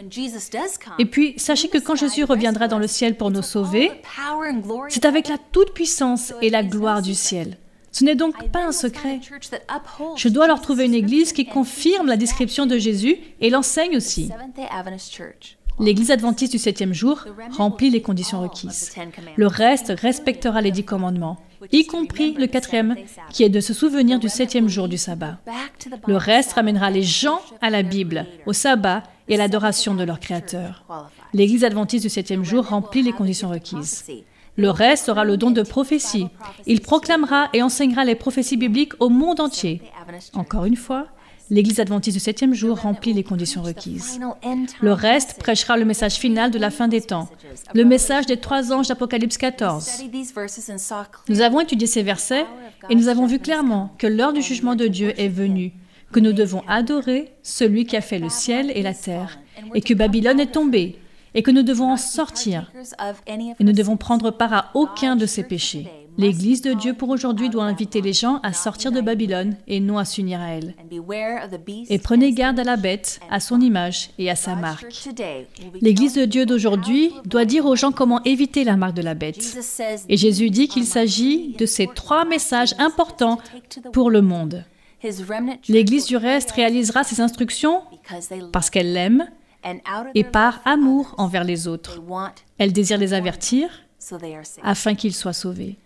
Et 1.00 1.06
puis, 1.06 1.34
sachez 1.38 1.68
que 1.68 1.78
quand 1.78 1.96
Jésus 1.96 2.24
reviendra 2.24 2.68
dans 2.68 2.80
le 2.80 2.88
ciel 2.88 3.16
pour 3.16 3.32
nous 3.32 3.42
sauver, 3.42 3.92
c'est 4.90 5.06
avec 5.06 5.28
la 5.28 5.38
toute-puissance 5.52 6.34
et 6.42 6.50
la 6.50 6.64
gloire 6.64 7.02
du 7.02 7.14
ciel. 7.14 7.58
Ce 7.92 8.04
n'est 8.04 8.16
donc 8.16 8.50
pas 8.50 8.66
un 8.66 8.74
secret. 8.74 9.22
Je 10.18 10.28
dois 10.28 10.48
leur 10.48 10.60
trouver 10.60 10.86
une 10.86 10.94
église 10.94 11.32
qui 11.32 11.46
confirme 11.46 12.08
la 12.08 12.18
description 12.18 12.66
de 12.66 12.78
Jésus 12.78 13.16
et 13.40 13.50
l'enseigne 13.50 13.96
aussi. 13.96 14.30
L'Église 15.80 16.12
adventiste 16.12 16.54
du 16.54 16.58
septième 16.58 16.94
jour 16.94 17.26
remplit 17.52 17.90
les 17.90 18.02
conditions 18.02 18.42
requises. 18.42 18.94
Le 19.36 19.48
reste 19.48 19.94
respectera 19.98 20.62
les 20.62 20.72
dix 20.72 20.86
commandements, 20.86 21.38
y 21.72 21.86
compris 21.86 22.34
le 22.34 22.48
quatrième, 22.48 22.96
qui 23.30 23.44
est 23.44 23.50
de 23.50 23.60
se 23.60 23.74
souvenir 23.74 24.20
du 24.20 24.30
septième 24.30 24.70
jour 24.70 24.88
du 24.88 24.98
sabbat. 24.98 25.38
Le 26.08 26.16
reste 26.16 26.54
ramènera 26.54 26.90
les 26.90 27.04
gens 27.04 27.42
à 27.62 27.70
la 27.70 27.84
Bible, 27.84 28.26
au 28.46 28.54
sabbat 28.54 29.04
et 29.28 29.36
à 29.36 29.38
l'adoration 29.38 29.96
de 29.96 30.04
leur 30.04 30.20
Créateur. 30.20 30.86
L'Église 31.34 31.64
adventiste 31.64 32.04
du 32.04 32.10
septième 32.10 32.46
jour 32.46 32.66
remplit 32.66 33.02
les 33.02 33.12
conditions 33.12 33.50
requises. 33.50 34.06
Le 34.58 34.70
reste 34.70 35.10
aura 35.10 35.26
le 35.26 35.36
don 35.36 35.52
de 35.52 35.64
prophétie. 35.64 36.28
Il 36.66 36.80
proclamera 36.80 37.50
et 37.52 37.62
enseignera 37.62 38.06
les 38.06 38.16
prophéties 38.16 38.56
bibliques 38.56 38.94
au 39.02 39.10
monde 39.10 39.42
entier. 39.42 39.82
Encore 40.34 40.64
une 40.64 40.78
fois, 40.78 41.08
L'Église 41.52 41.80
adventiste 41.80 42.16
du 42.16 42.24
septième 42.24 42.54
jour 42.54 42.80
remplit 42.80 43.14
les 43.14 43.24
conditions 43.24 43.62
requises. 43.62 44.20
Le 44.82 44.94
reste 44.94 45.38
prêchera 45.40 45.78
le 45.78 45.86
message 45.86 46.16
final 46.16 46.50
de 46.50 46.58
la 46.58 46.72
fin 46.72 46.88
des 46.88 47.02
temps, 47.02 47.30
le 47.74 47.86
message 47.86 48.26
des 48.26 48.38
trois 48.38 48.74
anges 48.74 48.88
d'Apocalypse 48.88 49.38
14. 49.38 50.04
Nous 51.30 51.42
avons 51.42 51.60
étudié 51.60 51.88
ces 51.88 52.04
versets 52.04 52.46
et 52.90 52.96
nous 52.96 53.10
avons 53.10 53.28
vu 53.28 53.40
clairement 53.40 53.94
que 53.98 54.08
l'heure 54.08 54.34
du 54.34 54.42
jugement 54.42 54.76
de 54.76 54.88
Dieu 54.88 55.14
est 55.20 55.28
venue, 55.28 55.74
que 56.12 56.20
nous 56.20 56.34
devons 56.34 56.64
adorer 56.68 57.32
celui 57.44 57.86
qui 57.86 57.96
a 57.96 58.02
fait 58.02 58.20
le 58.20 58.30
ciel 58.30 58.72
et 58.74 58.82
la 58.82 58.94
terre, 58.94 59.40
et 59.76 59.82
que 59.82 59.94
Babylone 59.94 60.40
est 60.40 60.52
tombée, 60.52 60.98
et 61.36 61.44
que 61.44 61.52
nous 61.52 61.64
devons 61.64 61.92
en 61.92 61.98
sortir, 61.98 62.72
et 63.28 63.64
nous 63.64 63.74
devons 63.74 63.98
prendre 63.98 64.32
part 64.32 64.54
à 64.54 64.72
aucun 64.74 65.16
de 65.16 65.26
ces 65.26 65.44
péchés. 65.44 65.88
L'Église 66.18 66.62
de 66.62 66.74
Dieu 66.74 66.94
pour 66.94 67.10
aujourd'hui 67.10 67.50
doit 67.50 67.66
inviter 67.66 68.02
les 68.02 68.14
gens 68.14 68.40
à 68.42 68.54
sortir 68.54 68.92
de 68.92 69.02
Babylone 69.02 69.56
et 69.68 69.80
non 69.80 69.98
à 69.98 70.06
s'unir 70.06 70.40
à 70.40 70.50
elle. 70.50 70.76
Et 71.90 72.00
prenez 72.00 72.32
garde 72.32 72.60
à 72.60 72.64
la 72.64 72.78
bête, 72.78 73.20
à 73.30 73.40
son 73.40 73.60
image 73.60 74.12
et 74.18 74.30
à 74.30 74.36
sa 74.36 74.56
marque. 74.56 74.86
L'Église 75.82 76.14
de 76.14 76.26
Dieu 76.26 76.46
d'aujourd'hui 76.46 77.12
doit 77.26 77.46
dire 77.46 77.66
aux 77.66 77.76
gens 77.76 77.92
comment 77.92 78.24
éviter 78.24 78.64
la 78.64 78.78
marque 78.78 78.96
de 78.96 79.02
la 79.02 79.14
bête. 79.14 79.58
Et 80.08 80.18
Jésus 80.18 80.50
dit 80.50 80.68
qu'il 80.68 80.86
s'agit 80.86 81.54
de 81.58 81.66
ces 81.66 81.88
trois 81.94 82.26
messages 82.26 82.74
importants 82.80 83.40
pour 83.92 84.10
le 84.10 84.22
monde. 84.22 84.64
L'Église 85.68 86.06
du 86.06 86.18
reste 86.18 86.52
réalisera 86.52 87.04
ces 87.04 87.22
instructions 87.22 87.82
parce 88.52 88.70
qu'elle 88.70 88.94
l'aime 88.94 89.28
et 90.14 90.24
par 90.24 90.62
amour 90.66 91.14
envers 91.18 91.44
les 91.44 91.68
autres. 91.68 92.02
Elle 92.58 92.72
désire 92.72 92.98
les 92.98 93.14
avertir 93.14 93.70
afin 94.64 94.96
qu'ils 94.96 95.14
soient 95.14 95.34
sauvés. 95.34 95.78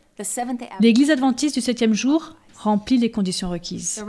L'Église 0.80 1.12
adventiste 1.12 1.56
du 1.56 1.62
septième 1.62 1.94
jour 1.94 2.36
remplit 2.58 2.98
les 2.98 3.10
conditions 3.10 3.50
requises. 3.50 4.04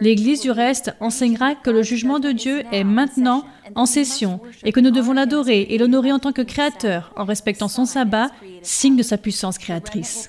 L'Église 0.00 0.40
du 0.40 0.50
reste 0.50 0.94
enseignera 1.00 1.54
que 1.54 1.70
le 1.70 1.82
jugement 1.82 2.18
de 2.18 2.32
Dieu 2.32 2.62
est 2.72 2.84
maintenant 2.84 3.44
en 3.74 3.84
session 3.84 4.40
et 4.64 4.72
que 4.72 4.80
nous 4.80 4.90
devons 4.90 5.12
l'adorer 5.12 5.66
et 5.68 5.76
l'honorer 5.76 6.12
en 6.12 6.18
tant 6.18 6.32
que 6.32 6.40
créateur 6.40 7.12
en 7.16 7.24
respectant 7.24 7.68
son 7.68 7.84
sabbat 7.84 8.30
signe 8.62 8.96
de 8.96 9.02
sa 9.02 9.18
puissance 9.18 9.58
créatrice. 9.58 10.28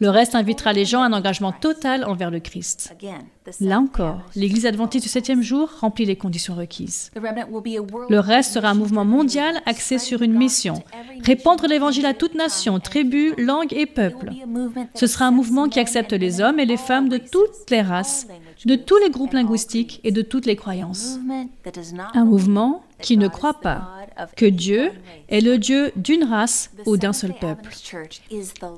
Le 0.00 0.08
reste 0.08 0.34
invitera 0.34 0.72
les 0.72 0.84
gens 0.84 1.02
à 1.02 1.06
un 1.06 1.12
engagement 1.12 1.52
total 1.52 2.04
envers 2.04 2.30
le 2.30 2.40
Christ. 2.40 2.94
Là 3.60 3.78
encore, 3.78 4.20
l'Église 4.36 4.66
adventiste 4.66 5.04
du 5.04 5.08
septième 5.08 5.42
jour 5.42 5.68
remplit 5.80 6.04
les 6.04 6.16
conditions 6.16 6.54
requises. 6.54 7.10
Le 7.16 8.18
reste 8.18 8.52
sera 8.54 8.70
un 8.70 8.74
mouvement 8.74 9.04
mondial 9.04 9.60
axé 9.66 9.98
sur 9.98 10.22
une 10.22 10.34
mission, 10.34 10.82
répandre 11.24 11.66
l'Évangile 11.66 12.06
à 12.06 12.14
toute 12.14 12.34
nation, 12.34 12.78
tribu, 12.78 13.34
langue 13.38 13.72
et 13.72 13.86
peuple. 13.86 14.30
Ce 14.94 15.06
sera 15.06 15.26
un 15.26 15.32
mouvement 15.32 15.68
qui 15.68 15.80
accepte 15.80 16.12
les 16.12 16.40
hommes 16.40 16.60
et 16.60 16.66
les 16.66 16.76
femmes 16.76 17.08
de 17.08 17.18
toutes 17.18 17.70
les 17.70 17.82
races, 17.82 18.26
de 18.64 18.76
tous 18.76 18.98
les 18.98 19.10
groupes 19.10 19.32
linguistiques 19.32 20.00
et 20.04 20.12
de 20.12 20.22
toutes 20.22 20.46
les 20.46 20.56
croyances. 20.56 21.18
Un 22.14 22.24
mouvement 22.24 22.84
qui 23.00 23.16
ne 23.16 23.28
croit 23.28 23.60
pas 23.60 23.90
que 24.36 24.46
Dieu 24.46 24.90
est 25.28 25.40
le 25.40 25.58
Dieu 25.58 25.92
d'une 25.96 26.24
race 26.24 26.70
ou 26.86 26.96
d'un 26.96 27.12
seul 27.12 27.34
peuple. 27.34 27.70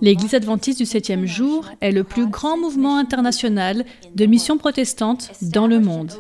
L'Église 0.01 0.35
adventiste 0.35 0.78
du 0.78 0.87
septième 0.87 1.26
jour 1.26 1.68
est 1.80 1.93
le 1.93 2.05
plus 2.05 2.26
grand 2.26 2.57
mouvement 2.57 2.97
international 2.97 3.85
de 4.14 4.26
mission 4.26 4.59
protestante 4.59 5.30
dans 5.43 5.66
le 5.66 5.80
monde. 5.80 6.12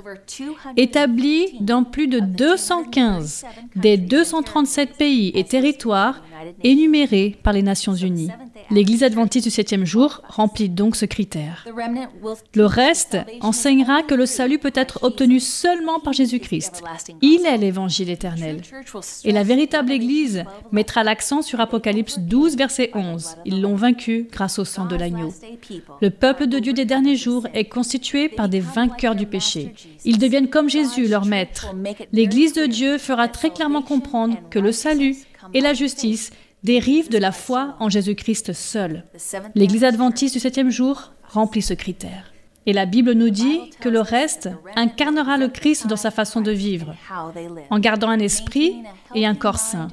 Établi 0.76 1.56
dans 1.60 1.84
plus 1.84 2.08
de 2.08 2.20
215 2.20 3.44
des 3.76 3.96
237 3.96 4.94
pays 4.96 5.32
et 5.34 5.44
territoires 5.44 6.22
énumérés 6.62 7.36
par 7.42 7.52
les 7.52 7.62
Nations 7.62 7.94
Unies. 7.94 8.30
L'Église 8.70 9.02
adventiste 9.02 9.44
du 9.44 9.50
septième 9.50 9.84
jour 9.84 10.22
remplit 10.26 10.68
donc 10.68 10.96
ce 10.96 11.04
critère. 11.04 11.66
Le 12.54 12.66
reste 12.66 13.18
enseignera 13.40 14.02
que 14.02 14.14
le 14.14 14.26
salut 14.26 14.58
peut 14.58 14.72
être 14.74 15.02
obtenu 15.02 15.40
seulement 15.40 16.00
par 16.00 16.12
Jésus-Christ. 16.12 16.82
Il 17.20 17.44
est 17.46 17.58
l'évangile 17.58 18.10
éternel. 18.10 18.62
Et 19.24 19.32
la 19.32 19.42
véritable 19.42 19.92
Église 19.92 20.44
mettra 20.72 21.04
l'accent 21.04 21.42
sur 21.42 21.60
Apocalypse 21.60 22.18
12, 22.18 22.56
verset 22.56 22.90
11. 22.94 23.36
Ils 23.44 23.60
l'ont 23.60 23.74
vaincu 23.74 24.28
grâce 24.30 24.58
au 24.58 24.64
sang 24.64 24.86
de 24.86 24.96
l'agneau. 24.96 25.32
Le 26.00 26.10
peuple 26.10 26.46
de 26.46 26.58
Dieu 26.58 26.72
des 26.72 26.84
derniers 26.84 27.16
jours 27.16 27.46
est 27.54 27.64
constitué 27.64 28.28
par 28.28 28.48
des 28.48 28.60
vainqueurs 28.60 29.14
du 29.14 29.26
péché. 29.26 29.74
Ils 30.04 30.18
deviennent 30.18 30.50
comme 30.50 30.68
Jésus, 30.68 31.06
leur 31.06 31.24
maître. 31.24 31.74
L'Église 32.12 32.52
de 32.52 32.66
Dieu 32.66 32.98
fera 32.98 33.28
très 33.28 33.50
clairement 33.50 33.82
comprendre 33.82 34.36
que 34.50 34.58
le 34.58 34.72
salut 34.72 35.16
et 35.52 35.60
la 35.60 35.74
justice 35.74 36.30
dérivent 36.62 37.10
de 37.10 37.18
la 37.18 37.32
foi 37.32 37.76
en 37.78 37.88
Jésus-Christ 37.88 38.52
seul. 38.52 39.04
L'Église 39.54 39.84
adventiste 39.84 40.34
du 40.34 40.40
septième 40.40 40.70
jour 40.70 41.12
remplit 41.28 41.62
ce 41.62 41.74
critère. 41.74 42.33
Et 42.66 42.72
la 42.72 42.86
Bible 42.86 43.12
nous 43.12 43.30
dit 43.30 43.70
que 43.80 43.90
le 43.90 44.00
reste 44.00 44.48
incarnera 44.74 45.36
le 45.36 45.48
Christ 45.48 45.86
dans 45.86 45.96
sa 45.96 46.10
façon 46.10 46.40
de 46.40 46.50
vivre, 46.50 46.94
en 47.70 47.78
gardant 47.78 48.08
un 48.08 48.18
esprit 48.18 48.76
et 49.14 49.26
un 49.26 49.34
corps 49.34 49.58
sain. 49.58 49.88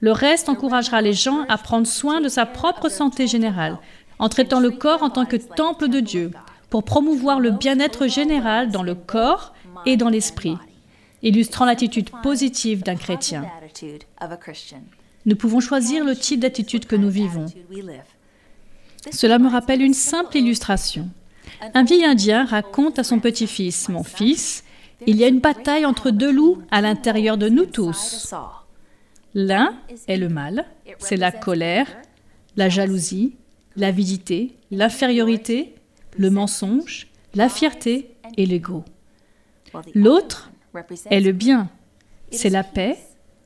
Le 0.00 0.12
reste 0.12 0.48
encouragera 0.48 1.00
les 1.00 1.14
gens 1.14 1.44
à 1.48 1.56
prendre 1.56 1.86
soin 1.86 2.20
de 2.20 2.28
sa 2.28 2.44
propre 2.44 2.90
santé 2.90 3.26
générale, 3.26 3.78
en 4.18 4.28
traitant 4.28 4.60
le 4.60 4.70
corps 4.70 5.02
en 5.02 5.10
tant 5.10 5.24
que 5.24 5.36
temple 5.36 5.88
de 5.88 6.00
Dieu, 6.00 6.30
pour 6.68 6.84
promouvoir 6.84 7.40
le 7.40 7.50
bien-être 7.50 8.06
général 8.06 8.70
dans 8.70 8.82
le 8.82 8.94
corps 8.94 9.54
et 9.86 9.96
dans 9.96 10.10
l'esprit, 10.10 10.56
illustrant 11.22 11.64
l'attitude 11.64 12.10
positive 12.22 12.82
d'un 12.82 12.96
chrétien. 12.96 13.46
Nous 15.24 15.36
pouvons 15.36 15.60
choisir 15.60 16.04
le 16.04 16.14
type 16.14 16.40
d'attitude 16.40 16.86
que 16.86 16.96
nous 16.96 17.10
vivons. 17.10 17.46
Cela 19.10 19.38
me 19.38 19.48
rappelle 19.48 19.82
une 19.82 19.94
simple 19.94 20.36
illustration. 20.36 21.08
Un 21.74 21.84
vieil 21.84 22.04
Indien 22.04 22.44
raconte 22.44 22.98
à 22.98 23.04
son 23.04 23.20
petit-fils, 23.20 23.88
Mon 23.88 24.02
fils, 24.02 24.64
il 25.06 25.16
y 25.16 25.24
a 25.24 25.28
une 25.28 25.38
bataille 25.38 25.86
entre 25.86 26.10
deux 26.10 26.32
loups 26.32 26.60
à 26.72 26.80
l'intérieur 26.80 27.38
de 27.38 27.48
nous 27.48 27.66
tous. 27.66 28.34
L'un 29.34 29.74
est 30.08 30.16
le 30.16 30.28
mal, 30.28 30.66
c'est 30.98 31.16
la 31.16 31.30
colère, 31.30 31.86
la 32.56 32.68
jalousie, 32.68 33.36
l'avidité, 33.76 34.56
l'infériorité, 34.70 35.74
le 36.16 36.30
mensonge, 36.30 37.08
la 37.34 37.48
fierté 37.48 38.10
et 38.36 38.44
l'ego. 38.44 38.84
L'autre 39.94 40.50
est 41.10 41.20
le 41.20 41.32
bien, 41.32 41.70
c'est 42.32 42.50
la 42.50 42.64
paix, 42.64 42.98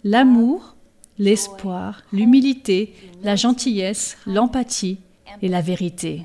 l'amour, 0.04 0.76
l'espoir, 1.18 2.02
l'humilité, 2.12 2.94
la 3.22 3.36
gentillesse, 3.36 4.16
l'empathie 4.26 4.98
et 5.42 5.48
la 5.48 5.60
vérité. 5.60 6.22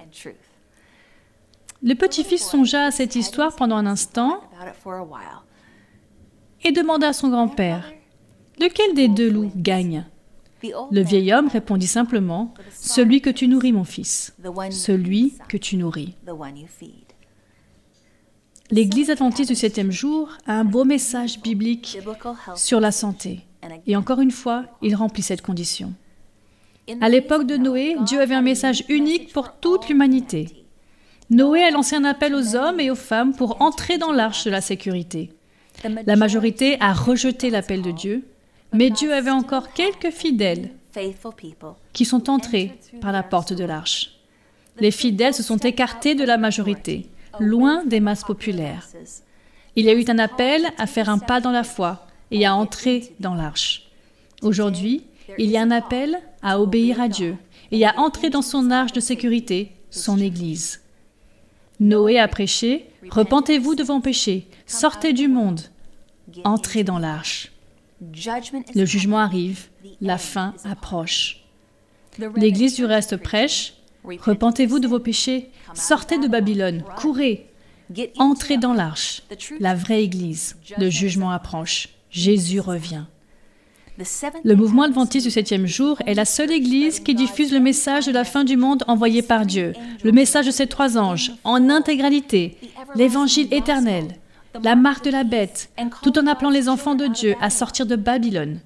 Le 1.83 1.95
petit-fils 1.95 2.45
songea 2.45 2.85
à 2.85 2.91
cette 2.91 3.15
histoire 3.15 3.55
pendant 3.55 3.75
un 3.75 3.85
instant 3.85 4.41
et 6.63 6.71
demanda 6.71 7.07
à 7.09 7.13
son 7.13 7.29
grand-père, 7.29 7.91
Lequel 8.59 8.93
des 8.93 9.07
deux 9.07 9.29
loups 9.29 9.51
gagne? 9.55 10.05
Le 10.91 11.01
vieil 11.01 11.33
homme 11.33 11.47
répondit 11.47 11.87
simplement, 11.87 12.53
Celui 12.79 13.21
que 13.21 13.31
tu 13.31 13.47
nourris, 13.47 13.71
mon 13.71 13.83
fils, 13.83 14.35
celui 14.69 15.33
que 15.47 15.57
tu 15.57 15.77
nourris. 15.77 16.15
L'Église 18.69 19.09
adventiste 19.09 19.49
du 19.49 19.55
septième 19.55 19.91
jour 19.91 20.29
a 20.45 20.53
un 20.53 20.63
beau 20.63 20.83
message 20.83 21.41
biblique 21.41 21.97
sur 22.55 22.79
la 22.79 22.91
santé. 22.91 23.41
Et 23.87 23.95
encore 23.95 24.21
une 24.21 24.31
fois, 24.31 24.65
il 24.83 24.95
remplit 24.95 25.23
cette 25.23 25.41
condition. 25.41 25.93
À 26.99 27.09
l'époque 27.09 27.47
de 27.47 27.57
Noé, 27.57 27.95
Dieu 28.05 28.21
avait 28.21 28.35
un 28.35 28.41
message 28.41 28.83
unique 28.89 29.33
pour 29.33 29.59
toute 29.59 29.89
l'humanité. 29.89 30.60
Noé 31.31 31.63
a 31.63 31.71
lancé 31.71 31.95
un 31.95 32.03
appel 32.03 32.35
aux 32.35 32.55
hommes 32.55 32.79
et 32.81 32.91
aux 32.91 32.95
femmes 32.95 33.33
pour 33.33 33.61
entrer 33.61 33.97
dans 33.97 34.11
l'arche 34.11 34.43
de 34.43 34.51
la 34.51 34.59
sécurité. 34.59 35.31
La 36.05 36.17
majorité 36.17 36.77
a 36.81 36.93
rejeté 36.93 37.49
l'appel 37.49 37.81
de 37.81 37.91
Dieu, 37.91 38.27
mais 38.73 38.89
Dieu 38.89 39.13
avait 39.13 39.31
encore 39.31 39.71
quelques 39.71 40.11
fidèles 40.11 40.71
qui 41.93 42.05
sont 42.05 42.29
entrés 42.29 42.77
par 42.99 43.13
la 43.13 43.23
porte 43.23 43.53
de 43.53 43.63
l'arche. 43.63 44.19
Les 44.77 44.91
fidèles 44.91 45.33
se 45.33 45.41
sont 45.41 45.57
écartés 45.57 46.15
de 46.15 46.25
la 46.25 46.37
majorité, 46.37 47.09
loin 47.39 47.85
des 47.85 48.01
masses 48.01 48.25
populaires. 48.25 48.87
Il 49.77 49.85
y 49.85 49.89
a 49.89 49.93
eu 49.93 50.03
un 50.09 50.19
appel 50.19 50.65
à 50.77 50.85
faire 50.85 51.09
un 51.09 51.17
pas 51.17 51.39
dans 51.39 51.51
la 51.51 51.63
foi, 51.63 52.05
et 52.31 52.45
à 52.45 52.55
entrer 52.55 53.13
dans 53.19 53.35
l'arche. 53.35 53.89
Aujourd'hui, 54.41 55.03
il 55.37 55.49
y 55.51 55.57
a 55.57 55.61
un 55.61 55.71
appel 55.71 56.17
à 56.41 56.59
obéir 56.59 56.99
à 56.99 57.07
Dieu 57.07 57.35
et 57.71 57.85
à 57.85 57.99
entrer 57.99 58.29
dans 58.29 58.41
son 58.41 58.71
arche 58.71 58.93
de 58.93 58.99
sécurité, 58.99 59.71
son 59.91 60.17
Église. 60.17 60.80
Noé 61.81 62.19
a 62.19 62.27
prêché, 62.27 62.85
Repentez-vous 63.09 63.73
de 63.73 63.81
vos 63.83 63.99
péchés, 63.99 64.47
sortez 64.67 65.13
du 65.13 65.27
monde, 65.27 65.61
entrez 66.43 66.83
dans 66.83 66.99
l'arche. 66.99 67.51
Le 68.75 68.85
jugement 68.85 69.17
arrive, 69.17 69.69
la 69.99 70.19
fin 70.19 70.53
approche. 70.63 71.43
L'Église 72.35 72.75
du 72.75 72.85
reste 72.85 73.17
prêche, 73.17 73.73
Repentez-vous 74.03 74.79
de 74.79 74.87
vos 74.87 74.99
péchés, 74.99 75.49
sortez 75.73 76.19
de 76.19 76.27
Babylone, 76.27 76.83
courez, 76.97 77.47
entrez 78.17 78.57
dans 78.57 78.73
l'arche, 78.73 79.23
la 79.59 79.73
vraie 79.73 80.03
Église, 80.03 80.57
le 80.77 80.89
jugement 80.89 81.31
approche. 81.31 81.89
Jésus 82.11 82.59
revient. 82.59 83.05
Le 84.43 84.55
mouvement 84.55 84.83
adventiste 84.83 85.25
du 85.25 85.31
septième 85.31 85.67
jour 85.67 86.01
est 86.05 86.13
la 86.13 86.25
seule 86.25 86.51
Église 86.51 86.99
qui 86.99 87.13
diffuse 87.13 87.51
le 87.51 87.59
message 87.59 88.05
de 88.05 88.11
la 88.11 88.23
fin 88.23 88.43
du 88.43 88.57
monde 88.57 88.83
envoyé 88.87 89.21
par 89.21 89.45
Dieu, 89.45 89.73
le 90.03 90.11
message 90.11 90.45
de 90.45 90.51
ces 90.51 90.67
trois 90.67 90.97
anges, 90.97 91.33
en 91.43 91.69
intégralité, 91.69 92.57
l'évangile 92.95 93.47
éternel, 93.53 94.05
la 94.63 94.75
marque 94.75 95.05
de 95.05 95.11
la 95.11 95.23
bête, 95.23 95.71
tout 96.01 96.17
en 96.17 96.27
appelant 96.27 96.49
les 96.49 96.69
enfants 96.69 96.95
de 96.95 97.07
Dieu 97.07 97.35
à 97.41 97.49
sortir 97.49 97.85
de 97.85 97.95
Babylone. 97.95 98.59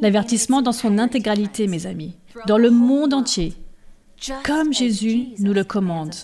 L'avertissement 0.00 0.62
dans 0.62 0.72
son 0.72 0.98
intégralité, 0.98 1.66
mes 1.66 1.86
amis, 1.86 2.14
dans 2.46 2.58
le 2.58 2.70
monde 2.70 3.14
entier, 3.14 3.54
comme 4.44 4.72
Jésus 4.72 5.28
nous 5.38 5.52
le 5.52 5.64
commande. 5.64 6.14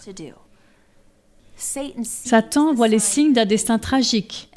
Satan 1.61 2.73
voit 2.73 2.89
les 2.89 2.99
signes 2.99 3.35
d'un 3.35 3.45
destin 3.45 3.79
tragique 3.79 4.51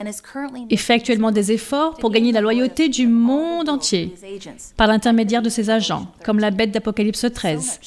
et 0.69 0.77
fait 0.77 0.93
actuellement 0.93 1.31
des 1.31 1.51
efforts 1.51 1.95
pour 1.95 2.11
gagner 2.11 2.31
la 2.31 2.39
loyauté 2.39 2.87
du 2.87 3.07
monde 3.07 3.67
entier 3.67 4.13
par 4.77 4.87
l'intermédiaire 4.87 5.41
de 5.41 5.49
ses 5.49 5.69
agents, 5.69 6.07
comme 6.23 6.39
la 6.39 6.49
bête 6.49 6.71
d'Apocalypse 6.71 7.25
13, 7.31 7.79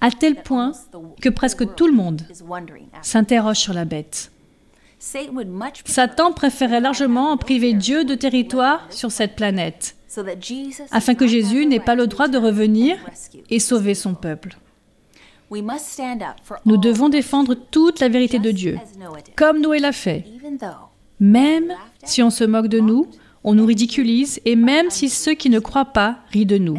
à 0.00 0.10
tel 0.12 0.36
point 0.36 0.72
que 1.20 1.28
presque 1.28 1.74
tout 1.74 1.88
le 1.88 1.94
monde 1.94 2.22
s'interroge 3.02 3.58
sur 3.58 3.74
la 3.74 3.84
bête. 3.84 4.30
Satan 5.84 6.32
préférait 6.32 6.80
largement 6.80 7.32
en 7.32 7.36
priver 7.36 7.72
Dieu 7.72 8.04
de 8.04 8.14
territoire 8.14 8.86
sur 8.90 9.10
cette 9.10 9.34
planète, 9.34 9.96
afin 10.92 11.14
que 11.14 11.26
Jésus 11.26 11.66
n'ait 11.66 11.80
pas 11.80 11.96
le 11.96 12.06
droit 12.06 12.28
de 12.28 12.38
revenir 12.38 12.98
et 13.48 13.58
sauver 13.58 13.94
son 13.94 14.14
peuple. 14.14 14.56
Nous 16.64 16.76
devons 16.76 17.08
défendre 17.08 17.54
toute 17.54 18.00
la 18.00 18.08
vérité 18.08 18.38
de 18.38 18.50
Dieu, 18.50 18.78
comme 19.36 19.60
Noé 19.60 19.78
l'a 19.78 19.92
fait. 19.92 20.24
Même 21.18 21.72
si 22.04 22.22
on 22.22 22.30
se 22.30 22.44
moque 22.44 22.68
de 22.68 22.80
nous 22.80 23.06
on 23.42 23.54
nous 23.54 23.64
ridiculise 23.64 24.40
et 24.44 24.56
même 24.56 24.90
si 24.90 25.08
ceux 25.08 25.32
qui 25.34 25.48
ne 25.48 25.58
croient 25.58 25.86
pas 25.86 26.18
rient 26.30 26.46
de 26.46 26.58
nous. 26.58 26.76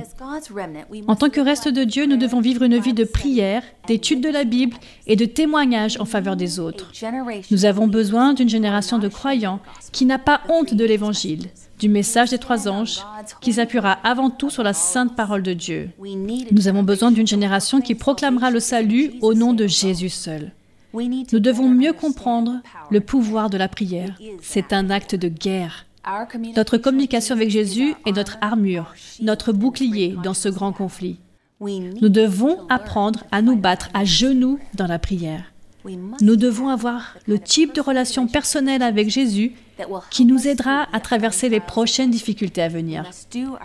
En 1.07 1.15
tant 1.15 1.29
que 1.29 1.41
reste 1.41 1.67
de 1.67 1.83
Dieu, 1.83 2.05
nous 2.05 2.17
devons 2.17 2.39
vivre 2.39 2.63
une 2.63 2.77
vie 2.77 2.93
de 2.93 3.03
prière, 3.03 3.63
d'étude 3.87 4.21
de 4.21 4.29
la 4.29 4.43
Bible 4.43 4.77
et 5.07 5.15
de 5.15 5.25
témoignage 5.25 5.99
en 5.99 6.05
faveur 6.05 6.35
des 6.35 6.59
autres. 6.59 6.91
Nous 7.49 7.65
avons 7.65 7.87
besoin 7.87 8.33
d'une 8.33 8.49
génération 8.49 8.99
de 8.99 9.07
croyants 9.07 9.59
qui 9.91 10.05
n'a 10.05 10.19
pas 10.19 10.41
honte 10.49 10.73
de 10.73 10.85
l'Évangile, 10.85 11.47
du 11.81 11.89
message 11.89 12.29
des 12.29 12.37
trois 12.37 12.69
anges, 12.69 12.99
qui 13.41 13.53
s'appuiera 13.53 13.93
avant 14.03 14.29
tout 14.29 14.51
sur 14.51 14.63
la 14.63 14.73
sainte 14.73 15.15
parole 15.15 15.41
de 15.41 15.53
Dieu. 15.53 15.89
Nous 16.51 16.67
avons 16.67 16.83
besoin 16.83 17.11
d'une 17.11 17.27
génération 17.27 17.81
qui 17.81 17.95
proclamera 17.95 18.51
le 18.51 18.59
salut 18.59 19.13
au 19.21 19.33
nom 19.33 19.53
de 19.53 19.65
Jésus 19.65 20.09
seul. 20.09 20.51
Nous 20.93 21.39
devons 21.39 21.67
mieux 21.67 21.93
comprendre 21.93 22.61
le 22.91 23.01
pouvoir 23.01 23.49
de 23.49 23.57
la 23.57 23.67
prière. 23.67 24.15
C'est 24.41 24.73
un 24.73 24.91
acte 24.91 25.15
de 25.15 25.27
guerre. 25.27 25.87
Notre 26.55 26.77
communication 26.77 27.35
avec 27.35 27.49
Jésus 27.49 27.95
est 28.05 28.11
notre 28.11 28.37
armure, 28.41 28.93
notre 29.19 29.51
bouclier 29.51 30.15
dans 30.23 30.33
ce 30.35 30.49
grand 30.49 30.73
conflit. 30.73 31.17
Nous 31.59 32.09
devons 32.09 32.59
apprendre 32.69 33.23
à 33.31 33.41
nous 33.41 33.55
battre 33.55 33.89
à 33.93 34.03
genoux 34.05 34.59
dans 34.75 34.87
la 34.87 34.99
prière. 34.99 35.50
Nous 36.21 36.35
devons 36.35 36.69
avoir 36.69 37.17
le 37.27 37.39
type 37.39 37.73
de 37.73 37.81
relation 37.81 38.27
personnelle 38.27 38.83
avec 38.83 39.09
Jésus 39.09 39.53
qui 40.09 40.25
nous 40.25 40.47
aidera 40.47 40.87
à 40.93 40.99
traverser 40.99 41.49
les 41.49 41.59
prochaines 41.59 42.11
difficultés 42.11 42.61
à 42.61 42.67
venir. 42.67 43.09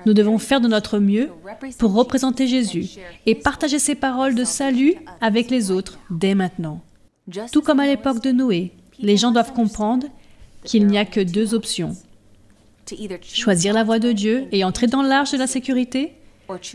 Nous 0.07 0.15
devons 0.15 0.39
faire 0.39 0.61
de 0.61 0.69
notre 0.69 0.99
mieux 0.99 1.31
pour 1.79 1.93
représenter 1.95 2.47
Jésus 2.47 2.91
et 3.27 3.35
partager 3.35 3.79
ses 3.79 3.95
paroles 3.95 4.35
de 4.35 4.45
salut 4.45 4.95
avec 5.21 5.51
les 5.51 5.71
autres 5.71 5.99
dès 6.11 6.35
maintenant. 6.35 6.81
Tout 7.53 7.63
comme 7.63 7.81
à 7.81 7.87
l'époque 7.87 8.23
de 8.23 8.31
Noé, 8.31 8.73
les 8.99 9.17
gens 9.17 9.33
doivent 9.33 9.53
comprendre 9.53 10.07
qu'il 10.65 10.87
n'y 10.87 10.99
a 10.99 11.05
que 11.05 11.21
deux 11.21 11.55
options. 11.55 11.97
Choisir 13.23 13.75
la 13.75 13.85
voie 13.85 13.99
de 13.99 14.13
Dieu 14.13 14.47
et 14.53 14.65
entrer 14.65 14.87
dans 14.87 15.03
l'arche 15.03 15.33
de 15.33 15.39
la 15.39 15.47
sécurité, 15.47 16.13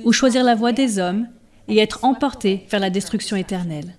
ou 0.04 0.12
choisir 0.12 0.44
la 0.44 0.56
voie 0.56 0.74
des 0.74 1.00
hommes 1.00 1.28
et 1.68 1.78
être 1.80 2.04
emportés 2.04 2.66
vers 2.70 2.82
la 2.82 2.90
destruction 2.90 3.38
éternelle. 3.38 3.96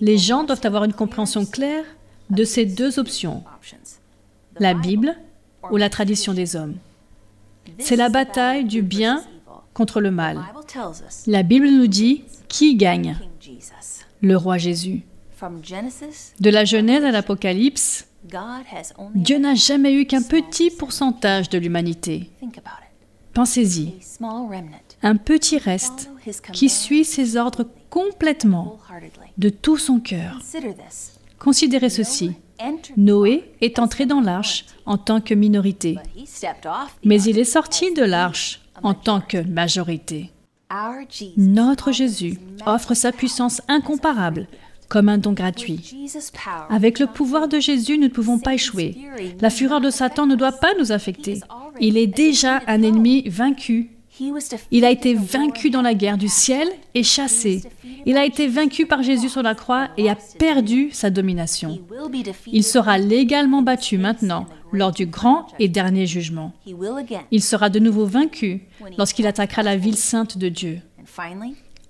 Les 0.00 0.18
gens 0.18 0.44
doivent 0.44 0.64
avoir 0.64 0.84
une 0.84 0.92
compréhension 0.92 1.44
claire 1.44 1.84
de 2.30 2.44
ces 2.44 2.66
deux 2.66 2.98
options, 2.98 3.42
la 4.58 4.74
Bible 4.74 5.16
ou 5.70 5.76
la 5.76 5.90
tradition 5.90 6.34
des 6.34 6.56
hommes. 6.56 6.76
C'est 7.78 7.96
la 7.96 8.08
bataille 8.08 8.64
du 8.64 8.82
bien 8.82 9.22
contre 9.74 10.00
le 10.00 10.10
mal. 10.10 10.40
La 11.26 11.42
Bible 11.42 11.68
nous 11.68 11.86
dit 11.86 12.24
qui 12.48 12.76
gagne 12.76 13.16
Le 14.20 14.36
roi 14.36 14.58
Jésus. 14.58 15.02
De 16.40 16.50
la 16.50 16.64
Genèse 16.64 17.04
à 17.04 17.10
l'Apocalypse, 17.10 18.08
Dieu 19.14 19.38
n'a 19.38 19.54
jamais 19.54 19.94
eu 19.94 20.06
qu'un 20.06 20.22
petit 20.22 20.70
pourcentage 20.70 21.48
de 21.48 21.58
l'humanité. 21.58 22.30
Pensez-y. 23.34 23.94
Un 25.02 25.16
petit 25.16 25.58
reste 25.58 26.10
qui 26.52 26.68
suit 26.68 27.04
ses 27.04 27.36
ordres 27.36 27.66
complètement, 27.90 28.78
de 29.36 29.48
tout 29.48 29.76
son 29.76 30.00
cœur. 30.00 30.38
Considérez 31.38 31.90
ceci. 31.90 32.32
Noé 32.96 33.52
est 33.60 33.78
entré 33.78 34.04
dans 34.04 34.20
l'arche 34.20 34.66
en 34.84 34.98
tant 34.98 35.20
que 35.20 35.34
minorité, 35.34 35.96
mais 37.04 37.22
il 37.22 37.38
est 37.38 37.44
sorti 37.44 37.94
de 37.94 38.02
l'arche 38.02 38.60
en 38.82 38.94
tant 38.94 39.20
que 39.20 39.38
majorité. 39.48 40.32
Notre 41.36 41.92
Jésus 41.92 42.38
offre 42.66 42.94
sa 42.94 43.12
puissance 43.12 43.62
incomparable 43.68 44.48
comme 44.88 45.08
un 45.08 45.18
don 45.18 45.32
gratuit. 45.32 46.08
Avec 46.70 46.98
le 46.98 47.06
pouvoir 47.06 47.48
de 47.48 47.60
Jésus, 47.60 47.98
nous 47.98 48.04
ne 48.04 48.08
pouvons 48.08 48.38
pas 48.38 48.54
échouer. 48.54 48.96
La 49.40 49.50
fureur 49.50 49.80
de 49.80 49.90
Satan 49.90 50.26
ne 50.26 50.34
doit 50.34 50.52
pas 50.52 50.74
nous 50.78 50.92
affecter. 50.92 51.40
Il 51.80 51.96
est 51.96 52.06
déjà 52.06 52.62
un 52.66 52.82
ennemi 52.82 53.28
vaincu. 53.28 53.90
Il 54.70 54.84
a 54.84 54.90
été 54.90 55.14
vaincu 55.14 55.70
dans 55.70 55.82
la 55.82 55.94
guerre 55.94 56.18
du 56.18 56.28
ciel 56.28 56.68
et 56.94 57.02
chassé. 57.02 57.62
Il 58.06 58.16
a 58.16 58.24
été 58.24 58.46
vaincu 58.46 58.86
par 58.86 59.02
Jésus 59.02 59.28
sur 59.28 59.42
la 59.42 59.54
croix 59.54 59.88
et 59.96 60.10
a 60.10 60.16
perdu 60.38 60.90
sa 60.92 61.10
domination. 61.10 61.78
Il 62.46 62.64
sera 62.64 62.98
légalement 62.98 63.62
battu 63.62 63.98
maintenant 63.98 64.46
lors 64.72 64.92
du 64.92 65.06
grand 65.06 65.46
et 65.58 65.68
dernier 65.68 66.06
jugement. 66.06 66.52
Il 67.30 67.42
sera 67.42 67.70
de 67.70 67.78
nouveau 67.78 68.06
vaincu 68.06 68.62
lorsqu'il 68.96 69.26
attaquera 69.26 69.62
la 69.62 69.76
ville 69.76 69.96
sainte 69.96 70.38
de 70.38 70.48
Dieu. 70.48 70.80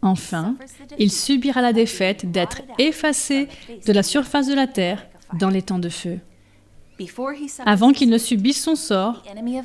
Enfin, 0.01 0.57
il 0.99 1.11
subira 1.11 1.61
la 1.61 1.73
défaite 1.73 2.31
d'être 2.31 2.63
effacé 2.79 3.49
de 3.87 3.93
la 3.93 4.03
surface 4.03 4.47
de 4.47 4.55
la 4.55 4.69
terre 4.69 5.07
dans 5.39 5.51
les 5.51 5.63
temps 5.63 5.81
de 5.81 5.89
feu. 5.89 6.21
Avant 7.65 7.93
qu'il 7.93 8.11
ne 8.11 8.19
subisse 8.19 8.63
son 8.63 8.75
sort, 8.75 9.23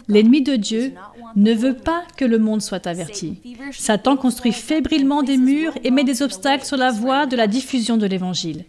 l'ennemi 0.08 0.42
de 0.42 0.56
Dieu 0.56 0.94
ne 1.36 1.54
veut 1.54 1.76
pas 1.76 2.04
que 2.18 2.26
le 2.26 2.40
monde 2.40 2.62
soit 2.62 2.88
averti. 2.88 3.40
Satan 3.72 4.18
construit 4.18 4.52
fébrilement 4.52 5.24
des 5.24 5.38
murs 5.38 5.74
et 5.84 5.92
met 5.92 6.04
des 6.04 6.22
obstacles 6.22 6.66
sur 6.66 6.78
la 6.78 6.92
voie 6.92 7.26
de 7.26 7.36
la 7.36 7.48
diffusion 7.48 7.98
de 7.98 8.06
l'Évangile. 8.06 8.66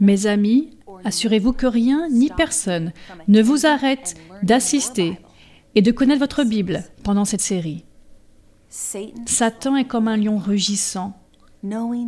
Mes 0.00 0.26
amis, 0.26 0.70
assurez-vous 1.04 1.52
que 1.52 1.66
rien 1.66 2.08
ni 2.10 2.30
personne 2.30 2.92
ne 3.28 3.42
vous 3.42 3.66
arrête 3.66 4.14
d'assister 4.42 5.18
et 5.74 5.82
de 5.82 5.92
connaître 5.92 6.20
votre 6.20 6.44
Bible 6.44 6.84
pendant 7.02 7.24
cette 7.24 7.40
série. 7.40 7.84
Satan 8.68 9.76
est 9.76 9.84
comme 9.84 10.08
un 10.08 10.16
lion 10.16 10.38
rugissant, 10.38 11.14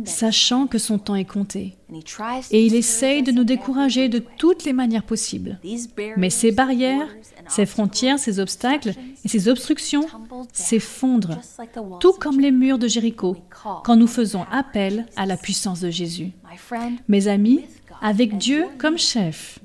sachant 0.05 0.67
que 0.67 0.77
son 0.77 0.97
temps 0.97 1.15
est 1.15 1.25
compté. 1.25 1.75
Et 2.51 2.65
il 2.65 2.75
essaye 2.75 3.23
de 3.23 3.31
nous 3.31 3.43
décourager 3.43 4.09
de 4.09 4.19
toutes 4.19 4.65
les 4.65 4.73
manières 4.73 5.05
possibles. 5.05 5.59
Mais 6.17 6.29
ces 6.29 6.51
barrières, 6.51 7.07
ces 7.47 7.65
frontières, 7.65 8.19
ces 8.19 8.39
obstacles 8.39 8.93
et 9.23 9.27
ces 9.27 9.47
obstructions 9.47 10.05
s'effondrent, 10.51 11.39
tout 11.99 12.13
comme 12.13 12.39
les 12.39 12.51
murs 12.51 12.79
de 12.79 12.87
Jéricho, 12.87 13.37
quand 13.83 13.95
nous 13.95 14.07
faisons 14.07 14.45
appel 14.51 15.05
à 15.15 15.25
la 15.25 15.37
puissance 15.37 15.79
de 15.79 15.89
Jésus. 15.89 16.31
Mes 17.07 17.27
amis, 17.27 17.61
avec 18.01 18.37
Dieu 18.37 18.65
comme 18.77 18.97
chef, 18.97 19.59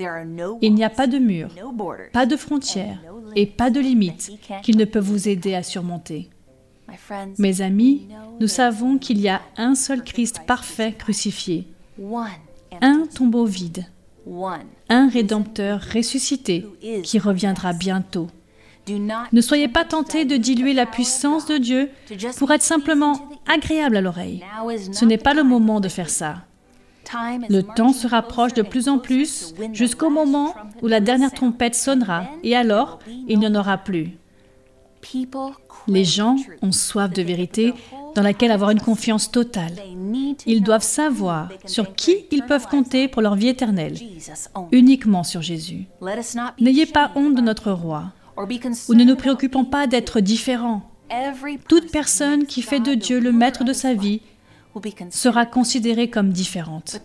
il 0.61 0.75
n'y 0.75 0.85
a 0.85 0.91
pas 0.91 1.07
de 1.07 1.19
mur, 1.19 1.49
pas 2.13 2.27
de 2.27 2.37
frontières 2.37 3.01
et 3.35 3.47
pas 3.47 3.71
de 3.71 3.81
limites 3.81 4.33
qu'il 4.63 4.77
ne 4.77 4.85
peut 4.85 5.01
vous 5.01 5.29
aider 5.29 5.55
à 5.55 5.63
surmonter. 5.63 6.31
Mes 7.39 7.61
amis, 7.61 8.07
nous 8.41 8.49
savons 8.49 8.99
qu'il 8.99 9.21
y 9.21 9.29
a 9.29 9.41
un 9.57 9.75
seul 9.75 10.03
Christ 10.05 10.43
parfait 10.47 10.93
crucifié, 10.93 11.67
un 12.81 13.07
tombeau 13.07 13.45
vide, 13.45 13.87
un 14.89 15.09
Rédempteur 15.09 15.81
ressuscité 15.95 16.67
qui 17.03 17.19
reviendra 17.19 17.73
bientôt. 17.73 18.29
Ne 19.33 19.41
soyez 19.41 19.69
pas 19.69 19.85
tentés 19.85 20.25
de 20.25 20.37
diluer 20.37 20.73
la 20.73 20.87
puissance 20.87 21.47
de 21.47 21.59
Dieu 21.59 21.91
pour 22.39 22.51
être 22.53 22.63
simplement 22.63 23.29
agréable 23.47 23.97
à 23.97 24.01
l'oreille. 24.01 24.43
Ce 24.93 25.05
n'est 25.05 25.19
pas 25.19 25.35
le 25.35 25.45
moment 25.45 25.81
de 25.81 25.89
faire 25.89 26.11
ça. 26.11 26.45
Le 27.49 27.63
temps 27.63 27.93
se 27.93 28.07
rapproche 28.07 28.55
de 28.55 28.63
plus 28.63 28.89
en 28.89 28.99
plus 28.99 29.55
jusqu'au 29.73 30.11
moment 30.11 30.55
où 30.83 30.87
la 30.87 31.01
dernière 31.01 31.33
trompette 31.33 31.75
sonnera 31.75 32.25
et 32.45 32.55
alors 32.55 33.01
il 33.29 33.39
n'y 33.39 33.47
en 33.47 33.55
aura 33.55 33.79
plus. 33.79 34.11
Les 35.89 36.05
gens 36.05 36.37
ont 36.63 36.73
soif 36.73 37.13
de 37.13 37.23
vérité 37.23 37.75
dans 38.15 38.23
laquelle 38.23 38.51
avoir 38.51 38.71
une 38.71 38.81
confiance 38.81 39.31
totale. 39.31 39.73
Ils 40.47 40.63
doivent 40.63 40.83
savoir 40.83 41.49
sur 41.67 41.95
qui 41.95 42.27
ils 42.31 42.43
peuvent 42.43 42.67
compter 42.67 43.09
pour 43.09 43.23
leur 43.23 43.35
vie 43.35 43.49
éternelle, 43.49 43.95
uniquement 44.73 45.25
sur 45.25 45.43
Jésus. 45.43 45.87
N'ayez 46.59 46.87
pas 46.87 47.13
honte 47.15 47.35
de 47.35 47.41
notre 47.41 47.73
roi, 47.73 48.13
ou 48.37 48.95
ne 48.95 49.05
nous 49.05 49.17
préoccupons 49.17 49.65
pas 49.65 49.87
d'être 49.87 50.21
différents. 50.21 50.83
Toute 51.69 51.91
personne 51.91 52.47
qui 52.47 52.63
fait 52.63 52.81
de 52.81 52.95
Dieu 52.95 53.21
le 53.21 53.33
maître 53.33 53.65
de 53.65 53.73
sa 53.73 53.95
vie 53.95 54.21
sera 55.11 55.47
considérée 55.47 56.11
comme 56.11 56.31
différente. 56.31 57.01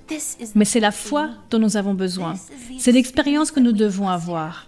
Mais 0.54 0.66
c'est 0.66 0.80
la 0.80 0.92
foi 0.92 1.30
dont 1.50 1.60
nous 1.60 1.78
avons 1.78 1.94
besoin. 1.94 2.36
C'est 2.78 2.92
l'expérience 2.92 3.52
que 3.52 3.60
nous 3.60 3.72
devons 3.72 4.08
avoir. 4.08 4.68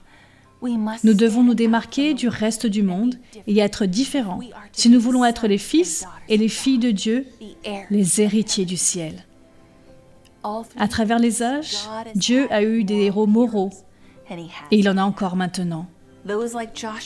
Nous 0.62 1.14
devons 1.14 1.44
nous 1.44 1.54
démarquer 1.54 2.14
du 2.14 2.28
reste 2.28 2.66
du 2.66 2.84
monde 2.84 3.16
et 3.46 3.60
être 3.60 3.86
différents 3.86 4.40
si 4.72 4.90
nous 4.90 5.00
voulons 5.00 5.26
être 5.26 5.48
les 5.48 5.58
fils 5.58 6.06
et 6.30 6.38
les 6.38 6.50
filles 6.50 6.80
de 6.80 6.92
Dieu, 6.92 7.26
les 7.90 8.22
héritiers 8.22 8.66
du 8.66 8.78
ciel. 8.78 9.26
À 10.78 10.88
travers 10.88 11.20
les 11.20 11.44
âges, 11.44 11.78
Dieu 12.16 12.48
a 12.52 12.64
eu 12.64 12.84
des 12.84 13.06
héros 13.06 13.28
moraux 13.28 13.70
et 14.72 14.80
il 14.80 14.90
en 14.90 14.98
a 14.98 15.04
encore 15.04 15.36
maintenant. 15.36 15.88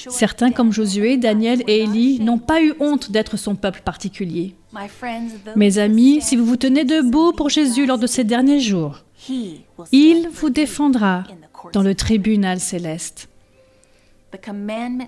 Certains 0.10 0.52
comme 0.52 0.72
Josué, 0.72 1.18
Daniel 1.18 1.64
et 1.68 1.82
Élie 1.84 2.20
n'ont 2.20 2.40
pas 2.40 2.62
eu 2.62 2.74
honte 2.80 3.12
d'être 3.12 3.38
son 3.38 3.56
peuple 3.56 3.82
particulier. 3.84 4.56
Mes 5.56 5.78
amis, 5.78 6.22
si 6.22 6.36
vous 6.36 6.46
vous 6.46 6.56
tenez 6.56 6.86
debout 6.86 7.34
pour 7.34 7.50
Jésus 7.50 7.86
lors 7.86 8.00
de 8.00 8.08
ces 8.08 8.24
derniers 8.24 8.60
jours, 8.60 9.04
il 9.92 10.30
vous 10.32 10.50
défendra 10.50 11.24
dans 11.74 11.84
le 11.84 11.94
tribunal 11.94 12.60
céleste. 12.60 13.31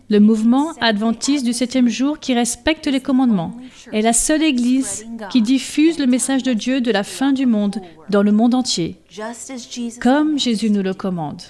Le 0.09 0.19
mouvement 0.19 0.73
adventiste 0.81 1.45
du 1.45 1.53
septième 1.53 1.87
jour 1.87 2.19
qui 2.19 2.33
respecte 2.33 2.87
les 2.87 2.99
commandements 2.99 3.55
est 3.91 4.01
la 4.01 4.13
seule 4.13 4.43
Église 4.43 5.05
qui 5.29 5.41
diffuse 5.41 5.99
le 5.99 6.07
message 6.07 6.43
de 6.43 6.53
Dieu 6.53 6.81
de 6.81 6.91
la 6.91 7.03
fin 7.03 7.31
du 7.31 7.45
monde 7.45 7.81
dans 8.09 8.23
le 8.23 8.31
monde 8.31 8.53
entier, 8.53 8.97
comme 10.01 10.37
Jésus 10.37 10.69
nous 10.69 10.83
le 10.83 10.93
commande. 10.93 11.41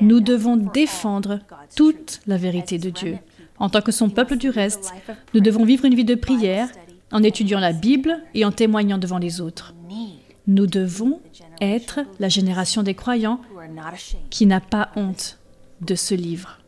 Nous 0.00 0.20
devons 0.20 0.56
défendre 0.56 1.40
toute 1.74 2.20
la 2.26 2.36
vérité 2.36 2.78
de 2.78 2.90
Dieu. 2.90 3.18
En 3.58 3.70
tant 3.70 3.80
que 3.80 3.92
son 3.92 4.10
peuple 4.10 4.36
du 4.36 4.50
reste, 4.50 4.92
nous 5.34 5.40
devons 5.40 5.64
vivre 5.64 5.84
une 5.84 5.94
vie 5.94 6.04
de 6.04 6.14
prière 6.14 6.68
en 7.12 7.22
étudiant 7.22 7.60
la 7.60 7.72
Bible 7.72 8.22
et 8.34 8.44
en 8.44 8.52
témoignant 8.52 8.98
devant 8.98 9.18
les 9.18 9.40
autres. 9.40 9.74
Nous 10.46 10.66
devons 10.66 11.20
être 11.60 12.00
la 12.20 12.28
génération 12.28 12.82
des 12.82 12.94
croyants 12.94 13.40
qui 14.30 14.46
n'a 14.46 14.60
pas 14.60 14.90
honte 14.96 15.38
de 15.80 15.94
ce 15.94 16.14
livre. 16.14 16.58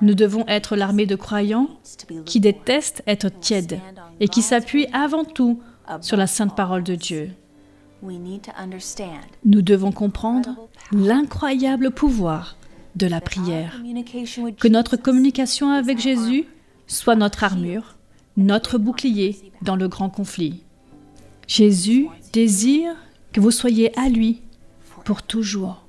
Nous 0.00 0.14
devons 0.14 0.46
être 0.48 0.76
l'armée 0.76 1.06
de 1.06 1.16
croyants 1.16 1.68
qui 2.24 2.40
détestent 2.40 3.02
être 3.06 3.28
tièdes 3.28 3.80
et 4.20 4.28
qui 4.28 4.42
s'appuient 4.42 4.86
avant 4.92 5.24
tout 5.24 5.60
sur 6.00 6.16
la 6.16 6.26
sainte 6.26 6.56
parole 6.56 6.82
de 6.82 6.94
Dieu. 6.94 7.30
Nous 9.44 9.62
devons 9.62 9.92
comprendre 9.92 10.68
l'incroyable 10.92 11.90
pouvoir 11.90 12.56
de 12.96 13.06
la 13.06 13.20
prière, 13.20 13.80
que 14.58 14.68
notre 14.68 14.96
communication 14.96 15.70
avec 15.70 15.98
Jésus 15.98 16.46
soit 16.86 17.16
notre 17.16 17.44
armure, 17.44 17.96
notre 18.36 18.78
bouclier 18.78 19.52
dans 19.62 19.76
le 19.76 19.88
grand 19.88 20.10
conflit. 20.10 20.64
Jésus 21.46 22.08
désire 22.32 22.94
que 23.32 23.40
vous 23.40 23.50
soyez 23.50 23.96
à 23.98 24.08
lui 24.08 24.42
pour 25.04 25.22
toujours. 25.22 25.81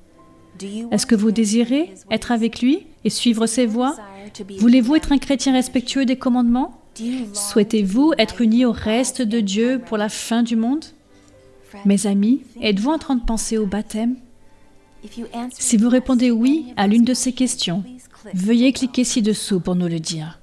Est-ce 0.90 1.06
que 1.06 1.14
vous 1.14 1.30
désirez 1.30 1.92
être 2.10 2.32
avec 2.32 2.60
lui 2.60 2.86
et 3.04 3.10
suivre 3.10 3.46
ses 3.46 3.66
voies 3.66 3.96
Voulez-vous 4.58 4.96
être 4.96 5.12
un 5.12 5.18
chrétien 5.18 5.52
respectueux 5.52 6.04
des 6.04 6.16
commandements 6.16 6.80
Souhaitez-vous 7.32 8.12
être 8.18 8.40
unis 8.40 8.64
au 8.64 8.72
reste 8.72 9.22
de 9.22 9.40
Dieu 9.40 9.80
pour 9.84 9.96
la 9.96 10.08
fin 10.08 10.42
du 10.42 10.56
monde 10.56 10.84
Mes 11.84 12.06
amis, 12.06 12.42
êtes-vous 12.60 12.90
en 12.90 12.98
train 12.98 13.16
de 13.16 13.24
penser 13.24 13.58
au 13.58 13.66
baptême 13.66 14.16
Si 15.50 15.76
vous 15.76 15.88
répondez 15.88 16.30
oui 16.30 16.72
à 16.76 16.86
l'une 16.86 17.04
de 17.04 17.14
ces 17.14 17.32
questions, 17.32 17.84
veuillez 18.32 18.72
cliquer 18.72 19.04
ci-dessous 19.04 19.60
pour 19.60 19.74
nous 19.74 19.88
le 19.88 20.00
dire. 20.00 20.40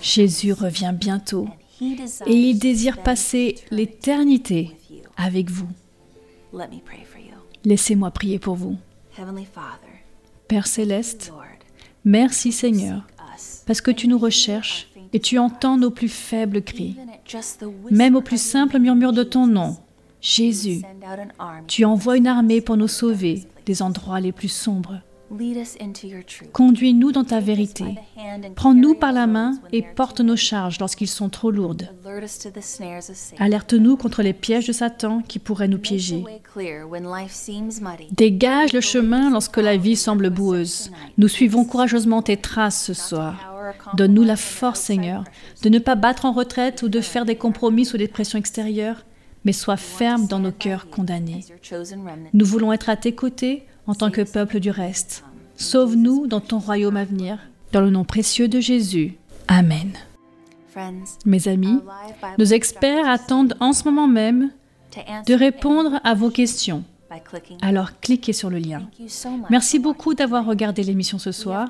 Jésus 0.00 0.52
revient 0.52 0.94
bientôt 0.94 1.48
et 1.80 2.34
il 2.34 2.58
désire 2.58 3.02
passer 3.02 3.56
l'éternité 3.70 4.76
avec 5.16 5.50
vous. 5.50 5.68
Laissez-moi 7.64 8.10
prier 8.10 8.38
pour 8.38 8.54
vous. 8.54 8.76
Père 10.48 10.66
céleste, 10.66 11.32
merci 12.04 12.52
Seigneur, 12.52 13.06
parce 13.66 13.80
que 13.80 13.90
tu 13.90 14.08
nous 14.08 14.18
recherches 14.18 14.88
et 15.12 15.20
tu 15.20 15.38
entends 15.38 15.76
nos 15.76 15.90
plus 15.90 16.08
faibles 16.08 16.62
cris, 16.62 16.96
même 17.90 18.16
au 18.16 18.20
plus 18.20 18.40
simple 18.40 18.78
murmure 18.78 19.12
de 19.12 19.22
ton 19.22 19.46
nom. 19.46 19.76
Jésus, 20.20 20.82
tu 21.66 21.84
envoies 21.84 22.16
une 22.16 22.26
armée 22.26 22.60
pour 22.60 22.76
nous 22.76 22.88
sauver 22.88 23.44
des 23.66 23.82
endroits 23.82 24.20
les 24.20 24.32
plus 24.32 24.48
sombres. 24.48 25.00
Conduis-nous 26.52 27.12
dans 27.12 27.24
ta 27.24 27.38
vérité. 27.38 27.84
Prends-nous 28.56 28.94
par 28.94 29.12
la 29.12 29.26
main 29.28 29.60
et 29.72 29.82
porte 29.82 30.20
nos 30.20 30.36
charges 30.36 30.80
lorsqu'ils 30.80 31.08
sont 31.08 31.28
trop 31.28 31.52
lourdes. 31.52 31.88
Alerte-nous 33.38 33.96
contre 33.96 34.22
les 34.22 34.32
pièges 34.32 34.66
de 34.66 34.72
Satan 34.72 35.22
qui 35.22 35.38
pourraient 35.38 35.68
nous 35.68 35.78
piéger. 35.78 36.24
Dégage 38.10 38.72
le 38.72 38.80
chemin 38.80 39.30
lorsque 39.30 39.58
la 39.58 39.76
vie 39.76 39.96
semble 39.96 40.30
boueuse. 40.30 40.90
Nous 41.16 41.28
suivons 41.28 41.64
courageusement 41.64 42.22
tes 42.22 42.36
traces 42.36 42.84
ce 42.84 42.94
soir. 42.94 43.36
Donne-nous 43.94 44.24
la 44.24 44.36
force, 44.36 44.80
Seigneur, 44.80 45.22
de 45.62 45.68
ne 45.68 45.78
pas 45.78 45.94
battre 45.94 46.24
en 46.24 46.32
retraite 46.32 46.82
ou 46.82 46.88
de 46.88 47.00
faire 47.00 47.24
des 47.24 47.36
compromis 47.36 47.84
sous 47.84 47.98
des 47.98 48.08
pressions 48.08 48.38
extérieures, 48.38 49.04
mais 49.44 49.52
sois 49.52 49.76
ferme 49.76 50.26
dans 50.26 50.40
nos 50.40 50.50
cœurs 50.50 50.90
condamnés. 50.90 51.44
Nous 52.32 52.44
voulons 52.44 52.72
être 52.72 52.88
à 52.88 52.96
tes 52.96 53.14
côtés 53.14 53.64
en 53.90 53.94
tant 53.94 54.12
que 54.12 54.22
peuple 54.22 54.60
du 54.60 54.70
reste. 54.70 55.24
Sauve-nous 55.56 56.28
dans 56.28 56.40
ton 56.40 56.60
royaume 56.60 56.96
à 56.96 57.04
venir, 57.04 57.38
dans 57.72 57.80
le 57.80 57.90
nom 57.90 58.04
précieux 58.04 58.46
de 58.46 58.60
Jésus. 58.60 59.16
Amen. 59.48 59.90
Mes 61.26 61.48
amis, 61.48 61.80
nos 62.38 62.44
experts 62.44 63.08
attendent 63.08 63.56
en 63.58 63.72
ce 63.72 63.82
moment 63.82 64.06
même 64.06 64.50
de 65.26 65.34
répondre 65.34 66.00
à 66.04 66.14
vos 66.14 66.30
questions. 66.30 66.84
Alors 67.62 67.98
cliquez 68.00 68.32
sur 68.32 68.50
le 68.50 68.58
lien. 68.58 68.82
Merci 69.50 69.78
beaucoup 69.78 70.14
d'avoir 70.14 70.46
regardé 70.46 70.82
l'émission 70.82 71.18
ce 71.18 71.32
soir. 71.32 71.68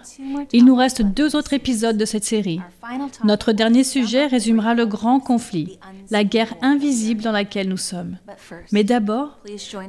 Il 0.53 0.64
nous 0.64 0.74
reste 0.74 1.03
deux 1.03 1.36
autres 1.36 1.53
épisodes 1.55 1.97
de 1.97 2.05
cette 2.05 2.24
série. 2.24 2.61
Notre 3.24 3.53
dernier 3.53 3.84
sujet 3.84 4.26
résumera 4.26 4.74
le 4.74 4.86
grand 4.86 5.20
conflit, 5.20 5.78
la 6.11 6.24
guerre 6.24 6.55
invisible 6.62 7.22
dans 7.22 7.32
laquelle 7.32 7.68
nous 7.68 7.76
sommes. 7.76 8.18
Mais 8.72 8.84
d'abord, 8.84 9.38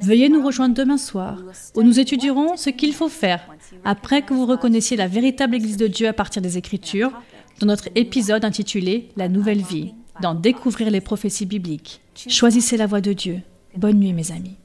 veuillez 0.01 0.29
nous 0.29 0.45
rejoindre 0.45 0.75
demain 0.75 0.97
soir, 0.97 1.37
où 1.75 1.83
nous 1.83 1.99
étudierons 1.99 2.55
ce 2.55 2.69
qu'il 2.69 2.93
faut 2.93 3.09
faire 3.09 3.47
après 3.83 4.21
que 4.21 4.33
vous 4.33 4.45
reconnaissiez 4.45 4.97
la 4.97 5.07
véritable 5.07 5.55
Église 5.55 5.77
de 5.77 5.87
Dieu 5.87 6.07
à 6.07 6.13
partir 6.13 6.41
des 6.41 6.57
Écritures, 6.57 7.11
dans 7.59 7.67
notre 7.67 7.89
épisode 7.95 8.45
intitulé 8.45 9.09
La 9.17 9.29
nouvelle 9.29 9.61
vie, 9.61 9.93
dans 10.21 10.33
Découvrir 10.33 10.89
les 10.89 11.01
prophéties 11.01 11.45
bibliques. 11.45 12.01
Choisissez 12.15 12.77
la 12.77 12.87
voie 12.87 13.01
de 13.01 13.13
Dieu. 13.13 13.41
Bonne 13.77 13.99
nuit 13.99 14.13
mes 14.13 14.31
amis. 14.31 14.57